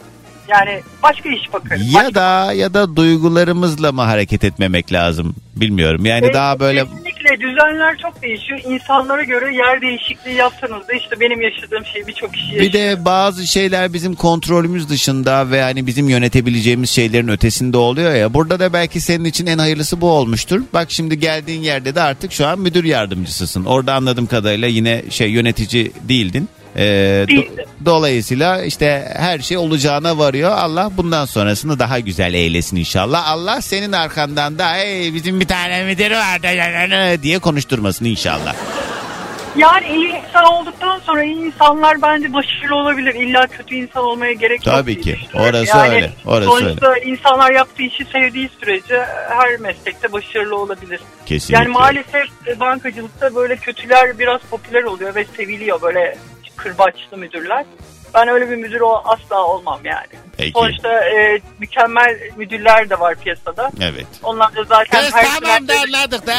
Yani 0.48 0.82
başka 1.04 1.30
iş 1.30 1.54
bakarım. 1.54 1.82
Ya 1.92 2.16
da 2.16 2.54
ya 2.54 2.74
da 2.74 2.96
duygularımızla 2.96 3.92
mı 3.92 4.02
hareket 4.02 4.44
etmemek 4.44 4.94
lazım? 4.94 5.36
Bilmiyorum. 5.56 6.06
Yani 6.06 6.22
Başka- 6.22 6.34
daha 6.34 6.60
böyle 6.60 6.84
Kesinlikle 6.84 7.11
düzenler 7.40 7.98
çok 7.98 8.22
değişiyor. 8.22 8.60
İnsanlara 8.64 9.24
göre 9.24 9.56
yer 9.56 9.82
değişikliği 9.82 10.36
yaptığınızda 10.36 10.94
işte 10.94 11.20
benim 11.20 11.42
yaşadığım 11.42 11.86
şey 11.86 12.08
birçok 12.08 12.34
kişi 12.34 12.46
yaşıyor. 12.46 12.66
bir 12.66 12.74
de 12.74 13.06
bazı 13.06 13.48
şeyler 13.48 13.94
bizim 13.94 14.16
kontrolümüz 14.16 14.90
dışında 14.90 15.52
ve 15.52 15.62
hani 15.62 15.88
bizim 15.88 16.10
yönetebileceğimiz 16.10 16.90
şeylerin 16.90 17.28
ötesinde 17.28 17.78
oluyor 17.78 18.16
ya. 18.16 18.34
Burada 18.34 18.60
da 18.60 18.74
belki 18.74 19.02
senin 19.02 19.26
için 19.26 19.46
en 19.46 19.58
hayırlısı 19.58 20.02
bu 20.02 20.10
olmuştur. 20.10 20.62
Bak 20.74 20.92
şimdi 20.92 21.20
geldiğin 21.20 21.62
yerde 21.62 21.96
de 21.96 22.02
artık 22.02 22.32
şu 22.32 22.48
an 22.48 22.60
müdür 22.60 22.84
yardımcısısın. 22.84 23.66
Orada 23.66 23.94
anladığım 23.94 24.28
kadarıyla 24.28 24.68
yine 24.68 25.04
şey 25.10 25.30
yönetici 25.30 25.92
değildin. 26.02 26.50
Ee, 26.76 27.26
do- 27.28 27.66
dolayısıyla 27.86 28.64
işte 28.64 29.12
her 29.16 29.40
şey 29.40 29.58
olacağına 29.58 30.18
varıyor. 30.18 30.52
Allah 30.52 30.92
bundan 30.98 31.26
sonrasını 31.26 31.80
daha 31.80 32.00
güzel 32.00 32.34
eylesin 32.34 32.78
inşallah. 32.78 33.28
Allah 33.30 33.62
senin 33.62 33.92
arkandan 33.92 34.60
da 34.60 34.74
hey 34.74 35.14
bizim 35.14 35.40
bir 35.40 35.48
tane 35.48 35.84
müdür 35.84 36.12
var 36.12 36.44
da 36.44 37.24
diye 37.24 37.40
konuşturmasın 37.40 38.06
inşallah. 38.06 38.56
Yani 39.58 39.88
iyi 39.88 40.08
insan 40.08 40.46
olduktan 40.46 41.00
sonra 41.00 41.24
iyi 41.24 41.36
insanlar 41.36 42.02
bence 42.02 42.34
başarılı 42.34 42.76
olabilir. 42.76 43.14
İlla 43.14 43.48
kötü 43.48 43.76
insan 43.76 44.04
olmaya 44.04 44.34
gerek 44.34 44.68
yok. 44.68 44.76
Tabii 44.76 45.02
ki. 45.02 45.20
Orası 45.34 45.78
öyle, 45.78 46.12
orası 46.26 46.50
sonuçta 46.50 46.98
insanlar 46.98 47.52
yaptığı 47.52 47.84
işi 47.84 48.06
sevdiği 48.06 48.50
sürece 48.60 49.06
her 49.30 49.60
meslekte 49.60 50.12
başarılı 50.12 50.58
olabilir. 50.58 51.00
Kesinlikle. 51.26 51.64
Yani 51.64 51.74
maalesef 51.74 52.60
bankacılıkta 52.60 53.36
böyle 53.36 53.56
kötüler 53.56 54.20
biraz 54.20 54.42
popüler 54.42 54.84
oluyor 54.84 55.16
ve 55.16 55.26
seviliyor 55.38 55.82
böyle 55.82 56.18
kırbaçlı 56.64 57.18
müdürler. 57.18 57.66
Ben 58.14 58.28
öyle 58.28 58.50
bir 58.50 58.56
müdür 58.56 58.82
o- 58.82 59.02
asla 59.06 59.44
olmam 59.46 59.80
yani. 59.84 60.08
Peki. 60.38 60.52
Sonuçta 60.52 60.90
e, 60.90 61.40
mükemmel 61.60 62.18
müdürler 62.38 62.90
de 62.90 63.00
var 63.00 63.16
piyasada. 63.16 63.72
Evet. 63.82 64.06
Onlar 64.24 64.56
da 64.56 64.64
zaten 64.64 65.02
Kız 65.06 65.14
her 65.14 65.26
tamam 65.40 65.68
da 65.68 65.74
anladık 65.74 66.28
da. 66.28 66.34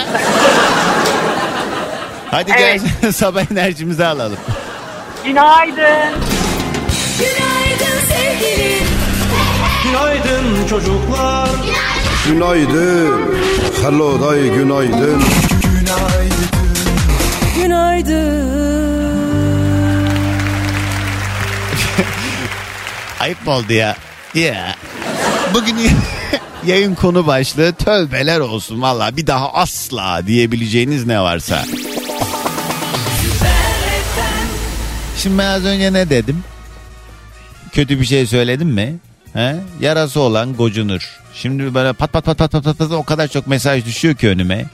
Hadi 2.31 2.53
Evet. 2.59 2.83
gel 3.03 3.12
sabah 3.12 3.51
enerjimizi 3.53 4.05
alalım. 4.07 4.39
Günaydın. 5.25 6.14
Günaydın 7.18 7.99
sevgilim. 8.09 8.89
Günaydın 9.85 10.66
çocuklar. 10.68 11.49
Günaydın. 12.27 13.35
Hello 13.83 14.20
day 14.31 14.49
günaydın. 14.49 15.23
Ayıp 23.23 23.49
oldu 23.49 23.73
ya? 23.73 23.97
Ya. 24.35 24.77
Bugün 25.55 25.77
yayın 26.66 26.95
konu 26.95 27.27
başlığı 27.27 27.73
tövbeler 27.73 28.41
olsun 28.41 28.83
valla 28.83 29.16
bir 29.16 29.27
daha 29.27 29.53
asla 29.53 30.27
diyebileceğiniz 30.27 31.07
ne 31.07 31.20
varsa. 31.20 31.64
Şimdi 35.18 35.39
ben 35.39 35.47
az 35.47 35.64
önce 35.64 35.93
ne 35.93 36.11
dedim? 36.11 36.45
Kötü 37.73 38.01
bir 38.01 38.05
şey 38.05 38.27
söyledim 38.27 38.68
mi? 38.68 38.95
He? 39.33 39.57
Yarası 39.81 40.20
olan 40.20 40.55
gocunur. 40.57 41.20
Şimdi 41.35 41.75
böyle 41.75 41.93
pat 41.93 42.12
pat 42.12 42.25
pat 42.25 42.39
pat 42.39 42.53
pat 42.53 42.64
pat, 42.64 42.79
pat 42.79 42.93
o 42.93 43.03
kadar 43.03 43.29
çok 43.29 43.47
mesaj 43.47 43.85
düşüyor 43.85 44.14
ki 44.14 44.29
önüme. 44.29 44.66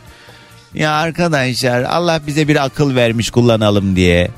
Ya 0.74 0.92
arkadaşlar 0.92 1.82
Allah 1.82 2.20
bize 2.26 2.48
bir 2.48 2.64
akıl 2.64 2.94
vermiş 2.94 3.30
kullanalım 3.30 3.96
diye. 3.96 4.30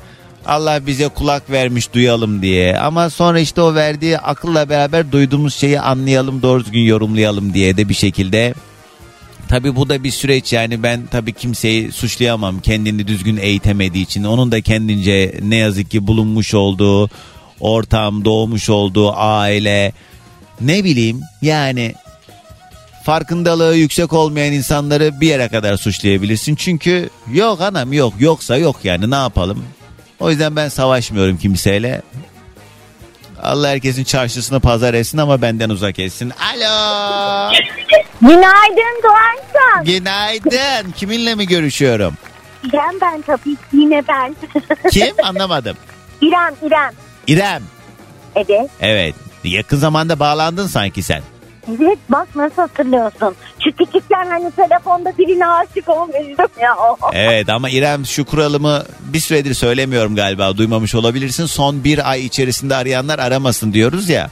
Allah 0.45 0.87
bize 0.87 1.07
kulak 1.07 1.49
vermiş 1.49 1.93
duyalım 1.93 2.41
diye. 2.41 2.77
Ama 2.79 3.09
sonra 3.09 3.39
işte 3.39 3.61
o 3.61 3.75
verdiği 3.75 4.17
akılla 4.17 4.69
beraber 4.69 5.11
duyduğumuz 5.11 5.55
şeyi 5.55 5.79
anlayalım 5.79 6.41
doğru 6.41 6.65
düzgün 6.65 6.81
yorumlayalım 6.81 7.53
diye 7.53 7.77
de 7.77 7.89
bir 7.89 7.93
şekilde. 7.93 8.53
Tabi 9.47 9.75
bu 9.75 9.89
da 9.89 10.03
bir 10.03 10.11
süreç 10.11 10.53
yani 10.53 10.83
ben 10.83 11.05
tabi 11.05 11.33
kimseyi 11.33 11.91
suçlayamam 11.91 12.59
kendini 12.59 13.07
düzgün 13.07 13.37
eğitemediği 13.37 14.03
için. 14.03 14.23
Onun 14.23 14.51
da 14.51 14.61
kendince 14.61 15.39
ne 15.41 15.55
yazık 15.55 15.91
ki 15.91 16.07
bulunmuş 16.07 16.53
olduğu 16.53 17.09
ortam, 17.59 18.25
doğmuş 18.25 18.69
olduğu 18.69 19.13
aile 19.13 19.93
ne 20.61 20.83
bileyim 20.83 21.21
yani 21.41 21.95
farkındalığı 23.03 23.75
yüksek 23.75 24.13
olmayan 24.13 24.53
insanları 24.53 25.21
bir 25.21 25.27
yere 25.27 25.47
kadar 25.47 25.77
suçlayabilirsin. 25.77 26.55
Çünkü 26.55 27.09
yok 27.33 27.61
anam 27.61 27.93
yok 27.93 28.13
yoksa 28.19 28.57
yok 28.57 28.75
yani 28.83 29.11
ne 29.11 29.15
yapalım. 29.15 29.63
O 30.21 30.29
yüzden 30.29 30.55
ben 30.55 30.69
savaşmıyorum 30.69 31.37
kimseyle. 31.37 32.01
Allah 33.43 33.67
herkesin 33.69 34.03
çarşısını 34.03 34.59
pazar 34.59 34.93
etsin 34.93 35.17
ama 35.17 35.41
benden 35.41 35.69
uzak 35.69 35.99
etsin. 35.99 36.31
Alo. 36.31 37.51
Günaydın 38.21 39.01
Doğancan. 39.03 39.85
Günaydın. 39.85 40.91
Kiminle 40.91 41.35
mi 41.35 41.47
görüşüyorum? 41.47 42.13
İrem 42.63 43.01
ben 43.01 43.21
tabii 43.21 43.55
ki 43.55 43.59
yine 43.73 44.03
ben. 44.07 44.35
Kim? 44.91 45.15
Anlamadım. 45.23 45.77
İrem 46.21 46.53
İrem. 46.63 46.93
İrem. 47.27 47.63
Evet. 48.35 48.69
Evet. 48.79 49.15
Yakın 49.43 49.77
zamanda 49.77 50.19
bağlandın 50.19 50.67
sanki 50.67 51.03
sen. 51.03 51.21
Evet 51.77 51.97
bak 52.09 52.27
nasıl 52.35 52.61
hatırlıyorsun. 52.61 53.35
Şu 53.63 53.71
küçükken 53.71 54.25
hani 54.29 54.51
telefonda 54.51 55.17
birine 55.17 55.47
aşık 55.47 55.89
olmuştum 55.89 56.47
ya. 56.61 56.75
Evet 57.13 57.49
ama 57.49 57.69
İrem 57.69 58.05
şu 58.05 58.25
kuralımı 58.25 58.83
bir 58.99 59.19
süredir 59.19 59.53
söylemiyorum 59.53 60.15
galiba 60.15 60.57
duymamış 60.57 60.95
olabilirsin. 60.95 61.45
Son 61.45 61.83
bir 61.83 62.09
ay 62.11 62.25
içerisinde 62.25 62.75
arayanlar 62.75 63.19
aramasın 63.19 63.73
diyoruz 63.73 64.09
ya. 64.09 64.29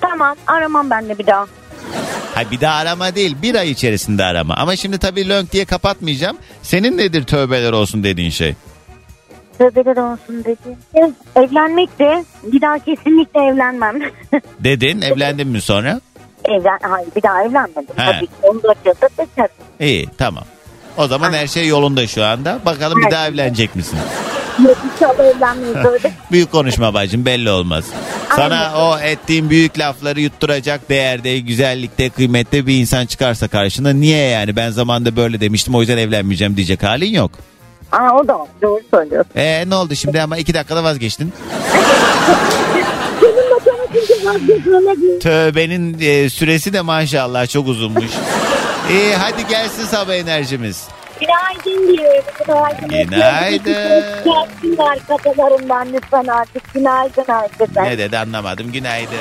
Tamam 0.00 0.36
aramam 0.46 0.90
ben 0.90 1.08
de 1.08 1.18
bir 1.18 1.26
daha. 1.26 1.46
Ha 2.34 2.42
bir 2.50 2.60
daha 2.60 2.74
arama 2.76 3.14
değil 3.14 3.36
bir 3.42 3.54
ay 3.54 3.70
içerisinde 3.70 4.24
arama. 4.24 4.54
Ama 4.54 4.76
şimdi 4.76 4.98
tabii 4.98 5.28
lönk 5.28 5.52
diye 5.52 5.64
kapatmayacağım. 5.64 6.36
Senin 6.62 6.98
nedir 6.98 7.24
tövbeler 7.24 7.72
olsun 7.72 8.04
dediğin 8.04 8.30
şey? 8.30 8.54
Tövbeler 9.58 9.96
olsun 9.96 10.44
dedi. 10.44 10.76
Evlenmek 11.36 11.98
de 11.98 12.24
bir 12.42 12.60
daha 12.60 12.78
kesinlikle 12.78 13.40
evlenmem. 13.40 14.00
Dedin 14.60 15.00
evlendin 15.00 15.48
mi 15.48 15.60
sonra? 15.60 16.00
Evlen, 16.44 16.78
hayır 16.82 17.08
bir 17.16 17.22
daha 17.22 17.42
evlenmedim. 17.44 17.94
He. 17.96 18.12
Tabii 18.12 18.26
ki 18.26 18.32
14 18.42 18.76
yılda 18.86 19.08
bekar. 19.18 19.48
İyi 19.80 20.08
tamam. 20.18 20.44
O 20.96 21.06
zaman 21.06 21.32
her 21.32 21.46
şey 21.46 21.66
yolunda 21.68 22.06
şu 22.06 22.24
anda. 22.24 22.58
Bakalım 22.66 22.98
bir 23.06 23.10
daha 23.10 23.26
evlenecek 23.28 23.76
misin? 23.76 23.98
Yok 24.64 24.76
inşallah 24.94 25.36
evlenmeyiz 25.36 25.76
öyle. 25.76 26.12
Büyük 26.32 26.52
konuşma 26.52 26.94
bacım 26.94 27.26
belli 27.26 27.50
olmaz. 27.50 27.84
Sana 28.36 28.72
o 28.76 28.98
ettiğin 28.98 29.50
büyük 29.50 29.78
lafları 29.78 30.20
yutturacak 30.20 30.88
değerde, 30.88 31.38
güzellikte, 31.38 32.10
kıymette 32.10 32.66
bir 32.66 32.80
insan 32.80 33.06
çıkarsa 33.06 33.48
karşına 33.48 33.90
niye 33.92 34.28
yani 34.28 34.56
ben 34.56 34.70
zamanda 34.70 35.16
böyle 35.16 35.40
demiştim 35.40 35.74
o 35.74 35.80
yüzden 35.80 35.98
evlenmeyeceğim 35.98 36.56
diyecek 36.56 36.82
halin 36.82 37.12
yok. 37.12 37.30
Aa 37.92 38.10
o 38.16 38.28
da 38.28 38.38
var, 38.38 38.48
doğru 38.62 38.80
söylüyorsun. 38.90 39.30
Ee 39.36 39.64
ne 39.70 39.74
oldu 39.74 39.94
şimdi 39.94 40.22
ama 40.22 40.36
iki 40.36 40.54
dakikada 40.54 40.84
vazgeçtin. 40.84 41.32
Seninle 43.20 43.42
tanışınca 43.48 43.72
vazgeçmeme 43.82 44.08
değil. 44.08 44.13
Tövbenin 45.20 45.96
e, 46.00 46.30
süresi 46.30 46.72
de 46.72 46.80
maşallah 46.80 47.46
çok 47.48 47.68
uzunmuş. 47.68 48.10
İyi 48.90 49.14
hadi 49.14 49.46
gelsin 49.46 49.84
sabah 49.84 50.14
enerjimiz. 50.14 50.88
Günaydın 51.20 51.96
diyorum. 51.96 52.24
Günaydın. 52.46 53.10
Günaydın. 53.10 54.02
Gelsinler 54.24 54.98
kafalarından 55.08 55.92
lütfen 55.92 56.26
artık. 56.26 56.74
Günaydın 56.74 57.24
herkese. 57.26 57.82
Ne 57.82 57.98
dedi 57.98 58.18
anlamadım. 58.18 58.72
Günaydın. 58.72 59.16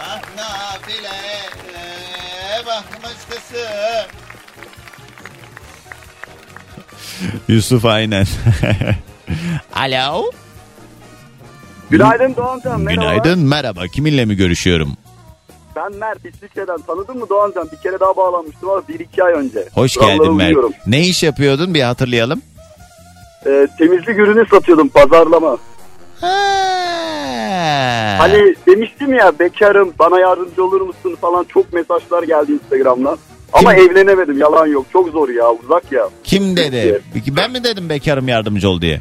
Ah 0.00 0.20
nafile 0.36 1.08
bakmışkısı. 2.66 3.66
Yusuf 7.48 7.84
aynen. 7.84 8.26
Alo. 9.74 10.30
Günaydın 11.92 12.36
Doğancan 12.36 12.80
merhaba. 12.80 13.02
Günaydın 13.02 13.38
merhaba. 13.38 13.86
Kiminle 13.86 14.24
mi 14.24 14.36
görüşüyorum? 14.36 14.88
Ben 15.76 15.96
Mert 15.96 16.18
İsviçre'den 16.24 16.78
tanıdın 16.86 17.18
mı 17.18 17.28
Doğancan? 17.28 17.68
Bir 17.72 17.76
kere 17.76 18.00
daha 18.00 18.16
bağlanmıştım 18.16 18.70
ama 18.70 18.82
bir 18.88 19.00
iki 19.00 19.24
ay 19.24 19.32
önce. 19.32 19.68
Hoş 19.74 19.96
geldin 19.96 20.34
Mert. 20.34 20.48
uyuyorum. 20.48 20.72
Ne 20.86 21.00
iş 21.00 21.22
yapıyordun 21.22 21.74
bir 21.74 21.82
hatırlayalım. 21.82 22.42
Ee, 23.46 23.68
temizlik 23.78 24.18
ürünü 24.18 24.46
satıyordum 24.50 24.88
pazarlama. 24.88 25.58
Hani 28.18 28.54
demiştim 28.66 29.14
ya 29.14 29.32
bekarım 29.38 29.92
bana 29.98 30.20
yardımcı 30.20 30.64
olur 30.64 30.80
musun 30.80 31.16
falan 31.20 31.44
çok 31.44 31.72
mesajlar 31.72 32.22
geldi 32.22 32.52
Instagram'dan. 32.52 33.18
Ama 33.52 33.74
evlenemedim 33.74 34.38
yalan 34.38 34.66
yok 34.66 34.86
çok 34.92 35.08
zor 35.08 35.28
ya 35.28 35.50
uzak 35.52 35.92
ya. 35.92 36.08
Kim 36.24 36.56
dedi? 36.56 37.02
Ben 37.36 37.50
mi 37.50 37.64
dedim 37.64 37.88
bekarım 37.88 38.28
yardımcı 38.28 38.68
ol 38.68 38.80
diye? 38.80 39.00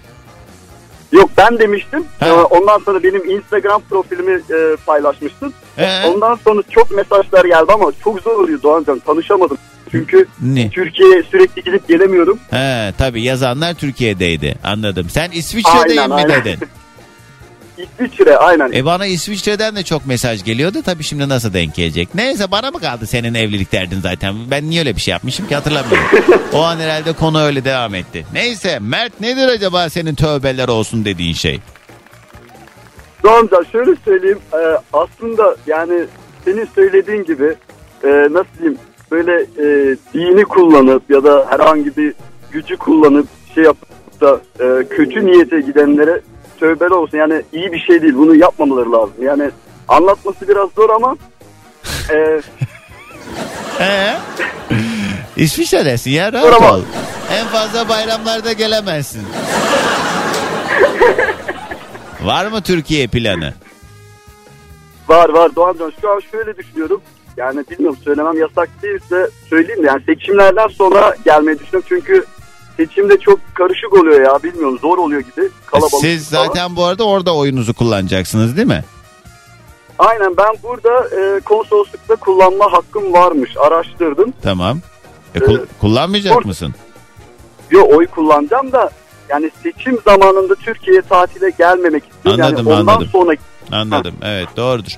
Yok 1.12 1.30
ben 1.38 1.60
demiştim. 1.60 2.04
Ee, 2.22 2.32
Ondan 2.32 2.80
sonra 2.80 3.04
benim 3.04 3.30
Instagram 3.30 3.82
profilimi 3.90 4.32
e, 4.32 4.76
paylaşmıştın. 4.86 5.54
Ee? 5.78 6.06
Ondan 6.08 6.36
sonra 6.36 6.62
çok 6.70 6.92
mesajlar 6.92 7.46
geldi 7.46 7.72
ama 7.74 7.92
çok 8.04 8.20
zor 8.22 8.32
oluyor 8.44 8.62
Doğancan 8.64 9.00
tanışamadım. 9.00 9.58
Çünkü 9.92 10.26
Ne? 10.42 10.70
Türkiye'ye 10.70 11.24
sürekli 11.24 11.64
gidip 11.64 11.88
gelemiyorum. 11.88 12.40
He 12.52 12.94
tabii 12.98 13.24
yazanlar 13.24 13.74
Türkiye'deydi. 13.74 14.56
Anladım. 14.64 15.10
Sen 15.10 15.32
İsviçre'deyim 15.32 16.02
Aynen, 16.02 16.10
mi 16.10 16.16
aynen. 16.16 16.46
dedin? 16.46 16.60
İsviçre 17.84 18.38
aynen. 18.38 18.72
E 18.72 18.86
bana 18.86 19.06
İsviçre'den 19.06 19.76
de 19.76 19.84
çok 19.84 20.06
mesaj 20.06 20.44
geliyordu. 20.44 20.78
Tabii 20.86 21.04
şimdi 21.04 21.30
nasıl 21.30 21.54
denk 21.54 21.76
gelecek? 21.76 22.16
Neyse 22.16 22.52
bana 22.52 22.72
mı 22.72 22.80
kaldı 22.80 23.08
senin 23.08 23.34
evlilik 23.34 23.72
derdin 23.72 24.00
zaten? 24.02 24.36
Ben 24.52 24.70
niye 24.70 24.80
öyle 24.80 24.96
bir 24.96 25.02
şey 25.02 25.12
yapmışım 25.12 25.48
ki 25.48 25.56
hatırlamıyorum. 25.56 26.08
o 26.54 26.62
an 26.62 26.78
herhalde 26.80 27.14
konu 27.14 27.42
öyle 27.42 27.66
devam 27.66 27.96
etti. 27.96 28.26
Neyse 28.34 28.80
Mert 28.82 29.22
nedir 29.22 29.48
acaba 29.48 29.90
senin 29.90 30.16
tövbeler 30.16 30.68
olsun 30.68 31.06
dediğin 31.06 31.34
şey? 31.34 31.60
Doğancan 33.24 33.66
şöyle 33.72 33.96
söyleyeyim. 34.06 34.40
e, 34.54 34.78
aslında 34.94 35.56
yani 35.68 36.06
senin 36.46 36.68
söylediğin 36.76 37.24
gibi 37.24 37.56
e, 38.04 38.08
nasıl 38.10 38.58
diyeyim 38.60 38.78
böyle 39.12 39.42
e, 39.42 39.96
dini 40.14 40.44
kullanıp 40.44 41.10
ya 41.10 41.24
da 41.24 41.46
herhangi 41.50 41.98
bir 41.98 42.14
gücü 42.52 42.78
kullanıp 42.78 43.28
şey 43.56 43.64
yapıp 43.64 44.22
da 44.22 44.40
e, 44.60 44.88
kötü 44.88 45.26
niyete 45.26 45.62
gidenlere 45.62 46.22
tövbeli 46.62 46.94
olsun. 46.94 47.18
Yani 47.18 47.42
iyi 47.54 47.72
bir 47.72 47.80
şey 47.80 48.02
değil. 48.02 48.14
Bunu 48.18 48.36
yapmamaları 48.36 48.92
lazım. 48.92 49.14
Yani 49.22 49.52
anlatması 49.88 50.48
biraz 50.48 50.70
zor 50.76 50.90
ama 50.90 51.16
e, 52.10 52.42
Ee? 53.80 54.18
İsviçre'desin 55.38 56.12
ya 56.12 56.34
rahat 56.34 56.46
Merhaba. 56.46 56.76
ol. 56.76 56.82
En 57.32 57.48
fazla 57.48 57.90
bayramlarda 57.90 58.54
gelemezsin. 58.54 59.22
Var 62.24 62.46
mı 62.46 62.62
Türkiye 62.62 63.08
planı? 63.08 63.54
Var 65.08 65.30
var 65.30 65.56
Doğancan 65.56 65.94
şu 66.02 66.10
an 66.10 66.20
şöyle 66.32 66.58
düşünüyorum. 66.58 67.02
Yani 67.38 67.64
bilmiyorum 67.72 67.98
söylemem 68.04 68.38
yasak 68.38 68.70
değilse 68.84 69.30
söyleyeyim 69.50 69.84
de 69.84 69.88
yani 69.88 70.04
seçimlerden 70.06 70.68
sonra 70.68 71.16
gelmeyi 71.26 71.60
düşünüyorum. 71.60 71.86
Çünkü 71.90 72.26
seçimde 72.86 73.18
çok 73.18 73.40
karışık 73.54 73.94
oluyor 73.94 74.22
ya 74.22 74.44
bilmiyorum 74.44 74.80
zor 74.82 74.98
oluyor 74.98 75.22
gibi. 75.22 75.50
Kalabalık 75.66 75.94
Siz 76.02 76.30
falan. 76.32 76.46
zaten 76.46 76.76
bu 76.76 76.86
arada 76.86 77.04
orada 77.04 77.36
oyunuzu 77.36 77.74
kullanacaksınız 77.74 78.58
değil 78.58 78.68
mi? 78.68 78.84
Aynen 80.00 80.38
ben 80.38 80.56
burada 80.64 81.08
e, 81.08 81.40
konsoloslukta 81.40 82.16
kullanma 82.16 82.72
hakkım 82.72 83.14
varmış 83.14 83.52
araştırdım. 83.58 84.34
Tamam. 84.44 84.80
E, 85.36 85.40
kul- 85.40 85.66
kullanmayacak 85.82 86.34
or- 86.36 86.48
mısın? 86.48 86.74
Yo 87.72 87.82
oy 87.96 88.08
kullanacağım 88.08 88.72
da 88.72 88.90
yani 89.30 89.52
seçim 89.64 90.00
zamanında 90.06 90.56
Türkiye'ye 90.56 91.02
tatile 91.02 91.50
gelmemek 91.58 92.04
istiyorum. 92.10 92.42
Anladım, 92.44 92.68
yani 92.68 92.80
ondan 92.80 92.94
anladım. 92.94 93.10
sonra 93.12 93.36
Anladım. 93.72 94.14
Evet 94.24 94.48
doğrudur. 94.58 94.92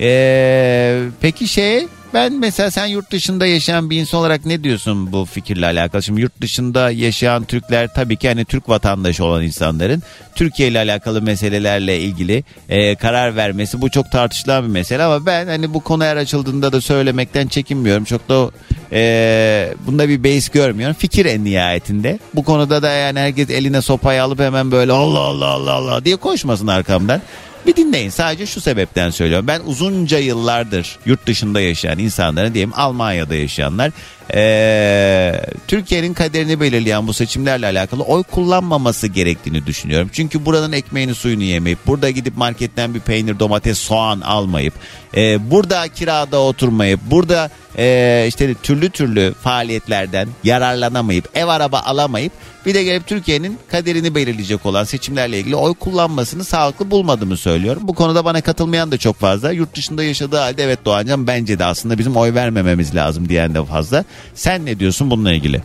Ee, 0.00 1.02
peki 1.20 1.48
şey 1.48 1.86
ben 2.14 2.32
mesela 2.32 2.70
sen 2.70 2.86
yurt 2.86 3.10
dışında 3.12 3.46
yaşayan 3.46 3.90
bir 3.90 4.00
insan 4.00 4.20
olarak 4.20 4.46
ne 4.46 4.64
diyorsun 4.64 5.12
bu 5.12 5.24
fikirle 5.24 5.66
alakalı? 5.66 6.02
Şimdi 6.02 6.20
yurt 6.20 6.40
dışında 6.40 6.90
yaşayan 6.90 7.44
Türkler 7.44 7.94
tabii 7.94 8.16
ki 8.16 8.28
hani 8.28 8.44
Türk 8.44 8.68
vatandaşı 8.68 9.24
olan 9.24 9.42
insanların 9.42 10.02
Türkiye 10.34 10.68
ile 10.68 10.78
alakalı 10.78 11.22
meselelerle 11.22 12.00
ilgili 12.00 12.44
e, 12.68 12.94
karar 12.94 13.36
vermesi 13.36 13.80
bu 13.80 13.90
çok 13.90 14.10
tartışılan 14.12 14.64
bir 14.64 14.68
mesele 14.68 15.02
ama 15.02 15.26
ben 15.26 15.46
hani 15.46 15.74
bu 15.74 15.80
konu 15.80 16.04
her 16.04 16.16
açıldığında 16.16 16.72
da 16.72 16.80
söylemekten 16.80 17.46
çekinmiyorum. 17.46 18.04
Çok 18.04 18.28
da 18.28 18.50
e, 18.92 19.74
bunda 19.86 20.08
bir 20.08 20.24
base 20.24 20.52
görmüyorum. 20.52 20.96
Fikir 20.98 21.26
en 21.26 21.44
nihayetinde. 21.44 22.18
Bu 22.34 22.44
konuda 22.44 22.82
da 22.82 22.90
yani 22.90 23.18
herkes 23.18 23.50
eline 23.50 23.82
sopayı 23.82 24.22
alıp 24.22 24.40
hemen 24.40 24.70
böyle 24.70 24.92
Allah 24.92 25.18
Allah 25.18 25.46
Allah 25.46 25.72
Allah 25.72 26.04
diye 26.04 26.16
koşmasın 26.16 26.66
arkamdan. 26.66 27.20
Bir 27.66 27.76
dinleyin 27.76 28.10
sadece 28.10 28.46
şu 28.46 28.60
sebepten 28.60 29.10
söylüyorum. 29.10 29.46
Ben 29.46 29.60
uzunca 29.60 30.18
yıllardır 30.18 30.98
yurt 31.06 31.26
dışında 31.26 31.60
yaşayan 31.60 31.98
insanların 31.98 32.54
diyelim 32.54 32.72
Almanya'da 32.74 33.34
yaşayanlar 33.34 33.92
Ee, 34.34 35.40
Türkiye'nin 35.68 36.14
kaderini 36.14 36.60
belirleyen 36.60 37.06
bu 37.06 37.14
seçimlerle 37.14 37.66
alakalı 37.66 38.02
oy 38.02 38.22
kullanmaması 38.22 39.06
gerektiğini 39.06 39.66
düşünüyorum. 39.66 40.10
Çünkü 40.12 40.46
buranın 40.46 40.72
ekmeğini 40.72 41.14
suyunu 41.14 41.42
yemeyip 41.42 41.78
burada 41.86 42.10
gidip 42.10 42.36
marketten 42.36 42.94
bir 42.94 43.00
peynir 43.00 43.38
domates 43.38 43.78
soğan 43.78 44.20
almayıp 44.20 44.74
e, 45.16 45.50
burada 45.50 45.88
kirada 45.88 46.40
oturmayıp 46.40 47.00
burada 47.10 47.50
e, 47.78 48.24
işte 48.28 48.54
türlü 48.54 48.90
türlü 48.90 49.34
faaliyetlerden 49.42 50.28
yararlanamayıp 50.44 51.28
ev 51.34 51.46
araba 51.46 51.80
alamayıp 51.80 52.32
bir 52.66 52.74
de 52.74 52.84
gelip 52.84 53.06
Türkiye'nin 53.06 53.58
kaderini 53.70 54.14
belirleyecek 54.14 54.66
olan 54.66 54.84
seçimlerle 54.84 55.38
ilgili 55.38 55.56
oy 55.56 55.74
kullanmasını 55.74 56.44
sağlıklı 56.44 56.90
bulmadığımı 56.90 57.36
söylüyorum. 57.36 57.82
Bu 57.84 57.94
konuda 57.94 58.24
bana 58.24 58.40
katılmayan 58.40 58.92
da 58.92 58.98
çok 58.98 59.16
fazla. 59.16 59.52
Yurt 59.52 59.76
dışında 59.76 60.04
yaşadığı 60.04 60.36
halde 60.36 60.64
evet 60.64 60.84
Doğancan 60.84 61.26
bence 61.26 61.58
de 61.58 61.64
aslında 61.64 61.98
bizim 61.98 62.16
oy 62.16 62.34
vermememiz 62.34 62.94
lazım 62.94 63.28
diyen 63.28 63.54
de 63.54 63.64
fazla. 63.64 64.04
Sen 64.34 64.66
ne 64.66 64.78
diyorsun 64.78 65.10
bununla 65.10 65.32
ilgili? 65.32 65.60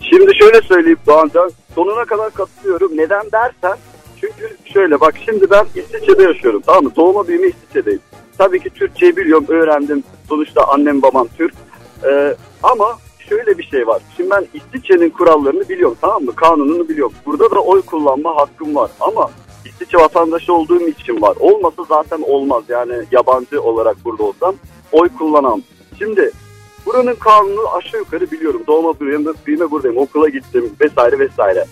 Şimdi 0.00 0.36
şöyle 0.38 0.60
söyleyeyim 0.60 0.98
Doğancan. 1.06 1.50
Sonuna 1.74 2.04
kadar 2.04 2.30
katılıyorum. 2.30 2.96
Neden 2.96 3.32
dersen 3.32 3.78
çünkü 4.20 4.56
şöyle 4.64 5.00
bak 5.00 5.14
şimdi 5.24 5.50
ben 5.50 5.66
İsviçre'de 5.74 6.22
yaşıyorum 6.22 6.62
tamam 6.66 6.84
mı? 6.84 6.92
Doğma 6.96 7.28
büyüme 7.28 7.46
İsviçre'deyim. 7.48 8.00
Tabii 8.38 8.60
ki 8.60 8.70
Türkçeyi 8.70 9.16
biliyorum 9.16 9.44
öğrendim. 9.48 10.04
Sonuçta 10.28 10.64
annem 10.64 11.02
babam 11.02 11.28
Türk. 11.38 11.54
Ee, 12.04 12.34
ama 12.62 12.98
şöyle 13.28 13.58
bir 13.58 13.62
şey 13.62 13.86
var. 13.86 14.02
Şimdi 14.16 14.30
ben 14.30 14.46
İsviçre'nin 14.54 15.10
kurallarını 15.10 15.68
biliyorum 15.68 15.96
tamam 16.00 16.24
mı? 16.24 16.34
Kanununu 16.34 16.88
biliyorum. 16.88 17.14
Burada 17.26 17.50
da 17.50 17.60
oy 17.60 17.82
kullanma 17.82 18.36
hakkım 18.36 18.74
var. 18.74 18.90
Ama 19.00 19.30
İsviçre 19.64 19.98
vatandaşı 19.98 20.52
olduğum 20.52 20.88
için 20.88 21.22
var. 21.22 21.36
Olmasa 21.40 21.84
zaten 21.88 22.22
olmaz. 22.22 22.64
Yani 22.68 22.92
yabancı 23.12 23.62
olarak 23.62 24.04
burada 24.04 24.22
olsam 24.22 24.54
oy 24.92 25.08
kullanamam. 25.18 25.62
Şimdi 25.98 26.30
buranın 26.88 27.14
kanunu 27.14 27.74
aşağı 27.76 28.00
yukarı 28.00 28.30
biliyorum. 28.30 28.62
Doğma 28.66 29.00
büyüme, 29.00 29.30
büyüme 29.46 29.70
buradayım. 29.70 29.96
Okula 29.98 30.28
gittim 30.28 30.64
vesaire 30.80 31.18
vesaire. 31.18 31.64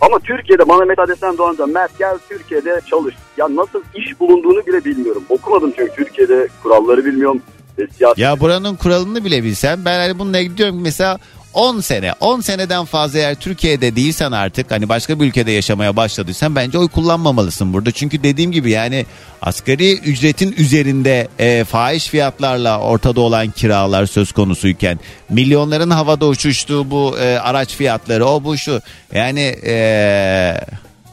Ama 0.00 0.18
Türkiye'de 0.18 0.68
bana 0.68 0.84
mesela 0.84 1.08
desen 1.08 1.38
Doğancan 1.38 1.70
Mert 1.70 1.98
gel 1.98 2.18
Türkiye'de 2.28 2.80
çalış. 2.90 3.14
Ya 3.36 3.56
nasıl 3.56 3.82
iş 3.94 4.20
bulunduğunu 4.20 4.66
bile 4.66 4.84
bilmiyorum. 4.84 5.22
Okumadım 5.28 5.72
çünkü 5.76 5.92
Türkiye'de 5.94 6.48
kuralları 6.62 7.04
bilmiyorum. 7.04 7.42
E, 7.78 7.82
Ya 8.16 8.40
buranın 8.40 8.76
kuralını 8.76 9.24
bile 9.24 9.42
bilsem 9.42 9.84
ben 9.84 9.98
hani 9.98 10.18
bununla 10.18 10.38
ilgili 10.38 10.56
diyorum 10.56 10.76
ki 10.76 10.82
mesela 10.82 11.18
10 11.54 11.80
sene 11.80 12.12
10 12.20 12.40
seneden 12.40 12.84
fazla 12.84 13.18
eğer 13.18 13.34
Türkiye'de 13.34 13.96
değilsen 13.96 14.32
artık 14.32 14.70
hani 14.70 14.88
başka 14.88 15.20
bir 15.20 15.26
ülkede 15.26 15.50
yaşamaya 15.50 15.96
başladıysan 15.96 16.56
bence 16.56 16.78
oy 16.78 16.88
kullanmamalısın 16.88 17.72
burada. 17.72 17.90
Çünkü 17.90 18.22
dediğim 18.22 18.52
gibi 18.52 18.70
yani 18.70 19.06
asgari 19.42 19.98
ücretin 19.98 20.52
üzerinde 20.52 21.28
e, 21.38 21.64
fahiş 21.64 22.08
fiyatlarla 22.08 22.80
ortada 22.80 23.20
olan 23.20 23.50
kiralar 23.50 24.06
söz 24.06 24.32
konusuyken 24.32 25.00
milyonların 25.28 25.90
havada 25.90 26.26
uçuştuğu 26.26 26.90
bu 26.90 27.18
e, 27.18 27.38
araç 27.38 27.68
fiyatları 27.68 28.26
o 28.26 28.44
bu 28.44 28.56
şu 28.56 28.80
yani 29.14 29.56
e, 29.66 30.60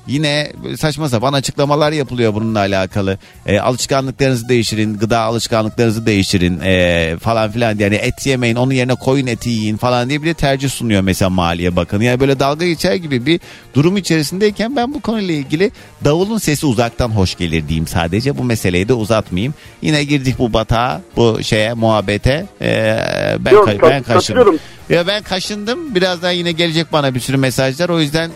Yine 0.07 0.51
saçma 0.79 1.09
sapan 1.09 1.33
açıklamalar 1.33 1.91
yapılıyor 1.91 2.33
bununla 2.33 2.59
alakalı. 2.59 3.17
E, 3.45 3.59
alışkanlıklarınızı 3.59 4.49
değiştirin, 4.49 4.97
gıda 4.97 5.19
alışkanlıklarınızı 5.19 6.05
değiştirin 6.05 6.59
e, 6.63 7.15
falan 7.19 7.51
filan. 7.51 7.77
Yani 7.79 7.95
et 7.95 8.25
yemeyin, 8.25 8.55
onun 8.55 8.73
yerine 8.73 8.95
koyun 8.95 9.27
eti 9.27 9.49
yiyin 9.49 9.77
falan 9.77 10.09
diye 10.09 10.21
bir 10.21 10.27
de 10.27 10.33
tercih 10.33 10.69
sunuyor 10.69 11.01
mesela 11.01 11.29
Maliye 11.29 11.75
Bakanı. 11.75 12.03
Yani 12.03 12.19
böyle 12.19 12.39
dalga 12.39 12.65
geçer 12.65 12.95
gibi 12.95 13.25
bir 13.25 13.39
durum 13.75 13.97
içerisindeyken 13.97 14.75
ben 14.75 14.93
bu 14.93 15.01
konuyla 15.01 15.33
ilgili 15.33 15.71
davulun 16.05 16.37
sesi 16.37 16.65
uzaktan 16.65 17.09
hoş 17.09 17.35
gelir 17.35 17.67
diyeyim 17.67 17.87
sadece. 17.87 18.37
Bu 18.37 18.43
meseleyi 18.43 18.87
de 18.87 18.93
uzatmayayım. 18.93 19.53
Yine 19.81 20.03
girdik 20.03 20.35
bu 20.39 20.53
batağa, 20.53 21.01
bu 21.15 21.43
şeye, 21.43 21.73
muhabbete. 21.73 22.45
E, 22.61 22.97
ben, 23.39 23.51
Yok, 23.51 23.67
ka- 23.69 23.89
ben 23.89 24.03
katılıyorum. 24.03 24.59
Ya 24.89 25.07
ben 25.07 25.23
kaşındım. 25.23 25.95
Birazdan 25.95 26.31
yine 26.31 26.51
gelecek 26.51 26.93
bana 26.93 27.15
bir 27.15 27.19
sürü 27.19 27.37
mesajlar. 27.37 27.89
O 27.89 27.99
yüzden 27.99 28.31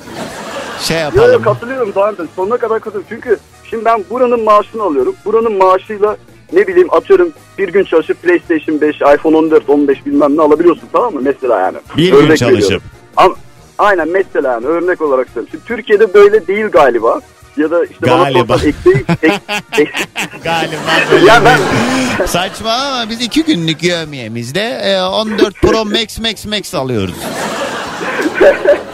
şey 0.82 0.98
yapalım. 0.98 1.32
yok 1.34 1.44
katılıyorum 1.44 1.96
Doğancan. 1.96 2.28
Sonuna 2.36 2.58
kadar 2.58 2.80
katılıyorum. 2.80 3.08
Çünkü 3.10 3.40
şimdi 3.70 3.86
ben 3.86 4.04
buranın 4.10 4.44
maaşını 4.44 4.84
alıyorum. 4.84 5.16
Buranın 5.26 5.58
maaşıyla 5.58 6.18
ne 6.54 6.68
bileyim 6.68 6.94
atıyorum 6.94 7.32
bir 7.58 7.68
gün 7.74 7.84
çalışıp 7.84 8.22
PlayStation 8.22 8.82
5, 8.82 8.96
iPhone 8.96 9.38
14, 9.38 9.70
15 9.70 10.06
bilmem 10.06 10.38
ne 10.38 10.42
alabiliyorsun 10.42 10.90
tamam 10.94 11.14
mı? 11.14 11.20
Mesela 11.24 11.60
yani. 11.60 11.78
Bir 11.98 12.12
gün 12.12 12.16
Örnek 12.18 12.38
çalışıp. 12.38 12.64
veriyorum. 12.64 12.88
Ama, 13.18 13.36
aynen 13.78 14.08
mesela 14.10 14.52
yani 14.52 14.66
örnek 14.66 15.02
olarak 15.02 15.28
söylüyorum. 15.28 15.50
Şimdi 15.52 15.64
Türkiye'de 15.66 16.14
böyle 16.14 16.48
değil 16.48 16.66
galiba. 16.68 17.22
Ya 17.58 17.72
da 17.72 17.84
işte 17.86 17.96
Galiba. 18.02 18.50
bana 18.50 18.62
ekmeği... 18.64 19.06
ek- 19.24 19.40
ek- 19.80 19.92
Galiba 20.44 20.74
böyle. 21.12 21.26
ya 21.26 21.42
ben 21.46 21.60
Saçma 22.26 22.72
ama 22.74 23.10
biz 23.10 23.22
iki 23.22 23.44
günlük 23.44 23.84
yövmiyemizde 23.84 24.62
e, 24.84 25.02
14 25.02 25.56
Pro 25.62 25.86
Max 25.86 26.20
Max 26.20 26.46
Max 26.46 26.76
alıyoruz. 26.76 27.16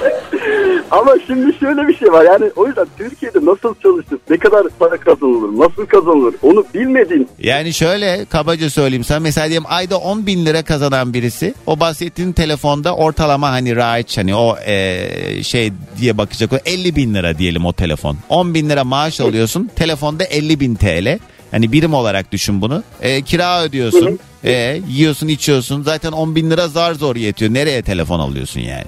Ama 0.92 1.16
şimdi 1.28 1.58
şöyle 1.60 1.88
bir 1.88 1.98
şey 1.98 2.12
var 2.12 2.26
yani 2.26 2.52
o 2.56 2.68
yüzden 2.68 2.88
Türkiye'de 2.98 3.40
nasıl 3.46 3.76
çalışır, 3.84 4.20
ne 4.30 4.38
kadar 4.38 4.68
para 4.80 4.98
kazanılır, 4.98 5.60
nasıl 5.60 5.86
kazanılır 5.86 6.36
onu 6.42 6.66
bilmediğim 6.74 7.28
Yani 7.40 7.74
şöyle 7.74 8.26
kabaca 8.26 8.70
söyleyeyim 8.70 9.04
sana 9.04 9.20
mesela 9.20 9.48
diyelim 9.48 9.66
ayda 9.68 9.98
10 9.98 10.26
bin 10.26 10.46
lira 10.46 10.64
kazanan 10.64 11.14
birisi 11.14 11.54
o 11.66 11.80
bahsettiğin 11.80 12.32
telefonda 12.32 12.96
ortalama 12.96 13.52
hani 13.52 13.76
raiç 13.76 14.18
hani 14.18 14.36
o 14.36 14.58
e, 14.66 15.44
şey 15.44 15.74
diye 16.02 16.18
bakacak 16.18 16.54
o 16.54 16.58
50 16.66 16.96
bin 16.96 17.14
lira 17.14 17.38
diyelim 17.38 17.66
o 17.66 17.74
telefon. 17.74 18.18
10 18.30 18.54
bin 18.54 18.70
lira 18.70 18.84
maaş 18.84 19.22
alıyorsun 19.22 19.70
telefonda 19.76 20.24
50 20.24 20.60
bin 20.60 20.76
TL. 20.76 21.20
Hani 21.52 21.72
birim 21.72 21.94
olarak 21.94 22.32
düşün 22.32 22.62
bunu. 22.62 22.84
E, 23.02 23.22
kira 23.22 23.64
ödüyorsun. 23.64 24.20
E, 24.44 24.82
yiyorsun 24.90 25.28
içiyorsun. 25.28 25.84
Zaten 25.84 26.12
10 26.12 26.36
bin 26.36 26.52
lira 26.52 26.68
zar 26.68 26.94
zor 26.94 27.16
yetiyor. 27.16 27.54
Nereye 27.54 27.82
telefon 27.82 28.20
alıyorsun 28.20 28.62
yani? 28.62 28.86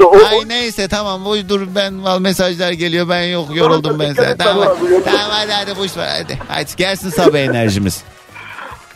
İşte 0.00 0.04
o, 0.04 0.26
Ay 0.26 0.48
neyse 0.48 0.88
tamam 0.88 1.24
bu 1.24 1.48
dur 1.48 1.66
ben 1.74 2.04
val 2.04 2.18
mesajlar 2.20 2.72
geliyor 2.72 3.08
ben 3.08 3.22
yok 3.22 3.56
yoruldum 3.56 3.98
ben 3.98 4.12
sen. 4.14 4.36
Tamam, 4.36 4.64
tamam, 4.64 5.02
tamam 5.04 5.26
hadi 5.30 5.52
hadi 5.52 5.76
boş 5.76 5.96
ver 5.96 6.08
hadi. 6.22 6.38
Hadi 6.48 6.70
gelsin 6.76 7.10
sabah 7.10 7.38
enerjimiz. 7.38 8.02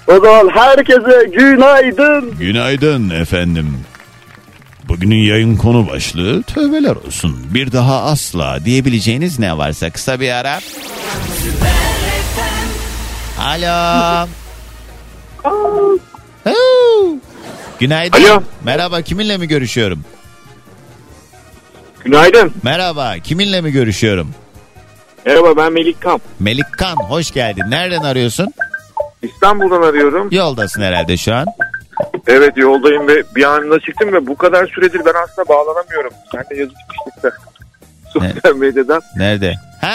o 0.09 0.21
zaman 0.21 0.49
herkese 0.55 1.31
günaydın. 1.39 2.35
Günaydın 2.39 3.11
efendim. 3.11 3.85
Bugünün 4.89 5.25
yayın 5.25 5.57
konu 5.57 5.89
başlığı 5.89 6.43
tövbeler 6.43 6.97
olsun. 6.97 7.37
Bir 7.55 7.73
daha 7.73 8.03
asla 8.03 8.65
diyebileceğiniz 8.65 9.39
ne 9.39 9.59
varsa 9.59 9.91
kısa 9.91 10.21
bir 10.21 10.31
ara. 10.31 10.61
Alo. 13.41 14.29
Günaydın. 17.81 18.25
Alo. 18.25 18.43
Merhaba 18.65 19.03
kiminle 19.03 19.37
mi 19.37 19.49
görüşüyorum? 19.49 20.05
Günaydın. 22.05 22.53
Merhaba 22.63 23.15
kiminle 23.25 23.61
mi 23.61 23.73
görüşüyorum? 23.73 24.31
Merhaba 25.27 25.57
ben 25.57 25.73
Melik 25.73 26.01
Kamp. 26.01 26.23
Melik 26.41 26.73
Kan 26.79 26.97
hoş 26.97 27.31
geldin. 27.31 27.65
Nereden 27.69 28.01
arıyorsun? 28.03 28.55
İstanbul'dan 29.23 29.83
arıyorum. 29.83 30.29
Yoldasın 30.31 30.83
herhalde 30.83 31.17
şu 31.17 31.35
an. 31.35 31.47
Evet 32.27 32.57
yoldayım 32.57 33.09
ve 33.09 33.23
bir 33.37 33.45
anda 33.45 33.81
çıktım 33.81 34.13
ve 34.13 34.27
bu 34.27 34.37
kadar 34.37 34.67
süredir 34.67 35.01
ben 35.05 35.15
aslında 35.25 35.49
bağlanamıyorum. 35.49 36.13
Sen 36.33 36.41
de 36.51 36.55
yazışmıştık 36.61 37.23
da. 37.23 37.33
Sosyal 38.13 38.57
medyadan. 38.57 39.03
Nerede? 39.17 39.55
Ha 39.81 39.91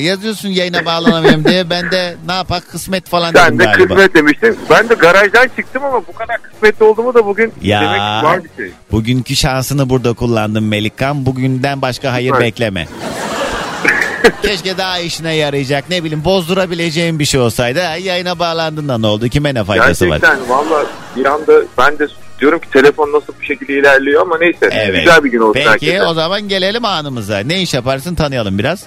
yazıyorsun 0.00 0.48
yayına 0.48 0.84
bağlanamıyorum 0.84 1.44
diye 1.44 1.70
ben 1.70 1.90
de 1.90 2.16
ne 2.26 2.32
yapak 2.32 2.68
kısmet 2.70 3.08
falan 3.08 3.32
Sen 3.32 3.46
dedim 3.46 3.58
de 3.58 3.64
galiba. 3.64 3.94
kısmet 3.94 4.14
demiştin. 4.14 4.58
Ben 4.70 4.88
de 4.88 4.94
garajdan 4.94 5.48
çıktım 5.56 5.84
ama 5.84 6.06
bu 6.06 6.12
kadar 6.12 6.42
kısmetli 6.42 6.84
olduğumu 6.84 7.14
da 7.14 7.26
bugün 7.26 7.52
Ya. 7.62 7.80
demek 7.80 7.96
ki 8.00 8.26
var 8.26 8.44
bir 8.44 8.62
şey. 8.64 8.72
Bugünkü 8.92 9.36
şansını 9.36 9.88
burada 9.90 10.12
kullandım 10.12 10.68
Melikkan. 10.68 11.26
Bugünden 11.26 11.82
başka 11.82 12.12
hayır 12.12 12.30
Evet. 12.32 12.40
bekleme. 12.40 12.86
Keşke 14.42 14.78
daha 14.78 14.98
işine 14.98 15.34
yarayacak 15.34 15.90
ne 15.90 16.04
bileyim 16.04 16.24
bozdurabileceğim 16.24 17.18
bir 17.18 17.24
şey 17.24 17.40
olsaydı. 17.40 17.78
Yayına 18.00 18.38
bağlandın 18.38 18.88
da 18.88 18.98
ne 18.98 19.06
oldu? 19.06 19.28
Kime 19.28 19.54
ne 19.54 19.64
faydası 19.64 20.08
var? 20.08 20.20
Gerçekten 20.20 20.48
valla 20.48 20.86
bir 21.16 21.24
anda 21.24 21.52
ben 21.78 21.98
de 21.98 22.06
diyorum 22.40 22.58
ki 22.58 22.70
telefon 22.70 23.12
nasıl 23.12 23.32
bir 23.40 23.46
şekilde 23.46 23.72
ilerliyor 23.78 24.22
ama 24.22 24.38
neyse. 24.38 24.68
Evet. 24.72 24.94
Güzel 25.00 25.24
bir 25.24 25.30
gün 25.30 25.38
olsun 25.38 25.52
Peki 25.54 25.68
herkese. 25.68 26.02
o 26.02 26.14
zaman 26.14 26.48
gelelim 26.48 26.84
anımıza. 26.84 27.38
Ne 27.38 27.62
iş 27.62 27.74
yaparsın 27.74 28.14
tanıyalım 28.14 28.58
biraz. 28.58 28.84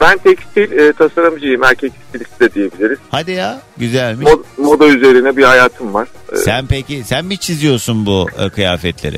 Ben 0.00 0.18
tekstil 0.18 0.72
e, 0.78 0.92
tasarımcıyım. 0.92 1.64
Erkek 1.64 1.92
stilisti 2.08 2.40
de 2.40 2.54
diyebiliriz. 2.54 2.98
Hadi 3.10 3.32
ya 3.32 3.60
güzelmiş. 3.76 4.26
Mod- 4.28 4.42
moda 4.58 4.86
üzerine 4.86 5.36
bir 5.36 5.44
hayatım 5.44 5.94
var. 5.94 6.08
E, 6.32 6.36
Sen 6.36 6.66
peki 6.66 7.04
sen 7.04 7.24
mi 7.24 7.38
çiziyorsun 7.38 8.06
bu 8.06 8.26
e, 8.38 8.48
kıyafetleri? 8.50 9.16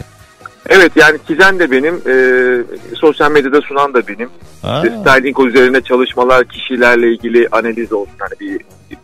Evet 0.69 0.93
yani 0.97 1.19
çizen 1.29 1.59
de 1.59 1.71
benim, 1.71 1.95
e, 1.95 2.14
sosyal 2.97 3.31
medyada 3.31 3.61
sunan 3.61 3.95
da 3.95 4.09
benim. 4.09 4.31
Aa, 4.62 4.81
Styling 4.81 5.41
üzerine 5.41 5.81
çalışmalar, 5.81 6.45
kişilerle 6.49 7.12
ilgili 7.12 7.49
analiz 7.53 7.93
olsun. 7.93 8.14
Hani 8.19 8.33
bir, 8.41 8.59
bir- 8.91 8.99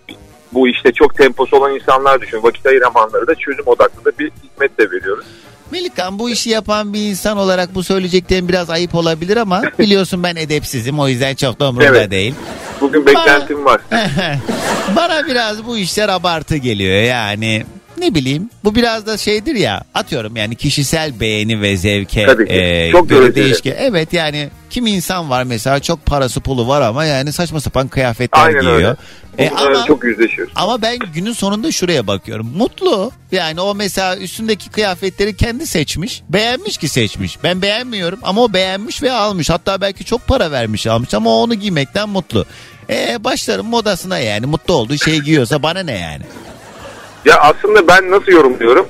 bu 0.54 0.68
işte 0.68 0.92
çok 0.92 1.14
temposu 1.14 1.56
olan 1.56 1.74
insanlar 1.74 2.20
düşün. 2.20 2.42
Vakit 2.42 2.66
ayıramayanlara 2.66 3.26
da 3.26 3.34
çözüm 3.34 3.66
odaklı 3.66 4.04
da 4.04 4.18
bir 4.18 4.30
hizmet 4.30 4.78
de 4.78 4.90
veriyoruz. 4.90 5.26
Melikan 5.70 6.18
bu 6.18 6.30
işi 6.30 6.50
yapan 6.50 6.92
bir 6.92 7.00
insan 7.00 7.38
olarak 7.38 7.74
bu 7.74 7.82
söyleyeceklerim 7.82 8.48
biraz 8.48 8.70
ayıp 8.70 8.94
olabilir 8.94 9.36
ama 9.36 9.62
biliyorsun 9.78 10.22
ben 10.22 10.36
edepsizim 10.36 10.98
o 10.98 11.08
yüzden 11.08 11.34
çok 11.34 11.60
da 11.60 11.68
umurumda 11.70 11.98
Evet. 11.98 12.10
değil. 12.10 12.34
Bugün 12.80 13.06
beklentim 13.06 13.64
var. 13.64 13.80
Bana 14.96 15.26
biraz 15.26 15.66
bu 15.66 15.78
işler 15.78 16.08
abartı 16.08 16.56
geliyor 16.56 17.02
yani. 17.02 17.66
Ne 17.98 18.14
bileyim 18.14 18.50
bu 18.64 18.74
biraz 18.74 19.06
da 19.06 19.16
şeydir 19.16 19.54
ya 19.54 19.84
atıyorum 19.94 20.36
yani 20.36 20.56
kişisel 20.56 21.20
beğeni 21.20 21.60
ve 21.60 21.76
zevke 21.76 22.26
Tabii 22.26 22.46
ki. 22.46 22.52
e, 22.54 22.92
Çok 22.92 23.08
göre 23.08 23.18
göreceli. 23.20 23.44
değişken. 23.44 23.74
Evet 23.78 24.12
yani 24.12 24.48
kim 24.70 24.86
insan 24.86 25.30
var 25.30 25.44
mesela 25.44 25.80
çok 25.80 26.06
parası 26.06 26.40
pulu 26.40 26.68
var 26.68 26.80
ama 26.82 27.04
yani 27.04 27.32
saçma 27.32 27.60
sapan 27.60 27.88
kıyafetler 27.88 28.40
Aynen 28.46 28.60
giyiyor. 28.60 28.76
öyle. 28.78 28.96
E, 29.38 29.50
ama 29.50 29.84
çok 29.86 30.04
yüzleşiyoruz. 30.04 30.52
ama 30.56 30.82
ben 30.82 30.98
günün 31.14 31.32
sonunda 31.32 31.72
şuraya 31.72 32.06
bakıyorum. 32.06 32.52
Mutlu. 32.56 33.12
Yani 33.32 33.60
o 33.60 33.74
mesela 33.74 34.16
üstündeki 34.16 34.70
kıyafetleri 34.70 35.36
kendi 35.36 35.66
seçmiş. 35.66 36.22
Beğenmiş 36.28 36.76
ki 36.78 36.88
seçmiş. 36.88 37.42
Ben 37.42 37.62
beğenmiyorum 37.62 38.18
ama 38.22 38.42
o 38.42 38.52
beğenmiş 38.52 39.02
ve 39.02 39.12
almış. 39.12 39.50
Hatta 39.50 39.80
belki 39.80 40.04
çok 40.04 40.26
para 40.26 40.50
vermiş 40.50 40.86
almış 40.86 41.14
ama 41.14 41.30
o 41.30 41.42
onu 41.42 41.54
giymekten 41.54 42.08
mutlu. 42.08 42.46
E 42.90 43.24
başlarım 43.24 43.66
modasına 43.66 44.18
yani. 44.18 44.46
Mutlu 44.46 44.74
olduğu 44.74 44.98
şeyi 44.98 45.22
giyiyorsa 45.22 45.62
bana 45.62 45.80
ne 45.82 45.98
yani? 45.98 46.22
Ya 47.24 47.40
aslında 47.40 47.88
ben 47.88 48.10
nasıl 48.10 48.32
yorumluyorum? 48.32 48.86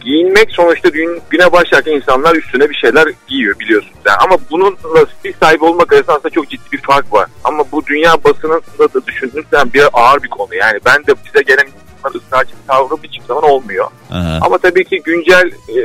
Giyinmek 0.00 0.50
sonuçta 0.50 0.88
gün, 0.88 1.22
güne 1.30 1.52
başlarken 1.52 1.92
insanlar 1.92 2.36
üstüne 2.36 2.70
bir 2.70 2.74
şeyler 2.74 3.08
giyiyor 3.28 3.58
biliyorsunuz. 3.58 3.96
Yani 4.06 4.16
ama 4.16 4.36
bununla 4.50 5.06
stil 5.18 5.32
sahibi 5.40 5.64
olmak 5.64 5.92
arasında 5.92 6.16
aslında 6.16 6.30
çok 6.30 6.48
ciddi 6.50 6.72
bir 6.72 6.82
fark 6.82 7.12
var. 7.12 7.26
Ama 7.44 7.64
bu 7.72 7.86
dünya 7.86 8.24
basınında 8.24 8.94
da 8.94 9.06
düşünürsen 9.06 9.72
bir 9.72 9.84
ağır 9.92 10.22
bir 10.22 10.28
konu. 10.28 10.54
Yani 10.54 10.78
ben 10.86 11.06
de 11.06 11.14
bize 11.26 11.42
gelen 11.42 11.66
insanlar 11.66 12.14
ısrarcı 12.14 12.50
bir 12.50 12.68
tavrım 12.68 12.98
hiçbir 13.02 13.26
zaman 13.26 13.44
olmuyor. 13.44 13.86
Aha. 14.10 14.38
Ama 14.42 14.58
tabii 14.58 14.84
ki 14.84 15.02
güncel 15.04 15.50
e, 15.68 15.80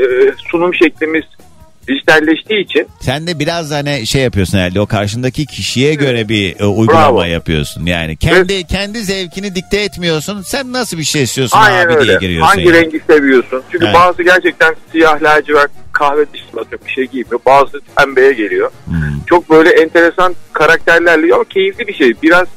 sunum 0.51 0.75
şeklimiz 0.75 1.23
dijitalleştiği 1.89 2.63
için 2.63 2.87
Sen 3.01 3.27
de 3.27 3.39
biraz 3.39 3.71
hani 3.71 4.07
şey 4.07 4.21
yapıyorsun 4.21 4.57
herhalde 4.57 4.79
o 4.81 4.85
karşındaki 4.85 5.45
kişiye 5.45 5.93
göre 5.93 6.29
bir 6.29 6.59
e, 6.59 6.65
uygulama 6.65 7.07
Bravo. 7.07 7.23
yapıyorsun. 7.23 7.85
Yani 7.85 8.17
kendi 8.17 8.63
kendi 8.63 8.99
zevkini 9.03 9.55
dikte 9.55 9.77
etmiyorsun. 9.81 10.41
Sen 10.41 10.73
nasıl 10.73 10.97
bir 10.97 11.03
şey 11.03 11.23
istiyorsun 11.23 11.57
Aynen 11.57 11.85
abi 11.85 11.89
diye 11.89 11.99
öyle. 11.99 12.17
giriyorsun. 12.19 12.47
Hangi 12.47 12.67
yani. 12.67 12.77
rengi 12.77 13.01
seviyorsun? 13.07 13.63
Çünkü 13.71 13.85
Evet. 13.85 13.95
bazı 13.95 14.23
gerçekten 14.23 14.75
siyah 14.91 15.21
lacivert 15.21 15.71
kahve 15.91 16.21
atıyorum 16.21 16.87
bir 16.87 16.91
şey 16.91 17.05
giymiyor. 17.05 17.39
Bazı 17.45 17.81
pembeye 17.97 18.33
geliyor. 18.33 18.71
Hmm. 18.85 18.95
Çok 19.25 19.49
böyle 19.49 19.69
enteresan 19.69 20.35
karakterlerle 20.53 21.33
ama 21.35 21.43
keyifli 21.43 21.87
bir 21.87 21.93
şey. 21.93 22.13
Biraz 22.23 22.47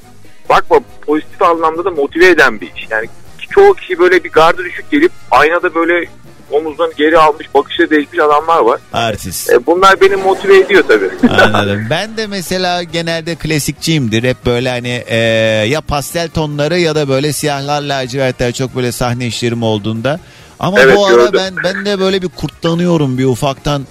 bakma 0.48 0.80
pozitif 1.06 1.42
anlamda 1.42 1.84
da 1.84 1.90
motive 1.90 2.26
eden 2.26 2.60
bir 2.60 2.66
iş. 2.76 2.86
Yani 2.90 3.06
çoğu 3.50 3.74
kişi 3.74 3.98
böyle 3.98 4.24
bir 4.24 4.30
gardı 4.30 4.64
düşük 4.64 4.90
gelip 4.90 5.12
aynada 5.30 5.74
böyle 5.74 6.06
omuzlarını 6.52 6.92
geri 6.94 7.18
almış 7.18 7.46
bakışa 7.54 7.90
değişmiş 7.90 8.18
adamlar 8.20 8.58
var. 8.58 8.80
Artist. 8.92 9.50
E, 9.50 9.66
bunlar 9.66 10.00
beni 10.00 10.16
motive 10.16 10.56
ediyor 10.58 10.84
tabii. 10.88 11.10
Anladım. 11.42 11.86
Ben 11.90 12.16
de 12.16 12.26
mesela 12.26 12.82
genelde 12.82 13.34
klasikçiyimdir. 13.34 14.22
Hep 14.22 14.46
böyle 14.46 14.70
hani 14.70 15.04
e, 15.06 15.16
ya 15.68 15.80
pastel 15.80 16.28
tonları 16.28 16.78
ya 16.78 16.94
da 16.94 17.08
böyle 17.08 17.32
siyahlar 17.32 17.82
lacivertler 17.82 18.52
çok 18.52 18.76
böyle 18.76 18.92
sahne 18.92 19.26
işlerim 19.26 19.62
olduğunda. 19.62 20.20
Ama 20.60 20.80
Evet, 20.80 20.96
bu 20.96 21.06
ara 21.06 21.14
gördüm. 21.14 21.40
ben 21.44 21.54
ben 21.64 21.84
de 21.86 22.00
böyle 22.00 22.22
bir 22.22 22.28
kurtlanıyorum 22.28 23.18
bir 23.18 23.24
ufaktan 23.24 23.86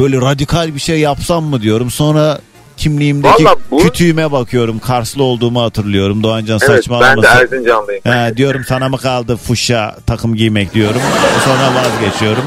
böyle 0.00 0.16
radikal 0.20 0.74
bir 0.74 0.80
şey 0.80 1.00
yapsam 1.00 1.44
mı 1.44 1.62
diyorum. 1.62 1.90
Sonra 1.90 2.38
kimliğimdeki 2.76 3.44
Vallahi 3.44 3.56
bu- 3.70 3.78
kütüğüme 3.78 4.32
bakıyorum. 4.32 4.78
Karslı 4.78 5.22
olduğumu 5.22 5.62
hatırlıyorum. 5.62 6.22
Doğancan 6.22 6.58
evet 6.68 6.86
ben 7.00 7.22
de. 7.22 7.26
Erzincanlıyım. 7.26 8.02
Ha, 8.06 8.36
diyorum 8.36 8.62
sana 8.68 8.88
mı 8.88 8.98
kaldı 8.98 9.36
fuşya 9.36 9.96
takım 10.06 10.34
giymek 10.34 10.74
diyorum. 10.74 11.00
Sonra 11.44 11.72
vazgeçiyorum. 11.74 12.44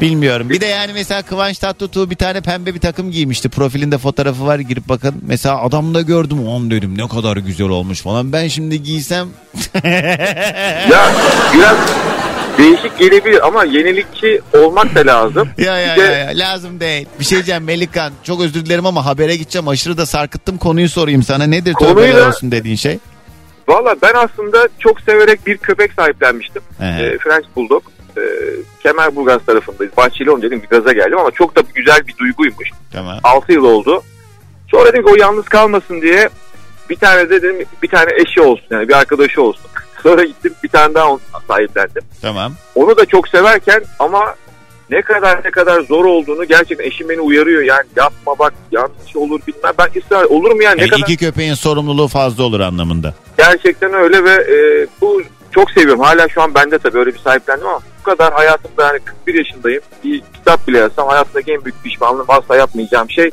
Bilmiyorum. 0.00 0.50
Bir 0.50 0.60
de 0.60 0.66
yani 0.66 0.92
mesela 0.92 1.22
Kıvanç 1.22 1.58
Tatlıtuğ 1.58 2.10
bir 2.10 2.16
tane 2.16 2.40
pembe 2.40 2.74
bir 2.74 2.80
takım 2.80 3.10
giymişti. 3.10 3.48
Profilinde 3.48 3.98
fotoğrafı 3.98 4.46
var 4.46 4.58
girip 4.58 4.88
bakın. 4.88 5.14
Mesela 5.26 5.62
adamda 5.62 6.00
gördüm. 6.00 6.48
On 6.48 6.70
dedim 6.70 6.98
ne 6.98 7.08
kadar 7.08 7.36
güzel 7.36 7.68
olmuş 7.68 8.00
falan. 8.02 8.32
Ben 8.32 8.48
şimdi 8.48 8.82
giysem 8.82 9.28
Ya 10.90 11.12
biraz 11.54 11.76
değişik 12.58 12.98
gelebilir 12.98 13.46
ama 13.46 13.64
yenilikçi 13.64 14.40
olmak 14.52 14.94
da 14.94 15.00
lazım. 15.06 15.48
ya 15.58 15.78
ya, 15.78 15.96
de- 15.96 16.00
ya, 16.02 16.10
ya 16.12 16.30
lazım 16.34 16.80
değil. 16.80 17.06
Bir 17.20 17.24
şey 17.24 17.36
diyeceğim 17.36 17.64
Melikan. 17.64 18.12
Çok 18.22 18.40
özür 18.40 18.64
dilerim 18.66 18.86
ama 18.86 19.06
habere 19.06 19.36
gideceğim. 19.36 19.68
Aşırı 19.68 19.96
da 19.96 20.06
sarkıttım 20.06 20.58
konuyu 20.58 20.88
sorayım 20.88 21.22
sana. 21.22 21.44
Nedir 21.44 21.72
Konuyu 21.72 21.94
tövbeler 21.94 22.26
olsun 22.26 22.50
dediğin 22.50 22.76
şey? 22.76 22.98
Valla 23.68 23.94
ben 24.02 24.12
aslında 24.14 24.68
çok 24.78 25.00
severek 25.00 25.46
bir 25.46 25.56
köpek 25.56 25.92
sahiplenmiştim. 25.92 26.62
Ee, 26.80 27.18
French 27.24 27.46
Bulldog. 27.56 27.82
Ee, 28.16 28.20
Kemerburgaz 28.82 29.46
tarafındayız. 29.46 29.96
Bahçeli 29.96 30.30
olunca 30.30 30.46
dedim 30.50 30.62
bir 30.62 30.68
gaza 30.68 30.92
geldim 30.92 31.18
ama 31.18 31.30
çok 31.30 31.56
da 31.56 31.62
güzel 31.74 32.06
bir 32.06 32.16
duyguymuş. 32.16 32.70
Tamam. 32.92 33.18
6 33.24 33.52
yıl 33.52 33.64
oldu. 33.64 34.02
Sonra 34.70 34.92
dedim 34.92 35.04
ki 35.04 35.12
o 35.12 35.16
yalnız 35.16 35.44
kalmasın 35.44 36.02
diye 36.02 36.28
bir 36.90 36.96
tane 36.96 37.30
de 37.30 37.42
dedim 37.42 37.66
bir 37.82 37.88
tane 37.88 38.10
eşi 38.16 38.40
olsun 38.40 38.66
yani 38.70 38.88
bir 38.88 38.94
arkadaşı 38.98 39.42
olsun. 39.42 39.66
Sonra 40.02 40.24
gittim 40.24 40.54
bir 40.62 40.68
tane 40.68 40.94
daha 40.94 41.10
onu 41.10 41.20
sahiplendim. 41.48 42.02
Tamam. 42.22 42.52
Onu 42.74 42.96
da 42.96 43.06
çok 43.06 43.28
severken 43.28 43.82
ama 43.98 44.34
ne 44.90 45.02
kadar 45.02 45.44
ne 45.44 45.50
kadar 45.50 45.80
zor 45.80 46.04
olduğunu 46.04 46.44
gerçekten 46.44 46.84
eşim 46.84 47.08
beni 47.08 47.20
uyarıyor. 47.20 47.62
Yani 47.62 47.84
yapma 47.96 48.38
bak 48.38 48.54
yanlış 48.72 49.16
olur 49.16 49.40
bilmem. 49.46 49.72
Ben 49.78 50.00
ısrar 50.00 50.24
olur 50.24 50.50
mu 50.50 50.62
yani 50.62 50.76
ne 50.76 50.80
Yani 50.82 50.90
kadar 50.90 51.02
iki 51.02 51.16
köpeğin 51.16 51.54
sorumluluğu 51.54 52.08
fazla 52.08 52.44
olur 52.44 52.60
anlamında. 52.60 53.14
Gerçekten 53.38 53.94
öyle 53.94 54.24
ve 54.24 54.32
e, 54.32 54.86
bu 55.00 55.22
çok 55.50 55.70
seviyorum. 55.70 56.00
Hala 56.00 56.28
şu 56.28 56.42
an 56.42 56.54
bende 56.54 56.78
tabii 56.78 56.98
öyle 56.98 57.14
bir 57.14 57.18
sahiplendim 57.18 57.66
ama 57.66 57.80
kadar 58.06 58.32
hayatımda 58.32 58.86
yani 58.86 58.98
41 58.98 59.34
yaşındayım. 59.34 59.82
Bir 60.04 60.20
kitap 60.20 60.68
bile 60.68 60.78
yazsam 60.78 61.08
hayatımdaki 61.08 61.52
en 61.52 61.64
büyük 61.64 61.84
pişmanlığım 61.84 62.26
asla 62.28 62.56
yapmayacağım 62.56 63.10
şey 63.10 63.30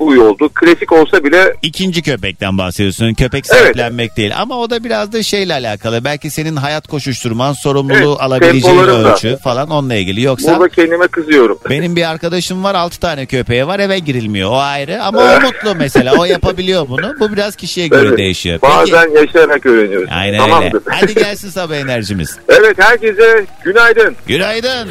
bu 0.00 0.04
oldu. 0.24 0.48
Klasik 0.54 0.92
olsa 0.92 1.24
bile 1.24 1.54
İkinci 1.62 2.02
köpekten 2.02 2.58
bahsediyorsun. 2.58 3.14
Köpek 3.14 3.44
Evet. 3.52 3.62
sahiplenmek 3.62 4.16
değil. 4.16 4.32
Ama 4.36 4.58
o 4.58 4.70
da 4.70 4.84
biraz 4.84 5.12
da 5.12 5.22
şeyle 5.22 5.52
alakalı. 5.54 6.04
Belki 6.04 6.30
senin 6.30 6.56
hayat 6.56 6.86
koşuşturman, 6.88 7.52
sorumluluğu 7.52 7.96
Evet, 8.10 8.20
alabileceğin 8.20 8.76
tempolarım 8.76 9.04
da. 9.04 9.12
ölçü 9.12 9.36
falan 9.44 9.70
onunla 9.70 9.94
ilgili. 9.94 10.22
Yoksa 10.22 10.58
burada 10.58 10.68
kendime 10.68 11.08
kızıyorum. 11.08 11.58
benim 11.70 11.96
bir 11.96 12.10
arkadaşım 12.10 12.64
var 12.64 12.74
6 12.74 13.00
tane 13.00 13.26
köpeği 13.26 13.66
var 13.66 13.78
eve 13.80 13.98
girilmiyor. 13.98 14.50
O 14.50 14.56
ayrı 14.58 15.02
ama 15.02 15.20
o 15.20 15.40
mutlu 15.40 15.74
mesela. 15.74 16.14
O 16.18 16.24
yapabiliyor 16.24 16.88
bunu. 16.88 17.14
Bu 17.20 17.32
biraz 17.32 17.56
kişiye 17.56 17.88
göre 17.88 18.08
Evet. 18.08 18.18
değişiyor. 18.18 18.58
Peki. 18.62 18.72
Bazen 18.74 19.10
yaşayarak 19.10 19.66
öğreniyoruz. 19.66 20.08
Aynen 20.12 20.38
Tamamdır. 20.38 20.74
öyle. 20.74 20.96
Hadi 21.00 21.14
gelsin 21.14 21.50
sabah 21.50 21.76
enerjimiz. 21.76 22.38
evet 22.48 22.78
herkese 22.78 23.44
günaydın. 23.64 24.16
Günaydın. 24.26 24.88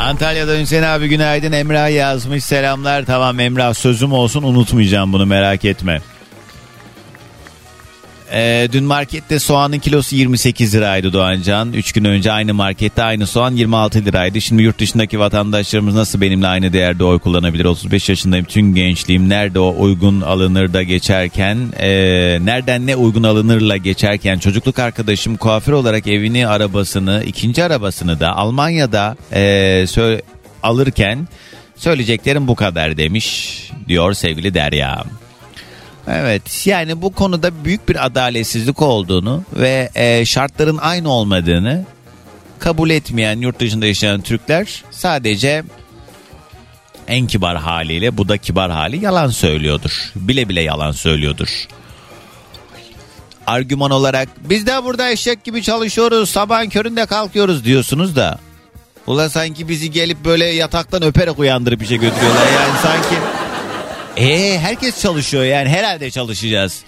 Antalya'da 0.00 0.58
Hüseyin 0.58 0.82
abi 0.82 1.08
günaydın. 1.08 1.52
Emrah 1.52 1.90
yazmış 1.90 2.44
selamlar. 2.44 3.04
Tamam 3.04 3.40
Emrah 3.40 3.74
sözüm 3.74 4.12
olsun 4.12 4.42
unutmayacağım 4.42 5.12
bunu 5.12 5.26
merak 5.26 5.64
etme. 5.64 6.00
Ee, 8.32 8.68
dün 8.72 8.84
markette 8.84 9.38
soğanın 9.38 9.78
kilosu 9.78 10.16
28 10.16 10.74
liraydı 10.74 11.12
Doğancan. 11.12 11.72
3 11.72 11.92
gün 11.92 12.04
önce 12.04 12.32
aynı 12.32 12.54
markette 12.54 13.02
aynı 13.02 13.26
soğan 13.26 13.56
26 13.56 14.04
liraydı. 14.04 14.40
Şimdi 14.40 14.62
yurt 14.62 14.78
dışındaki 14.78 15.18
vatandaşlarımız 15.18 15.94
nasıl 15.94 16.20
benimle 16.20 16.46
aynı 16.46 16.72
değerde 16.72 17.04
oy 17.04 17.18
kullanabilir? 17.18 17.64
35 17.64 18.08
yaşındayım 18.08 18.44
tüm 18.46 18.74
gençliğim. 18.74 19.28
Nerede 19.28 19.58
o 19.60 19.74
uygun 19.78 20.20
alınır 20.20 20.72
da 20.72 20.82
geçerken 20.82 21.58
ee, 21.80 22.38
nereden 22.42 22.86
ne 22.86 22.96
uygun 22.96 23.22
alınırla 23.22 23.76
geçerken 23.76 24.38
çocukluk 24.38 24.78
arkadaşım 24.78 25.36
kuaför 25.36 25.72
olarak 25.72 26.06
evini 26.06 26.46
arabasını 26.48 27.22
ikinci 27.26 27.64
arabasını 27.64 28.20
da 28.20 28.36
Almanya'da 28.36 29.16
sö- 29.84 30.22
alırken 30.62 31.28
söyleyeceklerim 31.76 32.48
bu 32.48 32.54
kadar 32.54 32.96
demiş 32.96 33.56
diyor 33.88 34.12
sevgili 34.12 34.54
Derya. 34.54 35.04
Evet 36.12 36.66
yani 36.66 37.02
bu 37.02 37.12
konuda 37.12 37.64
büyük 37.64 37.88
bir 37.88 38.06
adaletsizlik 38.06 38.82
olduğunu 38.82 39.44
ve 39.52 39.90
e, 39.94 40.24
şartların 40.24 40.78
aynı 40.78 41.10
olmadığını 41.10 41.84
kabul 42.58 42.90
etmeyen 42.90 43.40
yurt 43.40 43.60
dışında 43.60 43.86
yaşayan 43.86 44.20
Türkler 44.20 44.84
sadece 44.90 45.64
en 47.08 47.26
kibar 47.26 47.56
haliyle 47.56 48.16
bu 48.16 48.28
da 48.28 48.38
kibar 48.38 48.70
hali 48.70 49.04
yalan 49.04 49.28
söylüyordur. 49.28 50.12
Bile 50.16 50.48
bile 50.48 50.62
yalan 50.62 50.92
söylüyordur. 50.92 51.66
Argüman 53.46 53.90
olarak 53.90 54.28
biz 54.50 54.66
de 54.66 54.84
burada 54.84 55.10
eşek 55.10 55.44
gibi 55.44 55.62
çalışıyoruz 55.62 56.30
sabahın 56.30 56.68
köründe 56.68 57.06
kalkıyoruz 57.06 57.64
diyorsunuz 57.64 58.16
da. 58.16 58.38
Ula 59.06 59.30
sanki 59.30 59.68
bizi 59.68 59.90
gelip 59.90 60.24
böyle 60.24 60.44
yataktan 60.44 61.02
öperek 61.02 61.38
uyandırıp 61.38 61.82
işe 61.82 61.96
götürüyorlar 61.96 62.46
yani 62.46 62.78
sanki. 62.82 63.39
Ee 64.16 64.58
herkes 64.58 65.02
çalışıyor 65.02 65.44
yani 65.44 65.68
herhalde 65.68 66.10
çalışacağız. 66.10 66.82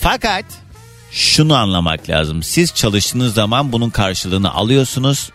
Fakat 0.00 0.44
şunu 1.10 1.54
anlamak 1.54 2.08
lazım. 2.08 2.42
Siz 2.42 2.74
çalıştığınız 2.74 3.34
zaman 3.34 3.72
bunun 3.72 3.90
karşılığını 3.90 4.54
alıyorsunuz. 4.54 5.30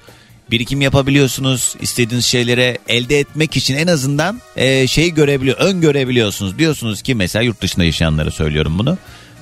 Birikim 0.51 0.81
yapabiliyorsunuz. 0.81 1.75
istediğiniz 1.81 2.25
şeylere 2.25 2.77
elde 2.87 3.19
etmek 3.19 3.57
için 3.57 3.75
en 3.75 3.87
azından 3.87 4.41
e, 4.55 4.87
şeyi 4.87 5.13
görebiliyor, 5.13 5.57
ön 5.57 5.81
görebiliyorsunuz. 5.81 6.57
Diyorsunuz 6.57 7.01
ki 7.01 7.15
mesela 7.15 7.43
yurt 7.43 7.61
dışında 7.61 7.85
yaşayanlara 7.85 8.31
söylüyorum 8.31 8.79
bunu. 8.79 8.97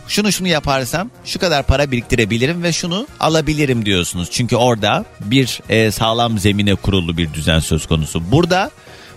Şunu 0.08 0.32
şunu 0.32 0.48
yaparsam 0.48 1.10
şu 1.26 1.40
kadar 1.40 1.66
para 1.66 1.92
biriktirebilirim 1.92 2.64
ve 2.64 2.74
şunu 2.74 3.08
alabilirim 3.20 3.86
diyorsunuz. 3.86 4.28
Çünkü 4.32 4.56
orada 4.56 5.06
bir 5.20 5.62
e, 5.70 5.92
sağlam 5.92 6.40
zemine 6.40 6.76
kurulu 6.76 7.18
bir 7.18 7.34
düzen 7.34 7.60
söz 7.60 7.88
konusu. 7.88 8.32
Burada 8.32 8.72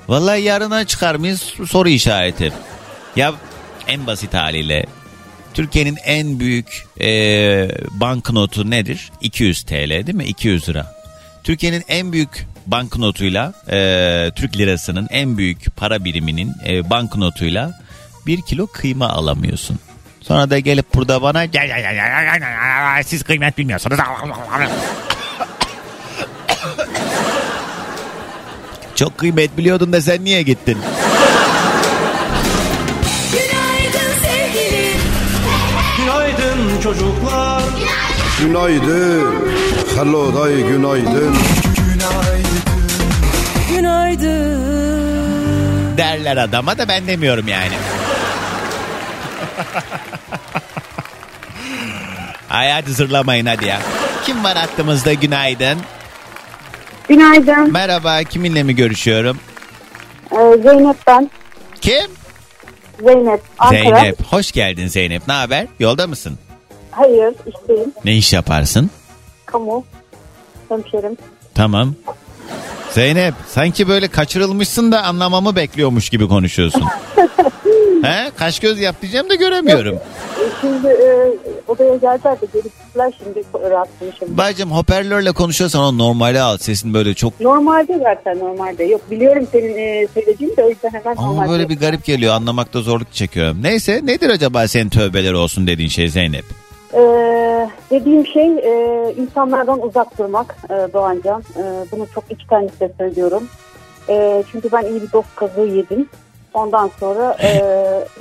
vallahi 0.09 0.43
yarına 0.43 0.85
çıkar 0.85 1.15
mıyız 1.15 1.55
soru 1.69 1.89
işareti. 1.89 2.53
Ya 3.17 3.33
en 3.87 4.07
basit 4.07 4.35
haliyle 4.35 4.87
Türkiye'nin 5.55 5.97
en 6.05 6.41
büyük 6.41 6.87
e, 7.01 7.09
banknotu 7.91 8.71
nedir? 8.71 9.13
200 9.21 9.63
TL 9.63 9.91
değil 9.91 10.15
mi? 10.15 10.25
200 10.25 10.69
lira. 10.69 10.97
Türkiye'nin 11.45 11.85
en 11.89 12.13
büyük 12.13 12.47
banknotuyla 12.67 13.53
e, 13.71 14.31
Türk 14.37 14.57
lirasının 14.57 15.09
en 15.11 15.39
büyük 15.39 15.77
para 15.77 16.05
biriminin 16.05 16.53
e, 16.67 16.91
banknotuyla 16.91 17.81
bir 18.27 18.43
kilo 18.43 18.67
kıyma 18.67 19.09
alamıyorsun. 19.09 19.79
Sonra 20.21 20.51
da 20.51 20.59
gelip 20.59 20.95
burada 20.95 21.23
bana 21.23 21.47
siz 23.03 23.23
kıymet 23.23 23.59
bilmiyorsunuz. 23.59 23.99
Çok 28.97 29.19
kıymet 29.19 29.59
biliyordun 29.59 29.93
da 29.93 30.01
sen 30.01 30.25
niye 30.25 30.43
gittin? 30.43 30.79
Günaydın 33.33 34.13
sevgilim. 34.23 35.01
Günaydın 35.99 36.81
çocuklar. 36.83 37.63
Günaydın. 38.41 39.35
Hello 39.97 40.35
day 40.35 40.63
günaydın. 40.63 41.37
Günaydın. 43.71 44.57
Derler 45.97 46.37
adama 46.37 46.79
da 46.79 46.89
ben 46.89 47.07
demiyorum 47.07 47.49
yani. 47.49 47.75
Ay 52.51 52.71
hadi 52.71 52.93
zırlamayın 52.93 53.47
hadi 53.47 53.67
ya. 53.67 53.81
Kim 54.27 54.45
var 54.45 54.57
hattımızda 54.57 55.13
günaydın? 55.13 55.79
Günaydın. 57.09 57.73
Merhaba 57.73 58.23
kiminle 58.25 58.63
mi 58.63 58.75
görüşüyorum? 58.77 59.39
Ee, 60.33 60.37
Zeynep 60.63 60.97
ben. 61.07 61.31
Kim? 61.81 62.11
Zeynep. 63.05 63.41
Ankara. 63.59 64.01
Zeynep. 64.01 64.23
Hoş 64.33 64.53
geldin 64.53 64.87
Zeynep. 64.87 65.29
Ne 65.29 65.35
haber? 65.35 65.67
Yolda 65.79 66.07
mısın? 66.07 66.39
Hayır 66.91 67.35
işteyim. 67.47 67.93
Ne 68.05 68.17
iş 68.17 68.33
yaparsın? 68.33 68.91
Kamu. 69.47 69.85
Hemşerim. 70.69 71.17
Tamam. 71.55 71.95
Zeynep 72.97 73.35
sanki 73.49 73.89
böyle 73.89 74.09
kaçırılmışsın 74.09 74.93
da 74.93 75.03
anlamamı 75.03 75.57
bekliyormuş 75.57 76.11
gibi 76.11 76.29
konuşuyorsun. 76.29 76.83
He? 78.03 78.31
Kaş 78.37 78.59
göz 78.61 78.81
yap 78.81 78.97
diyeceğim 79.03 79.31
de 79.31 79.37
göremiyorum. 79.37 79.99
Şimdi 80.61 80.87
e, 80.87 81.33
odaya 81.69 81.97
geldiler 81.97 82.41
de 82.41 82.47
gelip 82.53 82.73
şimdi 83.19 83.45
rahat 83.71 83.89
konuşalım. 84.01 84.37
Bacım 84.39 84.71
hoparlörle 84.71 85.33
konuşuyorsan 85.33 85.83
onu 85.83 85.99
normale 85.99 86.41
al. 86.41 86.59
Sesin 86.59 86.95
böyle 86.95 87.15
çok 87.15 87.41
Normalde 87.41 87.99
zaten 87.99 88.39
normalde. 88.39 88.85
Yok 88.85 89.11
biliyorum 89.11 89.49
senin 89.53 89.77
e, 89.79 90.07
söylediğini 90.15 90.57
de 90.57 90.63
o 90.65 90.69
yüzden 90.69 90.91
hemen 90.93 91.17
ama 91.17 91.27
normalde. 91.27 91.51
böyle 91.51 91.69
bir 91.69 91.79
garip 91.79 92.05
geliyor. 92.05 92.35
Anlamakta 92.35 92.83
zorluk 92.83 93.13
çekiyorum. 93.13 93.63
Neyse 93.63 94.01
nedir 94.05 94.31
acaba 94.31 94.69
senin 94.69 94.89
tövbeler 94.89 95.33
olsun 95.33 95.67
dediğin 95.67 95.89
şey 95.89 96.09
Zeynep? 96.09 96.45
Ee, 96.95 97.69
dediğim 97.91 98.27
şey 98.27 98.47
e, 98.49 99.15
insanlardan 99.17 99.83
uzak 99.83 100.19
durmak 100.19 100.57
e, 100.71 100.93
Doğancan. 100.93 101.43
E, 101.57 101.63
bunu 101.93 102.07
çok 102.15 102.25
iki 102.31 102.47
tanesi 102.47 102.93
söylüyorum. 102.99 103.49
E, 104.09 104.45
çünkü 104.53 104.73
ben 104.73 104.83
iyi 104.83 105.03
bir 105.03 105.13
dost 105.13 105.37
kazığı 105.37 105.61
yedim. 105.61 106.09
Ondan 106.55 106.91
sonra 107.01 107.37
e, 107.43 107.61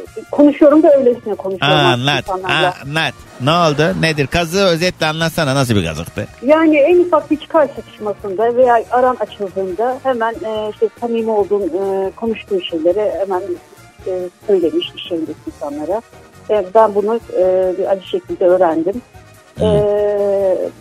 konuşuyorum 0.31 0.83
da 0.83 0.93
öylesine 0.97 1.35
konuşuyorum. 1.35 1.77
artık 1.77 1.99
Anlat, 1.99 2.19
insanlarla. 2.19 2.73
anlat. 2.85 3.13
Ne 3.41 3.51
oldu? 3.51 4.01
Nedir? 4.01 4.27
Kazığı 4.27 4.65
özetle 4.65 5.05
anlatsana 5.05 5.55
nasıl 5.55 5.75
bir 5.75 5.85
kazıktı? 5.85 6.27
Yani 6.45 6.77
en 6.77 6.99
ufak 6.99 7.31
bir 7.31 7.37
çıkar 7.39 7.67
çatışmasında 7.75 8.55
veya 8.55 8.83
aran 8.91 9.17
açıldığında 9.19 9.97
hemen 10.03 10.33
e, 10.33 10.69
işte 10.73 10.89
samimi 11.01 11.31
olduğum, 11.31 11.63
e, 11.63 12.11
konuştuğum 12.15 12.61
şeyleri 12.61 13.11
hemen 13.19 13.41
e, 14.07 14.11
söylemiş 14.47 14.91
iş 14.95 15.11
yerindeki 15.11 15.39
insanlara. 15.47 16.01
E, 16.49 16.65
ben 16.75 16.95
bunu 16.95 17.19
e, 17.37 17.73
bir 17.77 17.91
acı 17.91 18.07
şekilde 18.07 18.45
öğrendim. 18.45 19.01
E, 19.61 19.67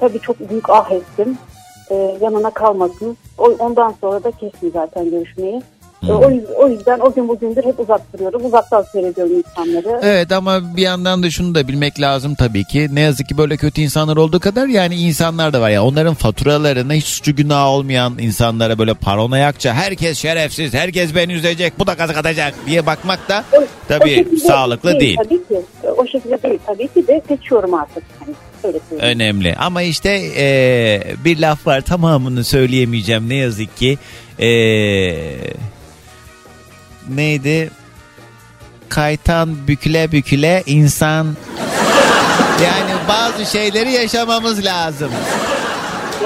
tabii 0.01 0.20
çok 0.20 0.51
büyük 0.51 0.70
ah 0.70 0.91
ettim. 0.91 1.39
E, 1.91 1.95
yanına 2.20 2.51
kalmasın. 2.51 3.16
O, 3.39 3.45
ondan 3.59 3.95
sonra 4.01 4.25
da 4.25 4.31
kestim 4.31 4.70
zaten 4.75 5.11
görüşmeyi. 5.11 5.62
E, 6.09 6.12
o, 6.12 6.31
yüz- 6.31 6.51
o 6.57 6.68
yüzden 6.68 6.99
o 7.01 7.12
gün 7.14 7.29
bugündür 7.29 7.64
hep 7.64 7.81
uzak 7.81 8.12
duruyorum. 8.12 8.45
Uzaktan 8.45 8.83
seyrediyorum 8.93 9.33
insanları. 9.37 10.01
Evet 10.03 10.33
ama 10.33 10.77
bir 10.77 10.83
yandan 10.83 11.22
da 11.22 11.31
şunu 11.31 11.55
da 11.55 11.68
bilmek 11.68 12.01
lazım 12.01 12.35
tabii 12.35 12.64
ki. 12.64 12.89
Ne 12.93 13.01
yazık 13.01 13.29
ki 13.29 13.39
böyle 13.39 13.57
kötü 13.57 13.81
insanlar 13.81 14.16
olduğu 14.16 14.41
kadar 14.41 14.66
yani 14.66 14.95
insanlar 14.95 15.53
da 15.53 15.61
var 15.61 15.70
ya. 15.70 15.85
Onların 15.85 16.14
faturalarına 16.14 16.93
hiç 16.93 17.05
suçu 17.05 17.37
günah 17.37 17.66
olmayan 17.66 18.12
insanlara 18.18 18.79
böyle 18.79 18.95
paranoyakça 18.95 19.75
herkes 19.75 20.18
şerefsiz, 20.18 20.75
herkes 20.75 21.14
beni 21.14 21.33
üzecek, 21.33 21.79
bu 21.79 21.87
da 21.87 21.95
kazık 21.95 22.16
atacak 22.16 22.55
diye 22.66 22.87
bakmak 22.87 23.29
da 23.29 23.45
O 23.53 23.64
tabii 23.89 24.27
sağlıklı 24.47 25.01
değil. 25.01 25.16
Tabii 25.25 25.45
ki. 25.49 25.61
O 25.97 26.07
şekilde 26.07 26.43
değil. 26.43 26.59
Tabii 26.66 26.89
ki 26.89 27.07
de 27.07 27.22
seçiyorum 27.29 27.75
artık. 27.75 28.05
Öyle 28.65 28.79
söyleyeyim. 28.91 29.15
Önemli. 29.17 29.55
Ama 29.59 29.83
işte 29.83 30.21
eee, 30.21 31.15
bir 31.25 31.39
laf 31.39 31.67
var 31.67 31.81
tamamını 31.81 32.45
söyleyemeyeceğim 32.45 33.29
ne 33.29 33.35
yazık 33.35 33.77
ki. 33.77 33.99
Eee, 34.39 35.39
neydi? 37.09 37.71
Kaytan 38.89 39.69
büküle 39.69 40.12
büküle 40.12 40.62
insan 40.67 41.37
yani 42.65 42.93
bazı 43.09 43.47
şeyleri 43.53 43.93
yaşamamız 43.93 44.65
lazım. 44.65 45.11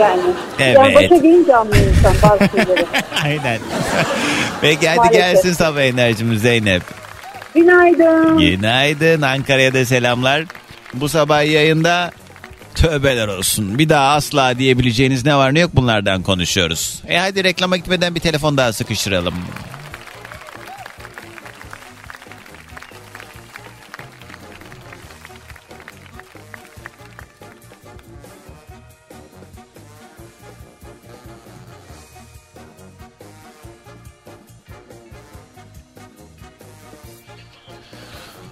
Yani. 0.00 0.20
Evet. 0.58 0.76
Yani 0.76 0.94
başa 0.94 1.16
gelince 1.16 1.56
anlıyor 1.56 1.84
insan 1.86 2.14
bazı 2.22 2.50
şeyleri. 2.56 2.86
Aynen. 3.24 3.58
Peki 4.60 4.88
hadi 4.88 4.96
Maalesef. 4.98 5.20
gelsin 5.20 5.52
sabah 5.52 5.80
enerjimiz 5.80 6.42
Zeynep. 6.42 6.82
Günaydın. 7.54 8.38
Günaydın 8.38 9.22
Ankara'ya 9.22 9.74
da 9.74 9.84
selamlar. 9.84 10.44
Bu 10.94 11.08
sabah 11.08 11.44
yayında 11.52 12.10
tövbeler 12.80 13.28
olsun. 13.28 13.78
Bir 13.78 13.88
daha 13.88 14.14
asla 14.14 14.58
diyebileceğiniz 14.58 15.24
ne 15.24 15.36
var 15.36 15.54
ne 15.54 15.60
yok 15.60 15.70
bunlardan 15.74 16.22
konuşuyoruz. 16.22 17.02
E 17.08 17.18
hadi 17.18 17.44
reklama 17.44 17.76
gitmeden 17.76 18.14
bir 18.14 18.20
telefon 18.20 18.56
daha 18.56 18.72
sıkıştıralım. 18.72 19.34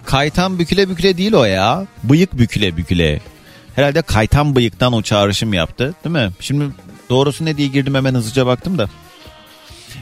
Kaytan 0.06 0.58
büküle 0.58 0.88
büküle 0.88 1.16
değil 1.16 1.32
o 1.32 1.44
ya. 1.44 1.86
Bıyık 2.04 2.38
büküle 2.38 2.76
büküle. 2.76 3.20
Herhalde 3.76 4.02
kaytan 4.02 4.54
bıyıktan 4.54 4.92
o 4.92 5.02
çağrışım 5.02 5.52
yaptı 5.54 5.94
değil 6.04 6.12
mi? 6.12 6.30
Şimdi 6.40 6.64
doğrusu 7.10 7.44
ne 7.44 7.56
diye 7.56 7.68
girdim 7.68 7.94
hemen 7.94 8.14
hızlıca 8.14 8.46
baktım 8.46 8.78
da. 8.78 8.88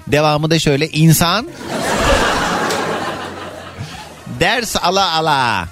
Devamı 0.06 0.50
da 0.50 0.58
şöyle 0.58 0.88
insan 0.88 1.46
ders 4.40 4.76
ala 4.76 5.12
ala. 5.12 5.68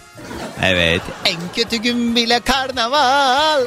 Evet 0.62 1.02
en 1.24 1.40
kötü 1.56 1.76
gün 1.76 2.16
bile 2.16 2.40
karnaval. 2.40 3.66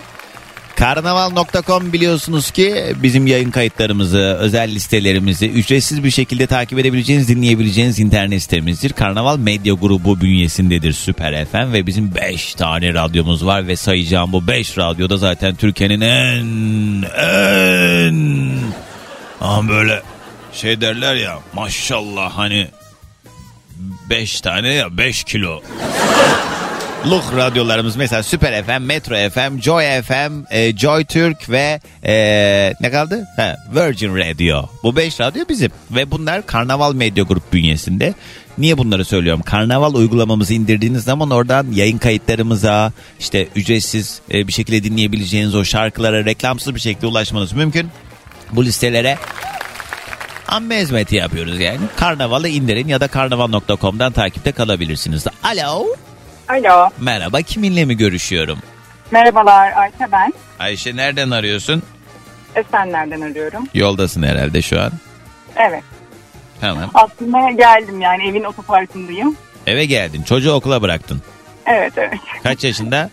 Karnaval.com 0.76 1.94
biliyorsunuz 1.94 2.52
ki 2.52 2.94
bizim 2.96 3.28
yayın 3.28 3.52
kayıtlarımızı, 3.52 4.20
özel 4.20 4.72
listelerimizi 4.72 5.50
ücretsiz 5.50 6.04
bir 6.04 6.12
şekilde 6.12 6.48
takip 6.48 6.80
edebileceğiniz, 6.80 7.30
dinleyebileceğiniz 7.30 8.00
internet 8.00 8.42
sitemizdir. 8.42 8.94
Karnaval 8.94 9.38
Medya 9.38 9.74
Grubu 9.74 10.22
bünyesindedir 10.22 10.94
Süper 10.94 11.46
FM 11.46 11.74
ve 11.74 11.88
bizim 11.88 12.16
5 12.16 12.56
tane 12.56 12.94
radyomuz 12.94 13.46
var 13.46 13.68
ve 13.68 13.76
sayacağım 13.76 14.34
bu 14.34 14.48
5 14.48 14.78
radyoda 14.78 15.18
zaten 15.18 15.56
Türkiye'nin 15.56 16.02
en 16.02 16.46
en 17.18 18.60
ama 19.42 19.70
böyle 19.70 20.02
şey 20.54 20.82
derler 20.82 21.16
ya 21.16 21.40
maşallah 21.54 22.32
hani 22.38 22.68
5 24.10 24.42
tane 24.42 24.74
ya 24.74 24.98
5 24.98 25.24
kilo 25.24 25.62
Luk 27.10 27.24
radyolarımız 27.36 27.95
mesela 27.95 28.24
Süper 28.24 28.64
FM, 28.64 28.84
Metro 28.84 29.30
FM, 29.30 29.62
Joy 29.62 30.01
FM, 30.01 30.43
e, 30.49 30.78
Joy 30.78 31.06
Türk 31.06 31.49
ve 31.49 31.80
e, 32.03 32.74
ne 32.82 32.91
kaldı? 32.91 33.28
Ha, 33.36 33.56
Virgin 33.76 34.16
Radio. 34.16 34.70
Bu 34.84 34.95
beş 34.95 35.20
radyo 35.20 35.45
bizim 35.49 35.72
ve 35.91 36.12
bunlar 36.12 36.45
Karnaval 36.45 36.93
Medya 36.93 37.24
Grup 37.24 37.53
bünyesinde. 37.53 38.14
Niye 38.58 38.78
bunları 38.78 39.06
söylüyorum? 39.06 39.41
Karnaval 39.41 39.93
uygulamamızı 39.93 40.53
indirdiğiniz 40.53 41.03
zaman 41.03 41.30
oradan 41.30 41.68
yayın 41.72 41.97
kayıtlarımıza 41.97 42.91
işte 43.20 43.47
ücretsiz 43.56 44.22
e, 44.34 44.47
bir 44.47 44.53
şekilde 44.53 44.84
dinleyebileceğiniz 44.84 45.56
o 45.56 45.66
şarkılara 45.66 46.26
reklamsız 46.26 46.76
bir 46.76 46.80
şekilde 46.80 47.08
ulaşmanız 47.08 47.53
mümkün. 47.53 47.89
Bu 48.51 48.66
listelere 48.66 49.18
amme 50.47 50.82
hizmeti 50.82 51.16
yapıyoruz 51.16 51.60
yani. 51.60 51.80
Karnavalı 51.95 52.47
indirin 52.47 52.88
ya 52.88 53.01
da 53.01 53.08
karnaval.com'dan 53.08 54.12
takipte 54.12 54.51
kalabilirsiniz. 54.51 55.26
Alo. 55.43 55.86
Alo. 56.50 56.89
Merhaba 57.00 57.41
kiminle 57.41 57.86
mi 57.86 57.98
görüşüyorum? 57.98 58.60
Merhabalar 59.12 59.72
Ayşe 59.78 60.12
ben. 60.12 60.34
Ayşe 60.60 60.96
nereden 60.96 61.32
arıyorsun? 61.32 61.84
Esenler'den 62.56 63.22
arıyorum. 63.22 63.68
Yoldasın 63.74 64.24
herhalde 64.24 64.62
şu 64.62 64.82
an. 64.82 64.91
Evet. 65.56 65.84
Tamam. 66.62 66.91
Aslında 66.93 67.52
geldim 67.52 68.02
yani 68.02 68.28
evin 68.30 68.43
otoparkındayım. 68.43 69.38
Eve 69.68 69.86
geldin. 69.86 70.24
Çocuğu 70.24 70.52
okula 70.52 70.82
bıraktın. 70.82 71.22
Evet 71.66 71.93
evet. 71.98 72.20
Kaç 72.43 72.64
yaşında? 72.64 73.10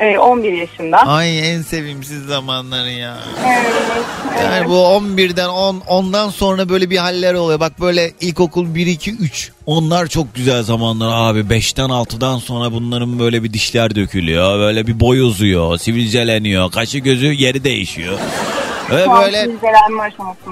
Ee, 0.00 0.18
11 0.18 0.52
yaşında. 0.52 0.96
Ay 0.96 1.54
en 1.54 1.62
sevimsiz 1.62 2.24
zamanları 2.26 2.90
ya. 2.90 3.18
Evet. 3.46 4.42
Yani 4.44 4.68
bu 4.68 4.74
11'den 4.74 5.48
10 5.48 5.82
ondan 5.88 6.30
sonra 6.30 6.68
böyle 6.68 6.90
bir 6.90 6.96
haller 6.96 7.34
oluyor. 7.34 7.60
Bak 7.60 7.80
böyle 7.80 8.12
ilkokul 8.20 8.74
1 8.74 8.86
2 8.86 9.10
3 9.12 9.52
onlar 9.66 10.06
çok 10.06 10.34
güzel 10.34 10.62
zamanlar 10.62 11.30
abi. 11.30 11.38
5'ten 11.38 11.88
6'dan 11.88 12.38
sonra 12.38 12.72
bunların 12.72 13.18
böyle 13.18 13.42
bir 13.42 13.52
dişler 13.52 13.94
dökülüyor. 13.94 14.58
Böyle 14.58 14.86
bir 14.86 15.00
boy 15.00 15.20
uzuyor, 15.20 15.78
sivilceleniyor, 15.78 16.70
kaşı 16.70 16.98
gözü 16.98 17.26
yeri 17.26 17.64
değişiyor. 17.64 18.18
Ve 18.90 19.06
böyle 19.10 19.48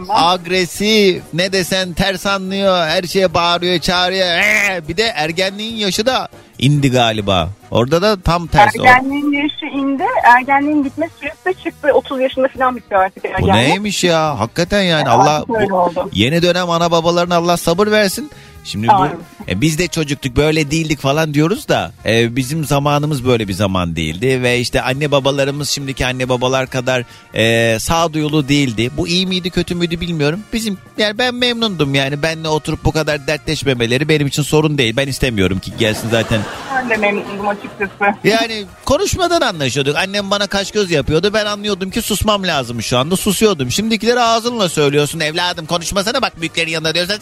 agresif 0.09 1.23
ne 1.33 1.53
desen 1.53 1.93
ters 1.93 2.27
anlıyor 2.27 2.87
her 2.87 3.03
şeye 3.03 3.35
bağırıyor 3.35 3.79
çağırıyor 3.79 4.27
Ee, 4.27 4.89
bir 4.89 4.97
de 4.97 5.03
ergenliğin 5.03 5.77
yaşı 5.77 6.07
da 6.07 6.29
indi 6.61 6.91
galiba 6.91 7.49
orada 7.71 8.03
da 8.03 8.21
tam 8.21 8.47
tersi. 8.47 8.79
Ergenliğin 8.79 9.33
yaşı 9.33 9.67
indi. 9.67 10.03
Ergenliğin 10.37 10.83
gitme 10.85 11.09
süresi 11.21 11.45
de 11.47 11.53
çıktı. 11.53 11.89
30 11.95 12.21
yaşında 12.21 12.49
falan 12.49 12.77
bitiyor 12.77 13.01
artık 13.05 13.25
Bu 13.25 13.29
ergenlik. 13.29 13.55
neymiş 13.55 14.05
ya 14.05 14.39
hakikaten 14.41 14.83
yani 14.83 15.09
Artık 15.09 15.29
Allah 15.31 15.45
bu- 15.49 16.11
yeni 16.13 16.43
dönem 16.43 16.71
ana 16.71 16.91
babalarına 16.91 17.37
Allah 17.37 17.57
sabır 17.57 17.87
versin. 17.91 18.31
Şimdi 18.65 18.89
bu 18.89 19.07
e, 19.49 19.61
biz 19.61 19.79
de 19.79 19.89
çocuktuk 19.89 20.37
böyle 20.37 20.71
değildik 20.71 21.01
falan 21.01 21.35
diyoruz 21.35 21.69
da 21.69 21.93
e, 22.07 22.37
bizim 22.37 22.65
zamanımız 22.65 23.25
böyle 23.27 23.49
bir 23.49 23.53
zaman 23.53 23.97
değildi 23.97 24.43
ve 24.43 24.61
işte 24.61 24.83
anne 24.83 25.11
babalarımız 25.11 25.71
şimdiki 25.71 26.07
anne 26.07 26.29
babalar 26.29 26.67
kadar 26.71 27.05
e, 27.35 27.79
sağduyulu 27.79 28.49
değildi. 28.49 28.91
Bu 28.97 29.09
iyi 29.09 29.27
miydi 29.27 29.51
kötü 29.51 29.75
müydü 29.75 30.01
bilmiyorum. 30.01 30.41
Bizim 30.53 30.79
yani 30.99 31.19
ben 31.19 31.35
memnundum 31.35 31.95
yani 31.95 32.23
benle 32.23 32.49
oturup 32.49 32.85
bu 32.85 32.93
kadar 32.93 33.27
dertleşmemeleri 33.27 34.09
benim 34.09 34.27
için 34.27 34.43
sorun 34.43 34.79
değil. 34.79 34.97
Ben 34.97 35.09
istemiyorum 35.09 35.59
ki 35.59 35.73
gelsin 35.79 36.09
zaten 36.11 36.41
Ben 36.75 36.91
de 36.91 36.97
memnundum 36.97 37.49
açıkçası. 37.49 38.15
yani 38.25 38.65
konuşmadan 38.85 39.41
anlaşıyorduk. 39.41 39.97
Annem 39.97 40.31
bana 40.31 40.47
kaş 40.47 40.71
göz 40.71 40.91
yapıyordu. 40.91 41.31
Ben 41.35 41.47
anlıyordum 41.47 41.91
ki 41.91 42.03
susmam 42.03 42.43
lazım 42.43 42.83
şu 42.83 42.99
anda. 42.99 43.17
Susuyordum. 43.17 43.71
Şimdikileri 43.71 44.21
ağzınla 44.21 44.69
söylüyorsun. 44.69 45.21
Evladım 45.21 45.67
konuşmasana 45.67 46.23
bak 46.23 46.41
büyüklerin 46.41 46.71
yanında 46.71 46.95
diyorsun. 46.95 47.15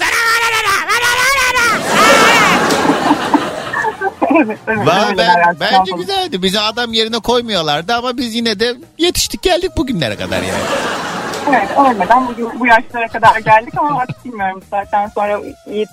Evet, 4.36 4.58
evet, 4.66 4.86
Ben, 4.86 5.16
bence 5.60 5.92
güzeldi. 5.96 6.42
Bizi 6.42 6.60
adam 6.60 6.92
yerine 6.92 7.18
koymuyorlardı 7.18 7.94
ama 7.94 8.16
biz 8.16 8.34
yine 8.34 8.60
de 8.60 8.74
yetiştik 8.98 9.42
geldik 9.42 9.76
bugünlere 9.76 10.16
kadar 10.16 10.42
yani. 10.42 10.62
Evet 11.48 11.70
ölmeden 11.78 12.26
bu, 12.26 12.60
bu 12.60 12.66
yaşlara 12.66 13.08
kadar 13.08 13.38
geldik 13.38 13.74
ama 13.76 13.98
artık 14.00 14.24
bilmiyorum 14.24 14.62
saatten 14.70 15.08
sonra 15.08 15.40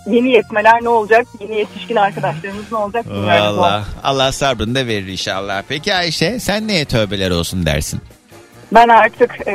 yeni 0.08 0.30
yetmeler 0.30 0.84
ne 0.84 0.90
olacak? 0.90 1.28
Yeni 1.40 1.56
yetişkin 1.56 1.96
arkadaşlarımız 1.96 2.72
ne 2.72 2.78
olacak? 2.78 3.06
Valla 3.08 3.84
Allah 4.04 4.32
sabrını 4.32 4.76
da 4.76 4.88
verir 4.88 5.08
inşallah. 5.08 5.64
Peki 5.68 5.96
Ayşe 5.96 6.40
sen 6.40 6.68
neye 6.68 6.86
tövbeler 6.86 7.32
olsun 7.32 7.66
dersin? 7.66 8.02
Ben 8.74 8.88
artık 8.90 9.48
e, 9.48 9.54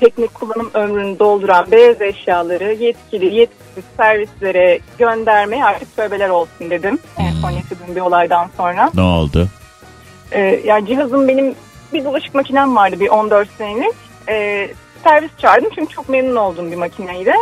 teknik 0.00 0.34
kullanım 0.34 0.70
ömrünü 0.74 1.18
dolduran 1.18 1.70
beyaz 1.70 2.00
eşyaları 2.00 2.72
yetkili 2.72 3.34
yetkisiz 3.34 3.84
servislere 3.96 4.78
göndermeye 4.98 5.64
artık 5.64 5.96
tövbeler 5.96 6.28
olsun 6.28 6.70
dedim. 6.70 6.98
En 7.18 7.32
son 7.32 7.50
yaşadığım 7.50 7.96
bir 7.96 8.00
olaydan 8.00 8.48
sonra. 8.56 8.90
Ne 8.94 9.02
oldu? 9.02 9.48
E, 10.32 10.40
yani 10.64 10.86
cihazım 10.86 11.28
benim 11.28 11.54
bir 11.92 12.04
bulaşık 12.04 12.34
makinem 12.34 12.76
vardı 12.76 13.00
bir 13.00 13.08
14 13.08 13.48
senelik. 13.58 13.94
E, 14.28 14.68
servis 15.04 15.30
çağırdım 15.38 15.70
çünkü 15.74 15.94
çok 15.94 16.08
memnun 16.08 16.36
olduğum 16.36 16.70
bir 16.70 16.76
makineydi. 16.76 17.32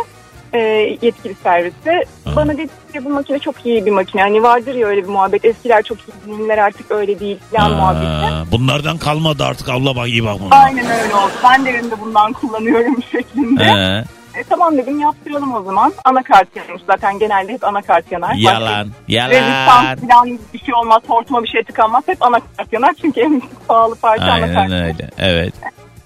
E, 0.53 0.59
yetkili 1.01 1.35
serviste. 1.43 2.03
Bana 2.35 2.53
dedi 2.53 2.67
ki 2.93 3.05
bu 3.05 3.09
makine 3.09 3.39
çok 3.39 3.65
iyi 3.65 3.85
bir 3.85 3.91
makine. 3.91 4.21
Hani 4.21 4.43
vardır 4.43 4.75
ya 4.75 4.87
öyle 4.87 5.03
bir 5.03 5.07
muhabbet. 5.09 5.45
Eskiler 5.45 5.83
çok 5.83 5.97
iyi, 5.97 6.31
yeniler 6.31 6.57
artık 6.57 6.91
öyle 6.91 7.19
değil 7.19 7.39
falan 7.55 7.71
muhabbeti. 7.73 8.51
Bunlardan 8.51 8.97
kalmadı 8.97 9.43
artık 9.43 9.69
abla 9.69 9.95
bak 9.95 10.07
iyi 10.07 10.25
bak 10.25 10.37
buna. 10.39 10.55
Aynen 10.55 10.85
öyle 10.85 11.15
oldu. 11.15 11.31
Ben 11.43 11.65
de 11.65 11.69
evimde 11.69 11.99
bundan 12.01 12.33
kullanıyorum 12.33 13.03
şeklinde. 13.11 13.63
Ee, 13.63 14.03
E, 14.39 14.43
tamam 14.49 14.77
dedim 14.77 14.99
yaptıralım 14.99 15.55
o 15.55 15.63
zaman. 15.63 15.93
Anakart 16.05 16.47
yanmış 16.55 16.81
zaten 16.87 17.19
genelde 17.19 17.53
hep 17.53 17.63
anakart 17.63 18.11
yanar. 18.11 18.33
yalan 18.35 18.87
Başka 19.09 19.29
Rezistans 19.29 19.83
yalan. 19.85 19.97
falan 20.09 20.39
bir 20.53 20.59
şey 20.59 20.73
olmaz, 20.75 21.01
hortuma 21.07 21.43
bir 21.43 21.47
şey 21.47 21.63
tıkanmaz. 21.63 22.03
Hep 22.07 22.21
anakart 22.23 22.73
yanar 22.73 22.93
çünkü 23.01 23.21
en 23.21 23.41
pahalı 23.67 23.95
parça 23.95 24.23
anakart. 24.25 24.57
Aynen 24.57 24.83
öyle 24.83 25.09
evet. 25.17 25.53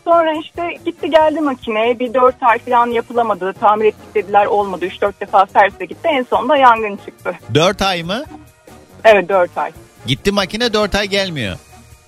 Sonra 0.08 0.34
işte 0.34 0.74
gitti 0.86 1.10
geldi 1.10 1.42
makine. 1.42 2.00
Bir 2.00 2.14
4 2.14 2.36
ay 2.42 2.60
falan 2.60 2.88
yapılamadı. 2.88 3.54
Tamir 3.54 3.86
ettik 3.86 4.16
dediler 4.16 4.46
olmadı. 4.46 4.86
3-4 4.86 5.14
defa 5.22 5.46
servise 5.46 5.86
gitti. 5.86 6.08
En 6.12 6.24
sonunda 6.24 6.58
yangın 6.58 7.00
çıktı. 7.06 7.36
4 7.54 7.82
ay 7.82 8.04
mı? 8.04 8.24
Evet 9.04 9.30
4 9.30 9.58
ay. 9.58 9.72
Gitti 10.06 10.32
makine 10.32 10.74
4 10.74 10.96
ay 10.96 11.08
gelmiyor. 11.08 11.58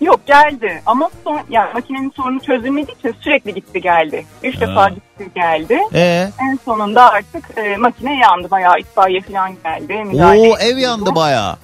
Yok 0.02 0.20
geldi 0.26 0.82
ama 0.86 1.10
son, 1.24 1.40
yani 1.50 1.74
makinenin 1.74 2.14
sorunu 2.16 2.40
çözülmediği 2.40 2.98
için 3.00 3.16
sürekli 3.22 3.54
gitti 3.54 3.82
geldi. 3.82 4.26
3 4.44 4.56
Ha. 4.56 4.62
defa 4.62 4.90
gitti 4.90 5.30
geldi. 5.36 5.80
Ee? 5.94 6.30
En 6.42 6.60
sonunda 6.66 7.12
artık 7.12 7.58
e, 7.58 7.78
makine 7.78 8.20
yandı. 8.20 8.52
Bayağı 8.52 8.80
itfaiye 8.80 9.22
falan 9.22 9.52
geldi. 9.64 10.04
müdahale 10.04 10.50
Oo 10.50 10.58
ev 10.58 10.78
yandı 10.78 11.16
baya. 11.16 11.58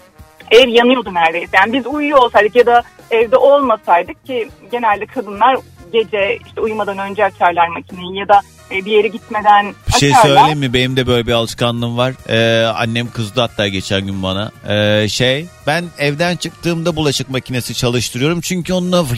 Ev 0.51 0.67
yanıyordu 0.67 1.13
neredeyse. 1.13 1.57
Yani 1.57 1.73
biz 1.73 1.87
uyuyor 1.87 2.17
olsaydık 2.17 2.55
ya 2.55 2.65
da 2.65 2.83
evde 3.11 3.37
olmasaydık 3.37 4.25
ki 4.25 4.49
genelde 4.71 5.05
kadınlar 5.05 5.57
gece 6.03 6.39
işte 6.47 6.61
uyumadan 6.61 6.97
önce 6.97 7.25
açarlar 7.25 7.67
makineyi 7.67 8.17
ya 8.19 8.27
da 8.27 8.41
e, 8.71 8.85
bir 8.85 8.91
yere 8.91 9.07
gitmeden 9.07 9.73
Bir 9.87 9.93
şey 9.99 10.09
açarlar. 10.09 10.27
söyleyeyim 10.35 10.59
mi? 10.59 10.73
Benim 10.73 10.97
de 10.97 11.07
böyle 11.07 11.27
bir 11.27 11.31
alışkanlığım 11.31 11.97
var. 11.97 12.13
Ee, 12.29 12.65
annem 12.65 13.11
kızdı 13.11 13.41
hatta 13.41 13.67
geçen 13.67 14.01
gün 14.01 14.23
bana. 14.23 14.51
Ee, 14.69 15.07
şey 15.09 15.45
ben 15.67 15.85
evden 15.97 16.35
çıktığımda 16.35 16.95
bulaşık 16.95 17.29
makinesi 17.29 17.73
çalıştırıyorum. 17.73 18.41
Çünkü 18.41 18.73
onunla 18.73 19.09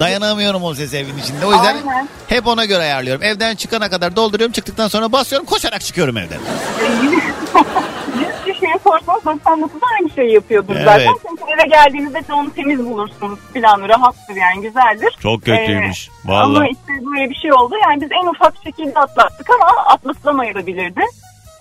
dayanamıyorum 0.00 0.62
o 0.64 0.74
ses 0.74 0.94
evin 0.94 1.18
içinde. 1.18 1.46
O 1.46 1.52
yüzden 1.52 1.76
Aynen. 1.88 2.08
hep 2.28 2.46
ona 2.46 2.64
göre 2.64 2.82
ayarlıyorum. 2.82 3.22
Evden 3.22 3.54
çıkana 3.56 3.90
kadar 3.90 4.16
dolduruyorum. 4.16 4.52
Çıktıktan 4.52 4.88
sonra 4.88 5.12
basıyorum 5.12 5.46
koşarak 5.46 5.80
çıkıyorum 5.80 6.16
evden. 6.16 6.38
Yüz 8.46 8.54
kişiye 8.54 8.78
sorsanız 8.84 9.24
99 9.24 9.80
aynı 9.98 10.10
şeyi 10.10 10.32
yapıyordur 10.32 10.74
Evet. 10.76 10.84
zaten. 10.84 11.12
Çünkü 11.28 11.42
eve 11.52 11.68
geldiğinizde 11.68 12.28
de 12.28 12.32
onu 12.34 12.54
temiz 12.54 12.86
bulursunuz 12.86 13.38
falan 13.54 13.88
rahattır 13.88 14.36
yani 14.36 14.62
güzeldir. 14.62 15.16
Çok 15.22 15.44
kötüymüş. 15.44 16.08
Ee, 16.08 16.28
Vallahi. 16.28 16.56
Ama 16.56 16.68
işte 16.68 16.92
böyle 17.12 17.30
bir 17.30 17.34
şey 17.34 17.52
oldu. 17.52 17.74
Yani 17.82 18.00
biz 18.00 18.08
en 18.22 18.26
ufak 18.26 18.54
şekilde 18.64 18.98
atlattık 19.00 19.50
ama 19.50 19.66
atlatılamayabilirdi. 19.86 21.00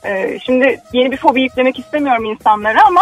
Ee, 0.06 0.40
şimdi 0.46 0.82
yeni 0.94 1.12
bir 1.12 1.18
fobi 1.18 1.42
yüklemek 1.42 1.80
istemiyorum 1.80 2.26
insanlara 2.26 2.86
ama 2.86 3.02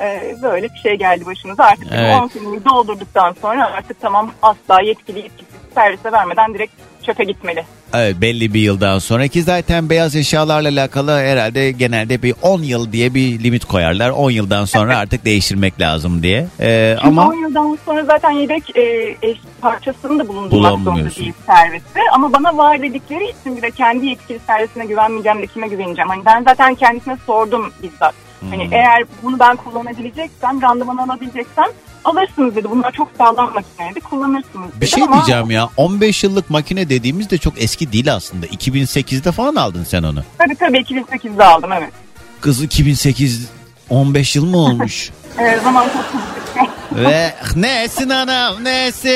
e, 0.00 0.36
böyle 0.42 0.68
bir 0.74 0.78
şey 0.78 0.94
geldi 0.94 1.26
başımıza. 1.26 1.64
Artık 1.64 1.88
Evet. 1.92 2.16
10 2.22 2.28
seneyi 2.28 2.64
doldurduktan 2.64 3.36
sonra 3.42 3.66
artık 3.66 4.00
tamam 4.00 4.30
asla 4.42 4.80
yetkili 4.82 5.18
yetkisiz 5.18 5.54
servise 5.74 6.12
vermeden 6.12 6.54
direkt 6.54 6.72
çöpe 7.06 7.24
gitmeli. 7.24 7.64
Evet 7.94 8.16
belli 8.20 8.54
bir 8.54 8.60
yıldan 8.60 8.98
sonra 8.98 9.28
ki 9.28 9.42
zaten 9.42 9.90
beyaz 9.90 10.16
eşyalarla 10.16 10.68
alakalı 10.68 11.18
herhalde 11.18 11.70
genelde 11.70 12.22
bir 12.22 12.34
10 12.42 12.62
yıl 12.62 12.92
diye 12.92 13.14
bir 13.14 13.42
limit 13.44 13.64
koyarlar. 13.64 14.10
10 14.10 14.30
yıldan 14.30 14.64
sonra 14.64 14.98
artık 14.98 15.24
değiştirmek 15.24 15.80
lazım 15.80 16.22
diye. 16.22 16.46
Ee, 16.60 16.96
Ama 17.02 17.22
ama 17.22 17.30
10 17.30 17.34
yıldan 17.34 17.78
sonra 17.86 18.04
zaten 18.04 18.30
yedek 18.30 18.76
e, 18.76 19.16
eş 19.22 19.38
parçasını 19.60 20.18
da 20.18 20.28
bulundurmak 20.28 20.70
zorunda 20.70 20.94
değil 21.16 21.32
serviste. 21.46 22.00
Ama 22.12 22.32
bana 22.32 22.56
var 22.56 22.82
dedikleri 22.82 23.24
için 23.24 23.56
bir 23.56 23.62
de 23.62 23.70
kendi 23.70 24.06
yetkili 24.06 24.38
servisine 24.46 24.86
güvenmeyeceğim 24.86 25.42
de 25.42 25.46
kime 25.46 25.68
güveneceğim. 25.68 26.08
Hani 26.08 26.24
ben 26.24 26.42
zaten 26.44 26.74
kendisine 26.74 27.16
sordum 27.26 27.72
bizzat. 27.82 28.14
Hani 28.50 28.64
Hmm. 28.64 28.72
eğer 28.72 29.04
bunu 29.22 29.38
ben 29.38 29.56
kullanabileceksem, 29.56 30.62
randıman 30.62 30.96
alabileceksem 30.96 31.64
alırsınız 32.04 32.56
dedi. 32.56 32.70
Bunlar 32.70 32.92
çok 32.92 33.08
sağlam 33.18 33.52
makineydi 33.54 34.00
kullanırsınız 34.00 34.68
dedi. 34.72 34.80
bir 34.80 34.86
şey 34.86 35.02
Ama 35.02 35.14
diyeceğim 35.14 35.50
ya 35.50 35.68
15 35.76 36.24
yıllık 36.24 36.50
makine 36.50 36.88
dediğimiz 36.88 37.30
de 37.30 37.38
çok 37.38 37.62
eski 37.62 37.92
değil 37.92 38.14
aslında. 38.14 38.46
2008'de 38.46 39.32
falan 39.32 39.54
aldın 39.56 39.84
sen 39.84 40.02
onu. 40.02 40.24
Tabii 40.38 40.54
tabii 40.56 40.78
2008'de 40.78 41.44
aldım 41.44 41.72
evet. 41.72 41.92
Kız 42.40 42.62
2008 42.62 43.48
15 43.90 44.36
yıl 44.36 44.44
mı 44.46 44.56
olmuş? 44.56 45.10
E, 45.38 45.58
zaman 45.64 45.84
çok 45.88 46.04
hızlı. 46.04 47.04
Ve 47.08 47.34
nesin 47.56 48.08
anam 48.08 48.64
nesin? 48.64 49.08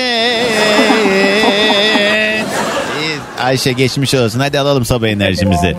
İyi, 3.00 3.18
Ayşe 3.42 3.72
geçmiş 3.72 4.14
olsun. 4.14 4.40
Hadi 4.40 4.58
alalım 4.60 4.84
sabah 4.84 5.08
enerjimizi. 5.08 5.76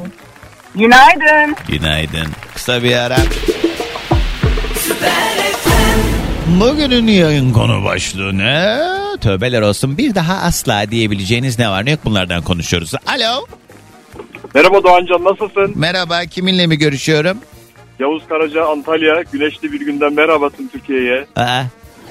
Günaydın. 0.75 1.55
Günaydın. 1.67 2.27
Kısa 2.53 2.83
bir 2.83 2.95
ara. 2.95 3.17
Bugünün 6.59 7.07
yayın 7.07 7.53
konu 7.53 7.83
başlığı 7.85 8.37
ne? 8.37 8.79
Tövbeler 9.21 9.61
olsun. 9.61 9.97
Bir 9.97 10.15
daha 10.15 10.33
asla 10.41 10.91
diyebileceğiniz 10.91 11.59
ne 11.59 11.69
var 11.69 11.85
ne 11.85 11.91
yok 11.91 11.99
bunlardan 12.05 12.43
konuşuyoruz. 12.43 12.91
Alo. 13.07 13.45
Merhaba 14.55 14.83
Doğancan 14.83 15.23
nasılsın? 15.23 15.73
Merhaba 15.75 16.25
kiminle 16.25 16.67
mi 16.67 16.77
görüşüyorum? 16.77 17.37
Yavuz 17.99 18.23
Karaca 18.29 18.65
Antalya 18.65 19.23
güneşli 19.31 19.71
bir 19.71 19.79
günden 19.79 20.13
merhaba 20.13 20.49
tüm 20.49 20.67
Türkiye'ye. 20.67 21.27
Aa, 21.35 21.63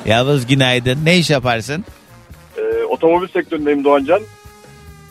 Yavuz 0.07 0.47
günaydın. 0.47 0.99
Ne 1.05 1.19
iş 1.19 1.31
yaparsın? 1.31 1.85
Ee, 2.59 2.85
otomobil 2.85 3.29
sektöründeyim 3.29 3.85
Doğancan. 3.85 4.21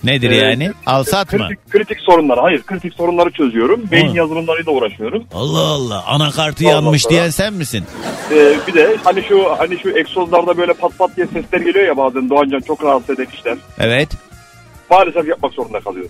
Nedir 0.04 0.32
Ee, 0.32 0.36
yani? 0.36 0.72
Alsat 0.86 1.34
mı? 1.34 1.40
Kritik, 1.48 1.70
kritik 1.72 2.00
sorunları. 2.00 2.42
Hayır 2.42 2.62
kritik 2.64 2.94
sorunları 2.94 3.32
çözüyorum. 3.32 3.92
Beyin 3.92 4.10
Hı. 4.14 4.18
yazılımlarıyla 4.18 4.72
uğraşıyorum. 4.72 5.24
Allah 5.34 5.60
Allah 5.68 6.04
anakartı 6.08 6.64
Ondan 6.66 6.76
yanmış 6.76 7.02
sonra- 7.02 7.12
diyen 7.14 7.30
sen 7.30 7.54
misin? 7.54 7.84
Ee, 8.32 8.54
bir 8.68 8.74
de 8.74 8.98
hani 9.04 9.24
şu 9.28 9.46
hani 9.58 9.80
şu 9.80 9.90
egzozlarda 9.98 10.58
böyle 10.58 10.74
pat 10.74 10.98
pat 10.98 11.18
diye 11.18 11.28
sesler 11.28 11.60
geliyor 11.62 11.86
ya 11.88 11.98
bazen 11.98 12.30
Doğancan 12.30 12.60
çok 12.60 12.84
rahatsız 12.84 13.20
eden 13.20 13.28
işler. 13.34 13.58
Evet. 13.80 14.10
Maalesef 14.92 15.28
yapmak 15.28 15.54
zorunda 15.54 15.80
kalıyor. 15.80 16.06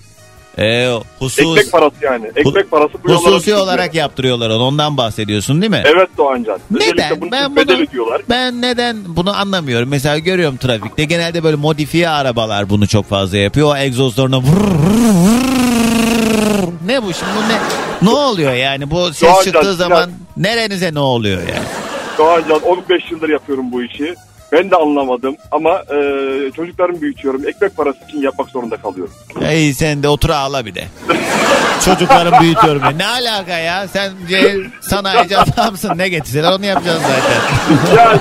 Ee, 0.60 0.90
husus, 1.20 1.40
Ekmek 1.58 1.72
parası 1.72 1.96
yani. 2.02 2.32
Ekmek 2.36 2.72
parası 2.72 2.94
bu 3.04 3.10
hususi 3.14 3.40
düşüyor. 3.40 3.58
olarak 3.60 3.96
yaptırıyorlar 3.96 4.50
onu 4.50 4.64
ondan 4.64 4.98
bahsediyorsun 4.98 5.62
değil 5.62 5.72
mi? 5.72 5.84
Evet 5.86 6.10
Doğancan. 6.18 6.60
Neden? 6.72 7.22
bunun 7.22 7.32
Ben 7.32 7.56
bunu, 7.56 7.62
ödüyorlar. 7.82 8.22
ben 8.30 8.62
neden 8.62 8.98
bunu 9.08 9.38
anlamıyorum. 9.38 9.90
Mesela 9.90 10.18
görüyorum 10.18 10.58
trafikte 10.58 11.04
genelde 11.06 11.44
böyle 11.44 11.56
modifiye 11.56 12.10
arabalar 12.10 12.70
bunu 12.70 12.88
çok 12.88 13.06
fazla 13.10 13.38
yapıyor. 13.38 13.68
O 13.68 13.78
egzozlarına. 13.78 14.40
Ne 16.86 17.04
bu 17.04 17.14
şimdi 17.14 17.32
bu 17.38 17.50
ne? 17.50 18.10
Ne 18.12 18.16
oluyor 18.16 18.54
yani 18.54 18.92
bu 18.92 19.14
ses 19.14 19.22
Doğancan, 19.30 19.44
çıktığı 19.44 19.62
biraz- 19.64 19.78
zaman 19.78 20.10
nerenize 20.38 20.94
ne 20.94 21.00
oluyor 21.00 21.42
yani? 21.42 21.66
Doğancan 22.18 22.60
15 22.64 23.12
yıldır 23.12 23.30
yapıyorum 23.30 23.72
bu 23.72 23.84
işi. 23.84 24.16
Ben 24.54 24.72
de 24.72 24.76
anlamadım 24.76 25.36
ama 25.52 25.72
e, 25.72 25.98
çocuklarımı 26.56 27.02
büyütüyorum. 27.02 27.48
Ekmek 27.48 27.78
parası 27.78 27.98
için 28.10 28.22
yapmak 28.22 28.50
zorunda 28.50 28.78
kalıyorum. 28.78 29.14
Ey 29.42 29.74
sen 29.74 30.04
de 30.04 30.08
otur 30.08 30.30
ağla 30.30 30.66
bir 30.66 30.76
de. 30.76 30.84
Çocuklarım 31.86 32.34
büyütüyorum. 32.42 32.82
ya. 32.84 32.90
Ne 32.90 33.06
alaka 33.08 33.58
ya? 33.58 33.88
Sen 33.88 34.12
ce- 34.30 34.68
sanayici 34.82 35.38
adamsın. 35.38 35.98
Ne 35.98 36.10
getirseler 36.10 36.52
onu 36.52 36.66
yapacaksın 36.66 37.04
zaten. 37.04 38.16
e, 38.16 38.20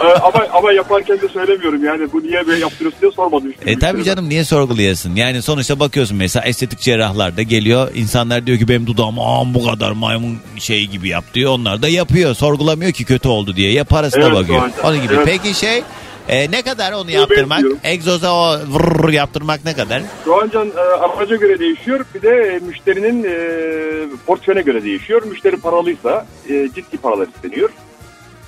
ama 0.00 0.46
ama 0.52 0.72
yaparken 0.72 1.20
de 1.20 1.28
söylemiyorum 1.28 1.84
yani 1.84 2.12
bu 2.12 2.22
niye 2.22 2.46
böyle 2.46 2.60
yaptırıyorsun 2.60 3.00
diye 3.00 3.10
sormadım. 3.12 3.50
Işte 3.50 3.70
E 3.70 3.78
tabi 3.78 4.04
canım 4.04 4.28
niye 4.28 4.44
sorgulayasın? 4.44 5.16
Yani 5.16 5.42
sonuçta 5.42 5.80
bakıyorsun 5.80 6.16
mesela 6.16 6.44
estetik 6.46 6.78
cerrahlarda 6.80 7.42
geliyor. 7.42 7.90
insanlar 7.94 8.46
diyor 8.46 8.58
ki 8.58 8.68
benim 8.68 8.86
dudağım 8.86 9.18
aman 9.18 9.54
bu 9.54 9.66
kadar 9.66 9.92
maymun 9.92 10.38
şey 10.58 10.86
gibi 10.86 11.08
yap 11.08 11.24
diyor. 11.34 11.52
Onlar 11.52 11.82
da 11.82 11.88
yapıyor. 11.88 12.34
Sorgulamıyor 12.34 12.92
ki 12.92 13.04
kötü 13.04 13.28
oldu 13.28 13.56
diye. 13.56 13.72
Ya 13.72 13.84
parasına 13.84 14.24
Evet, 14.24 14.34
bakıyor. 14.34 14.62
Onun 14.84 15.02
gibi. 15.02 15.14
evet. 15.14 15.24
Peki 15.26 15.54
şey 15.54 15.82
e, 16.28 16.50
ne 16.50 16.62
kadar 16.62 16.92
onu 16.92 17.02
Bunu 17.02 17.10
yaptırmak? 17.10 17.62
Egzoza 17.84 18.32
o 18.34 18.58
vırr 18.68 19.12
yaptırmak 19.12 19.64
ne 19.64 19.74
kadar? 19.74 20.02
Doğancan 20.26 20.68
e, 20.68 20.80
araca 20.80 21.36
göre 21.36 21.58
değişiyor. 21.58 22.04
Bir 22.14 22.22
de 22.22 22.28
e, 22.28 22.58
müşterinin 22.66 23.24
e, 23.24 23.36
portföyüne 24.26 24.62
göre 24.62 24.84
değişiyor. 24.84 25.22
Müşteri 25.22 25.56
paralıysa 25.56 26.26
e, 26.48 26.68
ciddi 26.74 26.96
paralar 26.96 27.26
isteniyor. 27.36 27.70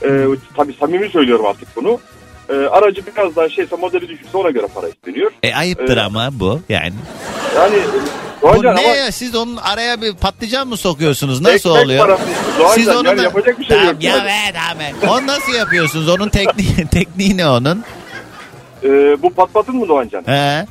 E, 0.03 0.27
tabii 0.57 0.73
samimi 0.81 1.09
söylüyorum 1.09 1.47
artık 1.47 1.77
bunu. 1.77 2.01
E, 2.49 2.53
aracı 2.55 3.03
biraz 3.07 3.37
daha 3.37 3.49
şeyse 3.49 3.77
modeli 3.77 4.09
düşükse 4.09 4.37
ona 4.39 4.51
göre 4.51 4.67
para 4.75 4.89
isteniyor. 4.89 5.31
E 5.43 5.55
ayıptır 5.55 5.97
E, 5.97 6.01
ama 6.01 6.29
bu 6.33 6.61
yani. 6.69 6.95
Yani 7.57 7.77
e, 7.77 8.57
Bu 8.59 8.63
ne 8.63 8.69
ama 8.71 8.81
ya 8.81 9.13
siz 9.13 9.35
onun 9.35 9.57
araya 9.57 10.03
bir 10.03 10.15
patlıcan 10.15 10.69
mı 10.69 10.77
sokuyorsunuz? 10.77 11.41
Nasıl 11.41 11.71
ekmek 11.71 11.85
oluyor? 11.85 12.07
parası 12.07 12.23
işte. 12.31 12.87
Doğancan 12.93 13.05
yani 13.05 13.23
yapacak 13.23 13.59
bir 13.61 13.65
şey 13.65 13.77
Tamam, 13.77 13.93
yok. 13.93 14.03
Ya 14.03 14.25
be 14.25 14.53
tamam. 14.55 15.17
Onu 15.19 15.27
nasıl 15.27 15.53
yapıyorsunuz? 15.55 16.09
Onun 16.09 16.29
tekniği, 16.29 16.87
tekniği 16.93 17.37
ne 17.37 17.49
onun? 17.49 17.85
E, 18.85 18.89
bu 19.23 19.31
patlatın 19.31 19.77
mı 19.77 19.89
Doğancan? 19.89 20.23
He? 20.27 20.67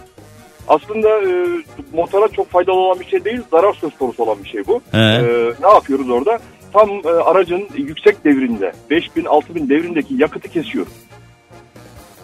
Aslında 0.67 1.09
e, 1.09 1.47
motora 1.93 2.27
çok 2.27 2.51
faydalı 2.51 2.75
olan 2.75 2.99
bir 2.99 3.05
şey 3.05 3.25
değil, 3.25 3.41
zarar 3.51 3.73
söz 3.73 3.97
konusu 3.97 4.23
olan 4.23 4.43
bir 4.43 4.49
şey 4.49 4.67
bu. 4.67 4.81
He. 4.91 4.97
E, 4.97 5.53
ne 5.63 5.73
yapıyoruz 5.73 6.09
orada? 6.09 6.39
Tam 6.75 6.89
e, 6.89 7.07
aracın 7.09 7.67
yüksek 7.77 8.25
devrinde, 8.25 8.71
5000-6000 8.91 9.69
devrindeki 9.69 10.13
yakıtı 10.17 10.49
kesiyoruz. 10.49 10.93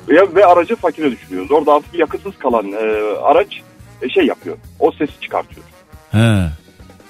Ve, 0.10 0.36
ve 0.36 0.46
aracı 0.46 0.76
fakire 0.76 1.12
düşürüyoruz. 1.12 1.52
Orada 1.52 1.74
artık 1.74 1.94
yakıtsız 2.00 2.38
kalan 2.38 2.72
e, 2.72 2.78
araç 3.24 3.48
e, 4.02 4.10
şey 4.10 4.26
yapıyor, 4.26 4.58
o 4.80 4.92
sesi 4.92 5.20
çıkartıyor. 5.22 5.66
He. 6.12 6.42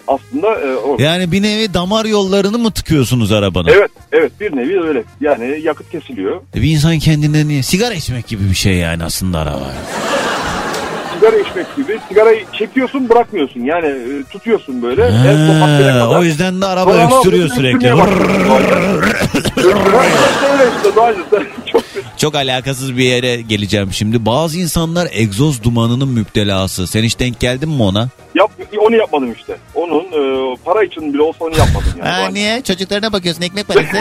Aslında 0.07 0.59
e, 0.61 0.75
o- 0.75 0.97
Yani 1.01 1.31
bir 1.31 1.41
nevi 1.43 1.73
damar 1.73 2.05
yollarını 2.05 2.57
mı 2.57 2.71
tıkıyorsunuz 2.71 3.31
arabana? 3.31 3.71
Evet, 3.71 3.91
evet 4.11 4.31
bir 4.39 4.55
nevi 4.57 4.81
öyle. 4.83 5.03
Yani 5.21 5.59
yakıt 5.63 5.89
kesiliyor. 5.91 6.41
E 6.55 6.61
Bir 6.61 6.71
insan 6.71 6.99
kendine 6.99 7.47
niye? 7.47 7.63
Sigara 7.63 7.93
içmek 7.93 8.27
gibi 8.27 8.49
bir 8.49 8.55
şey 8.55 8.73
yani 8.75 9.03
aslında 9.03 9.39
araba. 9.39 9.71
Sigara 11.15 11.30
içmek 11.41 11.75
gibi. 11.75 11.99
Sigarayı 12.09 12.45
çekiyorsun 12.53 13.09
bırakmıyorsun. 13.09 13.59
Yani 13.59 13.87
e, 13.87 14.23
tutuyorsun 14.31 14.81
böyle. 14.81 15.01
kadar. 15.93 16.19
o 16.19 16.23
yüzden 16.23 16.61
de 16.61 16.65
araba 16.65 16.93
Sonra 16.93 17.17
öksürüyor 17.17 17.49
sürekli. 17.49 17.91
Öksürmeye. 17.91 18.71
Öyle 20.51 20.63
işte 20.77 20.95
çok 21.71 21.83
Çok 22.17 22.35
alakasız 22.35 22.97
bir 22.97 23.03
yere 23.03 23.41
geleceğim 23.41 23.93
şimdi. 23.93 24.25
Bazı 24.25 24.59
insanlar 24.59 25.07
egzoz 25.11 25.63
dumanının 25.63 26.07
müptelası. 26.07 26.87
Sen 26.87 27.03
hiç 27.03 27.19
denk 27.19 27.39
geldin 27.39 27.69
mi 27.69 27.83
ona? 27.83 28.09
Yap, 28.35 28.51
onu 28.77 28.95
yapmadım 28.95 29.33
işte. 29.33 29.57
Onun 29.75 30.03
e, 30.03 30.55
para 30.65 30.83
için 30.83 31.13
bile 31.13 31.21
olsa 31.21 31.45
onu 31.45 31.57
yapmadım 31.57 31.93
yani. 31.99 32.09
Ha, 32.09 32.27
niye? 32.27 32.61
Çocuklarına 32.61 33.13
bakıyorsun 33.13 33.41
ekmek 33.41 33.67
parası. 33.67 33.87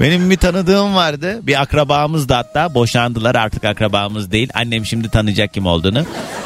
Benim 0.00 0.30
bir 0.30 0.36
tanıdığım 0.36 0.94
vardı. 0.94 1.38
Bir 1.42 1.60
akrabamız 1.60 2.28
da 2.28 2.36
hatta 2.36 2.74
boşandılar 2.74 3.34
artık 3.34 3.64
akrabamız 3.64 4.30
değil. 4.36 4.50
Annem 4.54 4.86
şimdi 4.86 5.08
tanıyacak 5.10 5.54
kim 5.54 5.66
olduğunu. 5.66 6.02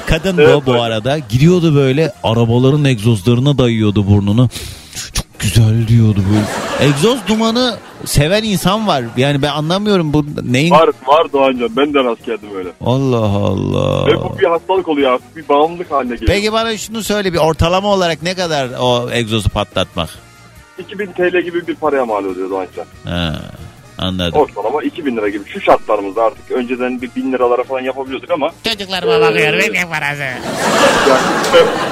Kadın 0.07 0.37
bu 0.37 0.41
Evet, 0.43 0.63
bu 0.67 0.83
arada. 0.83 1.19
Gidiyordu 1.19 1.75
böyle 1.75 2.13
arabaların 2.23 2.85
egzozlarına 2.85 3.59
dayıyordu 3.59 4.07
burnunu. 4.07 4.49
Çok 5.13 5.39
güzel 5.39 5.89
diyordu 5.89 6.21
böyle. 6.33 6.91
Egzoz 6.91 7.19
dumanı 7.29 7.77
seven 8.05 8.43
insan 8.43 8.87
var. 8.87 9.05
Yani 9.17 9.43
ben 9.43 9.49
anlamıyorum 9.51 10.13
bu 10.13 10.25
neyin... 10.43 10.71
Var, 10.71 10.89
var 11.07 11.33
Doğancan. 11.33 11.69
Ben 11.77 11.95
de 11.95 12.05
rast 12.05 12.27
geldim 12.27 12.49
öyle. 12.57 12.69
Allah 12.85 13.27
Allah. 13.27 14.07
Ve 14.07 14.17
bu 14.17 14.39
bir 14.39 14.47
hastalık 14.47 14.89
oluyor 14.89 15.13
artık. 15.13 15.37
Bir 15.37 15.49
bağımlılık 15.49 15.91
haline 15.91 16.15
geliyor. 16.15 16.33
Peki 16.35 16.53
bana 16.53 16.77
şunu 16.77 17.03
söyle 17.03 17.33
bir 17.33 17.39
ortalama 17.39 17.89
olarak 17.89 18.23
ne 18.23 18.35
kadar 18.35 18.69
o 18.81 19.11
egzozu 19.11 19.49
patlatmak? 19.49 20.09
2000 20.79 21.07
TL 21.07 21.41
gibi 21.45 21.67
bir 21.67 21.75
paraya 21.75 22.05
mal 22.05 22.25
oluyor 22.25 22.51
Doğancan. 22.51 22.87
Ha, 23.05 23.41
anladım. 24.01 24.41
Ortalama 24.41 24.83
2000 24.83 25.17
lira 25.17 25.29
gibi. 25.29 25.49
Şu 25.49 25.61
şartlarımızda 25.61 26.23
artık 26.23 26.51
önceden 26.51 27.03
bir 27.03 27.11
1000 27.17 27.33
liralara 27.33 27.63
falan 27.63 27.81
yapabiliyorduk 27.81 28.31
ama 28.31 28.53
Çocuklarıma 28.65 29.21
bakıyorum 29.21 29.61
ekmek 29.61 29.91
parası. 29.91 30.23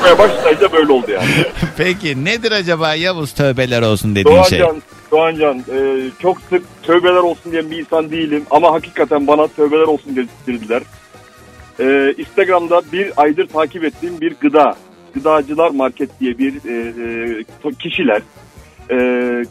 yani 0.06 0.18
başlayınca 0.18 0.72
böyle 0.72 0.92
oldu 0.92 1.10
yani. 1.10 1.26
Peki 1.76 2.24
nedir 2.24 2.52
acaba 2.52 2.94
Yavuz 2.94 3.32
tövbeler 3.32 3.82
olsun 3.82 4.14
dediğin 4.16 4.42
şey? 4.42 4.58
Doğancan, 4.58 4.82
Doğancan 5.10 5.58
e, 5.58 6.10
çok 6.22 6.40
sık 6.40 6.62
tövbeler 6.82 7.22
olsun 7.22 7.52
diyen 7.52 7.70
bir 7.70 7.78
insan 7.78 8.10
değilim 8.10 8.44
ama 8.50 8.72
hakikaten 8.72 9.26
bana 9.26 9.46
tövbeler 9.46 9.86
olsun 9.86 10.28
dediler. 10.46 10.82
E, 11.80 12.14
Instagram'da 12.18 12.82
bir 12.92 13.12
aydır 13.16 13.48
takip 13.48 13.84
ettiğim 13.84 14.20
bir 14.20 14.34
gıda, 14.40 14.76
gıdacılar 15.14 15.70
market 15.70 16.20
diye 16.20 16.38
bir 16.38 16.54
e, 16.54 16.92
e, 17.68 17.74
kişiler 17.78 18.22
e, 18.90 18.96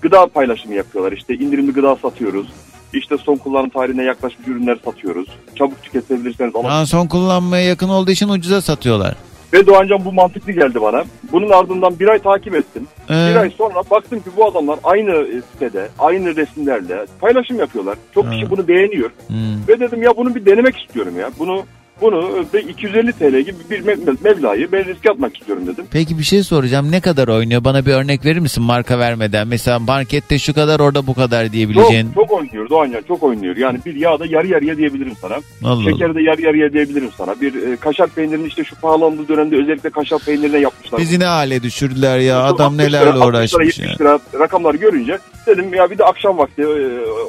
gıda 0.01 0.27
paylaşımı 0.27 0.73
yapıyorlar. 0.73 1.11
İşte 1.11 1.33
indirimli 1.35 1.73
gıda 1.73 1.95
satıyoruz. 1.95 2.47
İşte 2.93 3.17
son 3.17 3.35
kullanım 3.35 3.69
tarihine 3.69 4.03
yaklaşmış 4.03 4.47
ürünler 4.47 4.77
satıyoruz. 4.85 5.27
Çabuk 5.55 5.83
tüketebilirseniz 5.83 6.55
alın. 6.55 6.63
Ha, 6.63 6.85
son 6.85 7.07
kullanmaya 7.07 7.63
yakın 7.63 7.89
olduğu 7.89 8.11
için 8.11 8.29
ucuza 8.29 8.61
satıyorlar. 8.61 9.15
Ve 9.53 9.67
Doğancan 9.67 10.05
bu 10.05 10.13
mantıklı 10.13 10.51
geldi 10.51 10.81
bana. 10.81 11.03
Bunun 11.31 11.49
ardından 11.49 11.99
bir 11.99 12.07
ay 12.07 12.19
takip 12.19 12.55
ettim. 12.55 12.87
Ee? 13.09 13.13
Bir 13.13 13.35
ay 13.35 13.51
sonra 13.57 13.81
baktım 13.91 14.19
ki 14.19 14.29
bu 14.37 14.45
adamlar 14.45 14.79
aynı 14.83 15.11
e, 15.11 15.41
sitede, 15.53 15.87
aynı 15.99 16.35
resimlerle 16.35 17.05
paylaşım 17.21 17.59
yapıyorlar. 17.59 17.97
Çok 18.13 18.31
kişi 18.31 18.49
bunu 18.49 18.67
beğeniyor. 18.67 19.09
Hmm. 19.27 19.67
Ve 19.67 19.79
dedim 19.79 20.03
ya 20.03 20.17
bunu 20.17 20.35
bir 20.35 20.45
denemek 20.45 20.77
istiyorum 20.79 21.19
ya. 21.19 21.29
Bunu 21.39 21.63
bunu 22.01 22.45
e, 22.53 22.59
250 22.59 23.13
TL 23.13 23.39
gibi 23.39 23.57
bir 23.69 23.79
me- 23.83 24.17
meblağı 24.23 24.57
ben 24.71 24.85
riske 24.85 25.09
atmak 25.11 25.37
istiyorum 25.37 25.67
dedim. 25.67 25.85
Peki 25.91 26.17
bir 26.19 26.23
şey 26.23 26.43
soracağım. 26.43 26.91
Ne 26.91 27.01
kadar 27.01 27.27
oynuyor? 27.27 27.63
Bana 27.63 27.85
bir 27.85 27.91
örnek 27.91 28.25
verir 28.25 28.39
misin 28.39 28.63
marka 28.63 28.99
vermeden? 28.99 29.47
Mesela 29.47 29.79
markette 29.79 30.39
şu 30.39 30.53
kadar 30.53 30.79
orada 30.79 31.07
bu 31.07 31.13
kadar 31.13 31.43
Çok, 31.45 31.53
diyebileceğin. 31.53 32.11
çok 32.13 32.31
oynuyor 32.31 32.69
Doğancan 32.69 33.01
çok 33.07 33.23
oynuyor. 33.23 33.57
Yani 33.57 33.79
bir 33.85 33.95
yağda 33.95 34.25
yarı 34.25 34.47
yarıya 34.47 34.77
diyebilirim 34.77 35.13
sana. 35.21 35.37
Allah 35.63 35.91
Şekerde 35.91 36.21
yarı 36.21 36.41
yarıya 36.41 36.73
diyebilirim 36.73 37.09
sana. 37.17 37.41
Bir 37.41 37.53
e, 37.71 37.75
kaşar 37.75 38.09
peynirini 38.09 38.47
işte 38.47 38.63
şu 38.63 38.75
pahalandığı 38.75 39.27
dönemde 39.27 39.55
özellikle 39.55 39.89
kaşar 39.89 40.19
peynirine 40.19 40.57
yapmışlar. 40.59 40.99
Bizi 41.01 41.19
ne 41.19 41.25
hale 41.25 41.63
düşürdüler 41.63 42.19
ya. 42.19 42.43
Adam 42.43 42.73
60 42.73 42.79
lira, 42.85 42.87
nelerle 42.99 43.09
60 43.09 43.21
lira, 43.21 43.27
uğraşmış 43.29 43.77
70 43.77 43.79
ya. 43.79 43.95
lira 43.99 44.19
rakamları 44.39 44.77
görünce 44.77 45.17
dedim 45.47 45.73
ya 45.73 45.91
bir 45.91 45.97
de 45.97 46.03
akşam 46.03 46.37
vakti 46.37 46.61
e, 46.61 46.65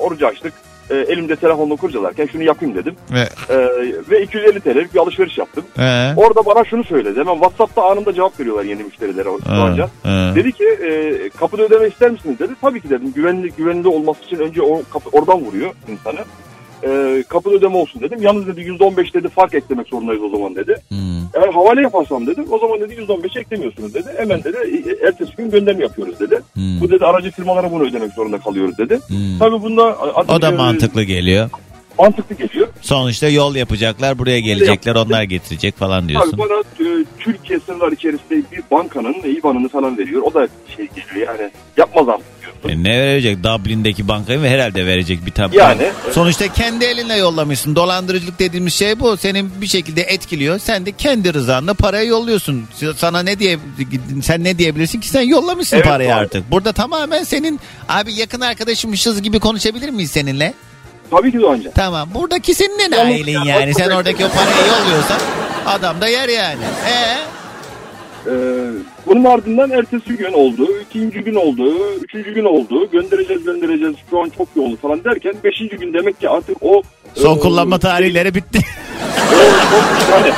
orucu 0.01 0.27
açtık. 0.27 0.53
E, 0.90 0.97
elimde 0.97 1.36
telefonla 1.36 1.77
kurcalarken 1.77 2.27
şunu 2.27 2.43
yapayım 2.43 2.74
dedim. 2.74 2.94
Ve, 3.12 3.28
E, 3.55 3.56
ve 4.10 4.23
250 4.23 4.60
TL'lik 4.60 4.94
bir 4.94 4.98
alışveriş 4.98 5.39
yaptım. 5.39 5.65
He. 5.77 6.12
Orada 6.16 6.47
bana 6.47 6.65
şunu 6.65 6.85
söyledi. 6.85 7.20
Hemen 7.20 7.35
WhatsApp'ta 7.35 7.82
anında 7.90 8.12
cevap 8.15 8.40
veriyorlar 8.40 8.65
yeni 8.65 8.85
müşterilere. 8.85 9.28
önce. 9.73 9.82
ha. 10.02 10.32
Dedi 10.35 10.52
ki 10.52 10.65
e, 10.65 11.28
kapıda 11.28 11.62
ödeme 11.62 11.89
ister 11.89 12.10
misiniz 12.10 12.39
dedi. 12.39 12.52
Tabii 12.60 12.81
ki 12.81 12.90
dedim. 12.90 13.12
Güvenli 13.15 13.48
güvenli 13.59 13.89
olması 13.89 14.24
için 14.24 14.39
önce 14.39 14.62
o 14.62 14.82
kapı, 14.93 15.10
oradan 15.12 15.40
vuruyor 15.40 15.70
insanı. 15.89 16.20
E, 16.85 17.23
kapıda 17.29 17.55
ödeme 17.55 17.77
olsun 17.77 18.01
dedim. 18.01 18.23
Yalnız 18.23 18.47
dedi 18.47 18.61
%15 18.61 19.15
dedi 19.15 19.29
fark 19.29 19.55
eklemek 19.55 19.89
zorundayız 19.89 20.23
o 20.23 20.29
zaman 20.29 20.57
dedi. 20.57 20.77
Hmm. 20.89 20.99
Eğer 21.35 21.49
havale 21.49 21.83
yaparsam 21.83 22.27
dedim 22.27 22.45
o 22.51 22.59
zaman 22.59 22.81
dedi 22.81 22.95
%15 22.95 23.41
eklemiyorsunuz 23.41 23.95
dedi. 23.95 24.09
Hemen 24.17 24.45
dedi 24.45 24.57
e, 24.57 25.07
ertesi 25.07 25.37
gün 25.37 25.51
gönderim 25.51 25.81
yapıyoruz 25.81 26.21
dedi. 26.21 26.41
Hmm. 26.55 26.81
Bu 26.81 26.91
dedi 26.91 27.05
aracı 27.05 27.31
firmalara 27.31 27.73
bunu 27.73 27.83
ödemek 27.83 28.13
zorunda 28.13 28.39
kalıyoruz 28.39 28.79
dedi. 28.79 28.99
Hmm. 29.09 29.39
Tabii 29.39 29.63
bunda 29.63 29.97
O 30.29 30.43
da 30.43 30.51
mantıklı 30.51 31.03
geliyor. 31.03 31.51
Mantıklı 31.99 32.35
geliyor. 32.37 32.69
Sonuçta 32.83 33.29
yol 33.29 33.55
yapacaklar 33.55 34.19
buraya 34.19 34.41
gelecekler 34.41 34.95
onlar 34.95 35.23
getirecek 35.23 35.77
falan 35.77 36.01
Abi 36.03 36.09
diyorsun. 36.09 36.39
bana 36.39 36.89
e, 36.89 37.05
Türkiye 37.19 37.61
sınırları 37.61 37.95
içerisinde 37.95 38.43
bir 38.53 38.62
bankanın 38.70 39.15
IBAN'ını 39.25 39.69
falan 39.69 39.99
veriyor. 39.99 40.23
O 40.23 40.35
da 40.35 40.49
şey 40.77 40.89
geliyor 40.97 41.29
yani 41.39 41.51
yapmaz 41.77 42.09
artık. 42.09 42.27
E 42.69 42.83
ne 42.85 42.99
verecek 43.01 43.45
Dublin'deki 43.45 44.09
bankayı 44.09 44.39
mı 44.39 44.47
herhalde 44.49 44.87
verecek 44.87 45.27
bir 45.27 45.31
tabi. 45.31 45.57
Yani. 45.57 45.89
Sonuçta 46.12 46.53
kendi 46.53 46.85
elinle 46.85 47.15
yollamışsın. 47.15 47.77
Dolandırıcılık 47.77 48.39
dediğimiz 48.39 48.75
şey 48.75 49.01
bu. 49.01 49.16
Senin 49.16 49.51
bir 49.61 49.66
şekilde 49.66 50.03
etkiliyor. 50.03 50.59
Sen 50.59 50.87
de 50.87 50.93
kendi 50.93 51.35
rızanla 51.35 51.75
parayı 51.75 52.09
yolluyorsun. 52.09 52.65
Sana 52.97 53.23
ne 53.23 53.39
diye 53.39 53.59
sen 54.23 54.45
ne 54.45 54.59
diyebilirsin 54.59 55.01
ki 55.01 55.09
sen 55.09 55.23
yollamışsın 55.23 55.77
Evet 55.77 55.87
parayı 55.87 56.15
abi. 56.15 56.20
artık. 56.20 56.51
Burada 56.51 56.73
tamamen 56.73 57.23
senin 57.25 57.61
abi 57.89 58.12
yakın 58.15 58.41
arkadaşımmışız 58.41 59.23
gibi 59.23 59.41
konuşabilir 59.41 59.91
miyiz 59.91 60.11
seninle? 60.11 60.55
Tabii 61.11 61.33
ki 61.33 61.41
Doğancan. 61.41 61.73
Tamam. 61.73 62.09
Buradaki 62.15 62.55
senin 62.55 62.79
en 62.79 62.91
Yalnız- 62.97 63.15
ailen 63.15 63.45
yani. 63.45 63.75
Sen 63.75 63.91
oradaki 63.91 64.25
o 64.25 64.29
parayı 64.29 64.57
yolluyorsan 64.69 65.19
adam 65.67 66.01
da 66.01 66.09
yer 66.09 66.29
yani. 66.29 66.61
E 66.89 67.19
Ee, 68.27 68.31
bunun 69.07 69.25
ardından 69.25 69.71
ertesi 69.71 70.17
gün 70.17 70.33
oldu, 70.33 70.69
ikinci 70.91 71.19
gün 71.21 71.35
oldu, 71.35 71.73
üçüncü 72.05 72.35
gün 72.35 72.45
oldu. 72.45 72.91
Göndereceğiz 72.91 73.45
göndereceğiz 73.45 73.95
şu 74.11 74.21
an 74.23 74.31
çok 74.37 74.49
yoğun 74.57 74.77
falan 74.77 75.05
derken 75.05 75.35
beşinci 75.45 75.77
gün 75.77 75.95
demek 75.95 76.21
ki 76.21 76.29
artık 76.29 76.57
o... 76.63 76.83
son 77.15 77.37
e, 77.37 77.41
kullanma 77.41 77.79
tarihleri 77.79 78.35
bitti. 78.35 78.59
yani, 80.13 80.33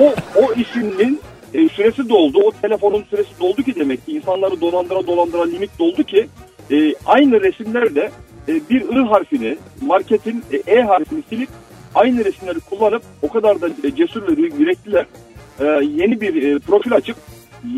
o, 0.00 0.14
o 0.42 0.52
işinin 0.52 1.20
e, 1.58 1.68
süresi 1.68 2.08
doldu. 2.08 2.38
O 2.44 2.50
telefonun 2.62 3.04
süresi 3.10 3.40
doldu 3.40 3.62
ki 3.62 3.74
demek 3.74 4.06
ki 4.06 4.12
insanları 4.12 4.60
dolandıra 4.60 5.06
dolandıra 5.06 5.44
limit 5.44 5.78
doldu 5.78 6.02
ki 6.02 6.28
e, 6.70 6.94
aynı 7.06 7.40
resimlerde 7.40 8.10
e, 8.48 8.60
bir 8.70 8.80
I 8.80 9.08
harfini 9.08 9.56
marketin 9.80 10.44
e, 10.52 10.72
E 10.72 10.82
harfini 10.82 11.22
silip 11.28 11.48
aynı 11.94 12.24
resimleri 12.24 12.60
kullanıp 12.60 13.02
o 13.22 13.28
kadar 13.28 13.60
da 13.60 13.68
e, 13.84 13.96
cesur 13.96 14.22
ve 14.28 14.42
yürekliler 14.58 15.06
e, 15.60 15.64
yeni 15.84 16.20
bir 16.20 16.42
e, 16.42 16.58
profil 16.58 16.92
açıp 16.92 17.16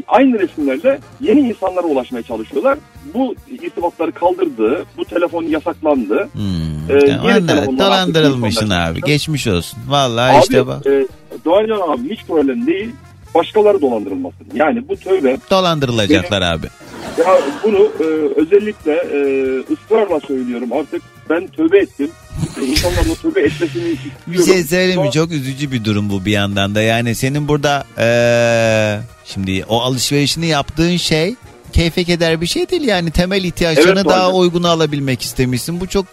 aynı 0.08 0.38
resimlerle 0.38 0.98
yeni 1.20 1.40
insanlara 1.40 1.86
ulaşmaya 1.86 2.22
çalışıyorlar. 2.22 2.78
Bu 3.14 3.34
irtibatları 3.50 4.12
kaldırdı. 4.12 4.84
Bu 4.96 5.04
telefon 5.04 5.42
yasaklandı. 5.42 6.28
E, 6.88 6.94
da 6.94 7.46
telefonlar 7.46 7.60
artık 7.60 7.78
dolandırılmışsın 7.78 8.70
abi. 8.70 9.00
Geçmiş 9.00 9.46
olsun. 9.46 9.78
Vallahi 9.88 10.36
Abi, 10.36 10.42
işte 10.42 10.66
bak. 10.66 10.86
E, 10.86 11.06
Doğancan 11.44 11.80
abi 11.80 12.10
hiç 12.10 12.24
problem 12.24 12.66
değil. 12.66 12.90
Başkaları 13.34 13.80
dolandırılmasın. 13.80 14.46
Yani 14.54 14.88
bu 14.88 14.96
tövbe. 14.96 15.36
Dolandırılacaklar 15.50 16.42
abi. 16.42 16.66
Ya 17.18 17.38
bunu 17.64 17.78
e, 18.00 18.04
özellikle 18.40 18.92
e, 18.92 19.20
ısrarla 19.72 20.20
söylüyorum. 20.20 20.72
Artık 20.72 21.02
ben 21.30 21.46
tövbe 21.46 21.78
ettim. 21.78 22.10
E, 22.60 22.64
İnsanların 22.66 23.10
o 23.10 23.14
tövbe 23.14 23.40
etmesini 23.40 23.68
istiyorum. 23.88 24.10
Bir 24.26 24.42
şey 24.44 24.64
söyleyeyim 24.64 25.02
mi? 25.02 25.10
Çok 25.10 25.32
üzücü 25.32 25.72
bir 25.72 25.84
durum 25.84 26.10
bu 26.10 26.24
bir 26.24 26.32
yandan 26.32 26.74
da. 26.74 26.82
Yani 26.82 27.14
senin 27.14 27.48
burada 27.48 27.84
eee, 27.98 29.00
şimdi 29.24 29.64
o 29.68 29.80
alışverişini 29.80 30.46
yaptığın 30.46 30.96
şey 30.96 31.34
keyfe 31.72 32.04
keder 32.04 32.40
bir 32.40 32.46
şey 32.46 32.68
değil. 32.68 32.82
Yani 32.88 33.10
temel 33.10 33.44
ihtiyaçlarını 33.44 34.00
Evet, 34.00 34.08
daha 34.10 34.32
uygun 34.32 34.62
alabilmek 34.62 35.22
istemişsin. 35.22 35.80
Bu 35.80 35.86
çok 35.86 36.06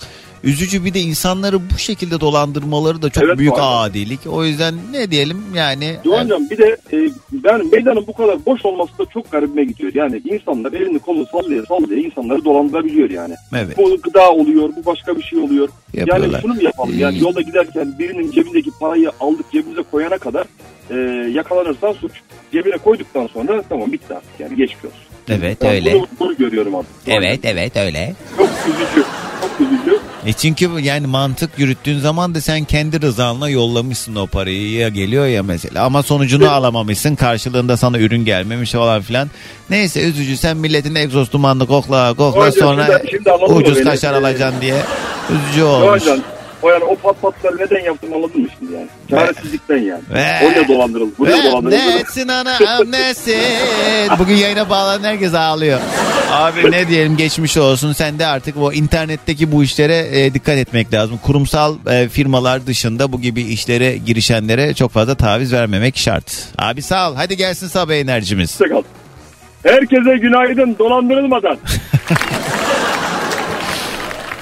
üzücü 0.47 0.85
bir 0.85 0.93
de 0.93 0.99
insanları 0.99 1.57
bu 1.69 1.77
şekilde 1.77 2.19
dolandırmaları 2.19 3.01
da 3.01 3.09
çok 3.09 3.23
Evet, 3.23 3.37
büyük 3.37 3.53
doğru. 3.53 3.61
adilik. 3.61 4.19
O 4.27 4.45
yüzden 4.45 4.75
ne 4.91 5.11
diyelim 5.11 5.43
yani 5.55 5.95
Doğancan 6.05 6.49
bir 6.49 6.57
de 6.57 6.77
e, 6.93 6.97
yani 7.43 7.69
meydanın 7.71 8.07
bu 8.07 8.13
kadar 8.13 8.45
boş 8.45 8.65
olması 8.65 8.97
da 8.97 9.05
çok 9.05 9.31
garibime 9.31 9.63
gidiyor. 9.63 9.91
Yani 9.95 10.21
insanlar 10.25 10.73
elini 10.73 10.99
kolunu 10.99 11.25
sallaya 11.31 11.65
sallaya 11.65 11.99
insanları 12.01 12.45
dolandırabiliyor 12.45 13.09
yani. 13.09 13.35
Evet. 13.55 13.77
Bu 13.77 13.97
gıda 14.03 14.31
oluyor, 14.31 14.69
bu 14.77 14.85
başka 14.85 15.17
bir 15.17 15.23
şey 15.23 15.39
oluyor. 15.39 15.69
Yapıyorlar. 15.93 16.27
Yani 16.29 16.41
şunu 16.41 16.53
mu 16.53 16.63
yapalım? 16.63 16.99
Yani 16.99 17.19
yolda 17.19 17.41
giderken 17.41 17.95
birinin 17.99 18.31
cebindeki 18.31 18.71
parayı 18.79 19.11
aldık 19.19 19.51
cebimize 19.51 19.81
koyana 19.91 20.17
kadar 20.17 20.45
e, 20.89 20.95
yakalanırsan 21.31 21.93
suç. 21.93 22.11
Cebine 22.53 22.77
koyduktan 22.77 23.27
sonra 23.27 23.63
tamam 23.69 23.91
bitti 23.91 24.13
artık 24.13 24.39
yani 24.39 24.55
geçmiş 24.55 24.85
olsun. 24.85 24.99
Evet 25.29 25.57
Ben 25.61 25.69
öyle. 25.71 25.93
Bunu, 25.93 26.07
bunu 26.19 26.37
görüyorum 26.37 26.75
artık. 26.75 26.91
Evet 27.07 27.39
evet 27.43 27.77
öyle. 27.77 28.13
Çok 28.37 28.49
üzücü. 28.67 29.05
Çok 29.41 29.61
üzücü. 29.67 29.99
E 30.25 30.33
çünkü 30.33 30.69
yani 30.81 31.07
mantık 31.07 31.49
yürüttüğün 31.59 31.99
zaman 31.99 32.35
da 32.35 32.41
sen 32.41 32.63
kendi 32.63 33.01
rızanla 33.01 33.49
yollamışsın 33.49 34.15
o 34.15 34.27
parayı 34.27 34.71
ya 34.71 34.89
geliyor 34.89 35.25
ya 35.25 35.43
mesela 35.43 35.83
ama 35.85 36.03
sonucunu 36.03 36.49
alamamışsın 36.51 37.15
karşılığında 37.15 37.77
sana 37.77 37.99
ürün 37.99 38.25
gelmemiş 38.25 38.71
falan 38.71 39.01
filan. 39.01 39.29
Neyse 39.69 40.01
üzücü 40.01 40.37
sen 40.37 40.57
milletin 40.57 40.95
egzoz 40.95 41.31
dumanını 41.31 41.67
kokla 41.67 42.13
kokla 42.13 42.39
Doğancan, 42.41 42.61
sonra 42.61 42.85
şimdi- 43.09 43.11
şimdi 43.11 43.31
ucuz 43.53 43.83
kaşar 43.83 44.13
alacaksın 44.13 44.61
diye 44.61 44.75
üzücü 45.29 45.63
olmuş. 45.63 46.03
O 46.61 46.69
yani 46.69 46.83
o 46.83 46.95
pat 46.95 47.21
patları 47.21 47.57
neden 47.57 47.83
yaptım 47.85 48.13
anladın 48.13 48.41
mı 48.41 48.47
şimdi 48.59 48.73
yani? 48.73 48.87
Çaresizlikten 49.09 49.77
yani. 49.77 50.01
Ve- 50.13 50.47
O 50.47 50.51
ne 50.51 50.67
dolandırıldı? 50.67 51.11
Bu 51.19 51.25
ne 51.25 51.43
dolandırıldı? 51.51 51.75
nesin 51.99 52.27
anam 52.27 52.91
nesin? 52.91 53.35
Bugün 54.19 54.35
yayına 54.35 54.69
bağlanan 54.69 55.03
herkes 55.03 55.33
ağlıyor. 55.33 55.79
Abi 56.31 56.71
ne 56.71 56.87
diyelim 56.87 57.17
geçmiş 57.17 57.57
olsun. 57.57 57.93
Sen 57.93 58.19
de 58.19 58.25
artık 58.25 58.57
o 58.57 58.73
internetteki 58.73 59.51
bu 59.51 59.63
işlere 59.63 60.07
e, 60.11 60.33
dikkat 60.33 60.57
etmek 60.57 60.93
lazım. 60.93 61.19
Kurumsal 61.23 61.75
e, 61.89 62.09
firmalar 62.09 62.67
dışında 62.67 63.11
bu 63.11 63.21
gibi 63.21 63.41
işlere 63.41 63.97
girişenlere 63.97 64.73
çok 64.73 64.91
fazla 64.91 65.15
taviz 65.15 65.53
vermemek 65.53 65.97
şart. 65.97 66.31
Abi 66.57 66.81
sağ 66.81 67.11
ol. 67.11 67.15
Hadi 67.15 67.37
gelsin 67.37 67.67
sabah 67.67 67.93
enerjimiz. 67.93 68.59
Hoşçakal. 68.59 68.83
Herkese 69.63 70.17
günaydın 70.17 70.75
dolandırılmadan. 70.79 71.57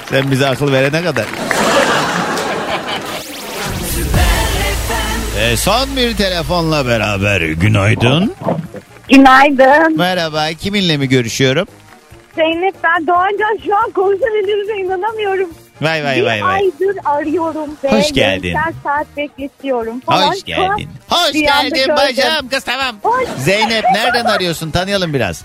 Sen 0.09 0.31
bize 0.31 0.47
akıl 0.47 0.71
verene 0.71 1.03
kadar. 1.03 1.25
E, 5.41 5.57
son 5.57 5.95
bir 5.97 6.15
telefonla 6.15 6.87
beraber 6.87 7.41
günaydın. 7.41 8.33
Günaydın. 9.09 9.97
Merhaba 9.97 10.47
kiminle 10.59 10.97
mi 10.97 11.09
görüşüyorum? 11.09 11.67
Zeynep 12.35 12.75
ben 12.83 13.07
Doğancan 13.07 13.57
şu 13.65 13.75
an 13.77 13.91
konuşabildiğinize 13.91 14.73
inanamıyorum. 14.77 15.49
Vay 15.81 16.03
vay 16.03 16.15
bir 16.17 16.23
vay 16.25 16.43
vay. 16.43 16.53
aydır 16.55 16.97
arıyorum 17.05 17.69
ve 17.83 17.91
Hoş 17.91 18.11
geldin. 18.13 18.53
yarım 18.55 18.75
saat 18.83 19.07
bekletiyorum 19.17 19.99
falan. 19.99 20.27
Hoş 20.31 20.43
geldin. 20.43 20.89
Hoş 21.09 21.33
Bir 21.33 21.39
geldin 21.39 21.95
bacım 21.97 22.49
kız 22.49 22.63
tamam. 22.63 22.95
Hoş. 23.03 23.29
Zeynep 23.37 23.83
nereden 23.93 24.25
arıyorsun 24.25 24.71
tanıyalım 24.71 25.13
biraz. 25.13 25.43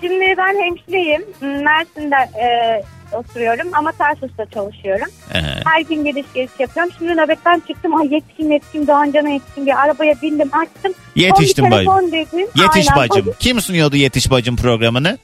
Şimdi 0.00 0.34
ben 0.38 0.62
hemşireyim. 0.64 1.24
Mersin'de 1.40 2.16
e, 2.16 2.82
oturuyorum 3.12 3.68
ama 3.72 3.92
Tarsus'ta 3.92 4.46
çalışıyorum. 4.46 5.06
Aha. 5.34 5.60
Her 5.64 5.80
gün 5.80 6.04
geliş 6.04 6.26
geliş 6.34 6.50
yapıyorum. 6.58 6.92
Şimdi 6.98 7.16
nöbetten 7.16 7.62
çıktım. 7.68 7.96
Ay 7.96 8.14
yetişeyim 8.14 8.52
yetişeyim 8.52 8.86
Doğancan'a 8.86 9.28
yetişeyim 9.28 9.66
diye 9.66 9.76
arabaya 9.76 10.14
bindim 10.22 10.50
açtım. 10.52 10.92
Yetiştim 11.14 11.70
bacım. 11.70 12.12
dedim. 12.12 12.48
Yetiş 12.54 12.90
Aynen, 12.92 13.08
bacım. 13.08 13.34
Kim 13.38 13.60
sunuyordu 13.60 13.96
Yetiş 13.96 14.30
bacım 14.30 14.56
programını? 14.56 15.18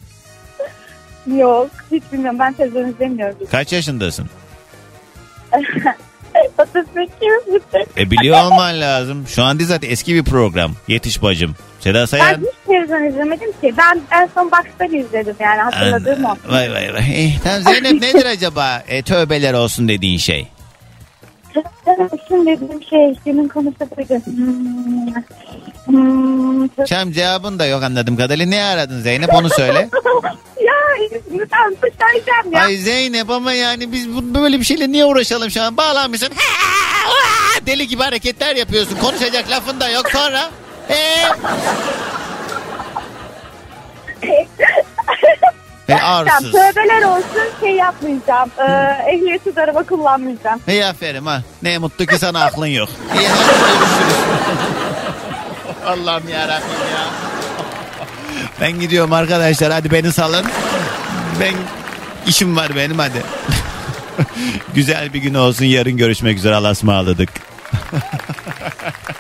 Yok 1.26 1.70
hiç 1.92 2.02
bilmiyorum 2.12 2.38
ben 2.38 2.52
televizyon 2.52 2.88
izlemiyorum. 2.88 3.36
Kaç 3.50 3.72
yaşındasın? 3.72 4.26
38 6.58 7.54
bitti. 7.54 7.86
E 7.98 8.10
biliyor 8.10 8.44
olman 8.44 8.80
lazım. 8.80 9.24
Şu 9.28 9.42
an 9.42 9.58
değil 9.58 9.68
zaten 9.68 9.90
eski 9.90 10.14
bir 10.14 10.24
program. 10.24 10.72
Yetiş 10.88 11.22
bacım. 11.22 11.54
Seda 11.80 12.00
Ben 12.00 12.04
Sayan. 12.06 12.34
hiç 12.40 12.66
televizyon 12.66 13.04
izlemedim 13.04 13.52
ki. 13.60 13.74
Ben 13.78 14.00
en 14.20 14.28
son 14.34 14.50
Box'tan 14.50 14.94
izledim 14.94 15.36
yani 15.40 15.60
hatırladığım 15.62 16.24
o. 16.24 16.36
Vay 16.48 16.72
vay 16.72 16.94
vay. 16.94 17.24
Eh, 17.24 17.38
tamam 17.44 17.62
Zeynep 17.62 18.02
nedir 18.02 18.26
acaba 18.26 18.82
e, 18.88 19.02
tövbeler 19.02 19.54
olsun 19.54 19.88
dediğin 19.88 20.18
şey? 20.18 20.48
Şimdi 22.28 22.46
dediğim 22.46 22.82
şey 22.82 23.14
günün 23.24 23.48
konusu 23.48 23.78
buydu. 23.96 24.22
Hmm. 24.24 25.14
Hmm. 25.86 26.86
Şam 26.88 27.12
cevabın 27.12 27.58
da 27.58 27.66
yok 27.66 27.82
anladığım 27.82 28.16
kadarıyla. 28.16 28.46
Ne 28.46 28.64
aradın 28.64 29.00
Zeynep 29.00 29.34
onu 29.34 29.48
söyle. 29.50 29.88
ya 30.64 31.08
dışarıdayım 31.30 32.52
ya. 32.52 32.60
Ay 32.62 32.76
Zeynep 32.76 33.30
ama 33.30 33.52
yani 33.52 33.92
biz 33.92 34.08
bu- 34.16 34.34
böyle 34.34 34.58
bir 34.60 34.64
şeyle 34.64 34.92
niye 34.92 35.04
uğraşalım 35.04 35.50
şu 35.50 35.62
an? 35.62 35.76
Bağlanmışsın. 35.76 36.28
Deli 37.66 37.88
gibi 37.88 38.02
hareketler 38.02 38.56
yapıyorsun. 38.56 38.96
Konuşacak 38.98 39.50
lafın 39.50 39.80
da 39.80 39.88
yok 39.88 40.10
sonra. 40.12 40.50
Ee? 40.90 41.24
E, 45.88 45.96
Tamam, 45.98 46.26
tövbeler 46.52 47.02
olsun 47.02 47.50
şey 47.60 47.70
yapmayacağım. 47.70 48.50
Ee, 48.58 48.62
ehliyetsiz 49.12 49.58
araba 49.58 49.82
kullanmayacağım. 49.82 50.60
İyi 50.68 50.86
aferin 50.86 51.26
ha. 51.26 51.42
Ne 51.62 51.78
mutlu 51.78 52.06
ki 52.06 52.18
sana 52.18 52.44
aklın 52.44 52.66
yok. 52.66 52.88
İyi 53.20 53.28
hadi 53.28 53.38
görüşürüz. 53.48 54.16
Allah'ım 55.86 56.28
yarabbim 56.28 56.68
ya. 56.94 57.04
Ben 58.60 58.80
gidiyorum 58.80 59.12
arkadaşlar 59.12 59.72
hadi 59.72 59.90
beni 59.90 60.12
salın. 60.12 60.44
Ben 61.40 61.54
işim 62.26 62.56
var 62.56 62.76
benim 62.76 62.98
hadi. 62.98 63.22
Güzel 64.74 65.12
bir 65.12 65.18
gün 65.18 65.34
olsun 65.34 65.64
yarın 65.64 65.96
görüşmek 65.96 66.38
üzere 66.38 66.54
Allah'a 66.54 66.70
ısmarladık. 66.70 67.30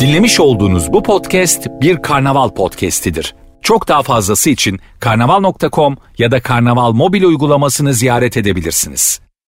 Dinlemiş 0.00 0.40
olduğunuz 0.40 0.92
bu 0.92 1.02
podcast 1.02 1.66
bir 1.80 2.02
karnaval 2.02 2.48
podcastidir. 2.48 3.34
Çok 3.62 3.88
daha 3.88 4.02
fazlası 4.02 4.50
için 4.50 4.80
karnaval.com 5.00 5.96
ya 6.18 6.30
da 6.30 6.42
karnaval 6.42 6.92
mobil 6.92 7.22
uygulamasını 7.22 7.94
ziyaret 7.94 8.36
edebilirsiniz. 8.36 9.20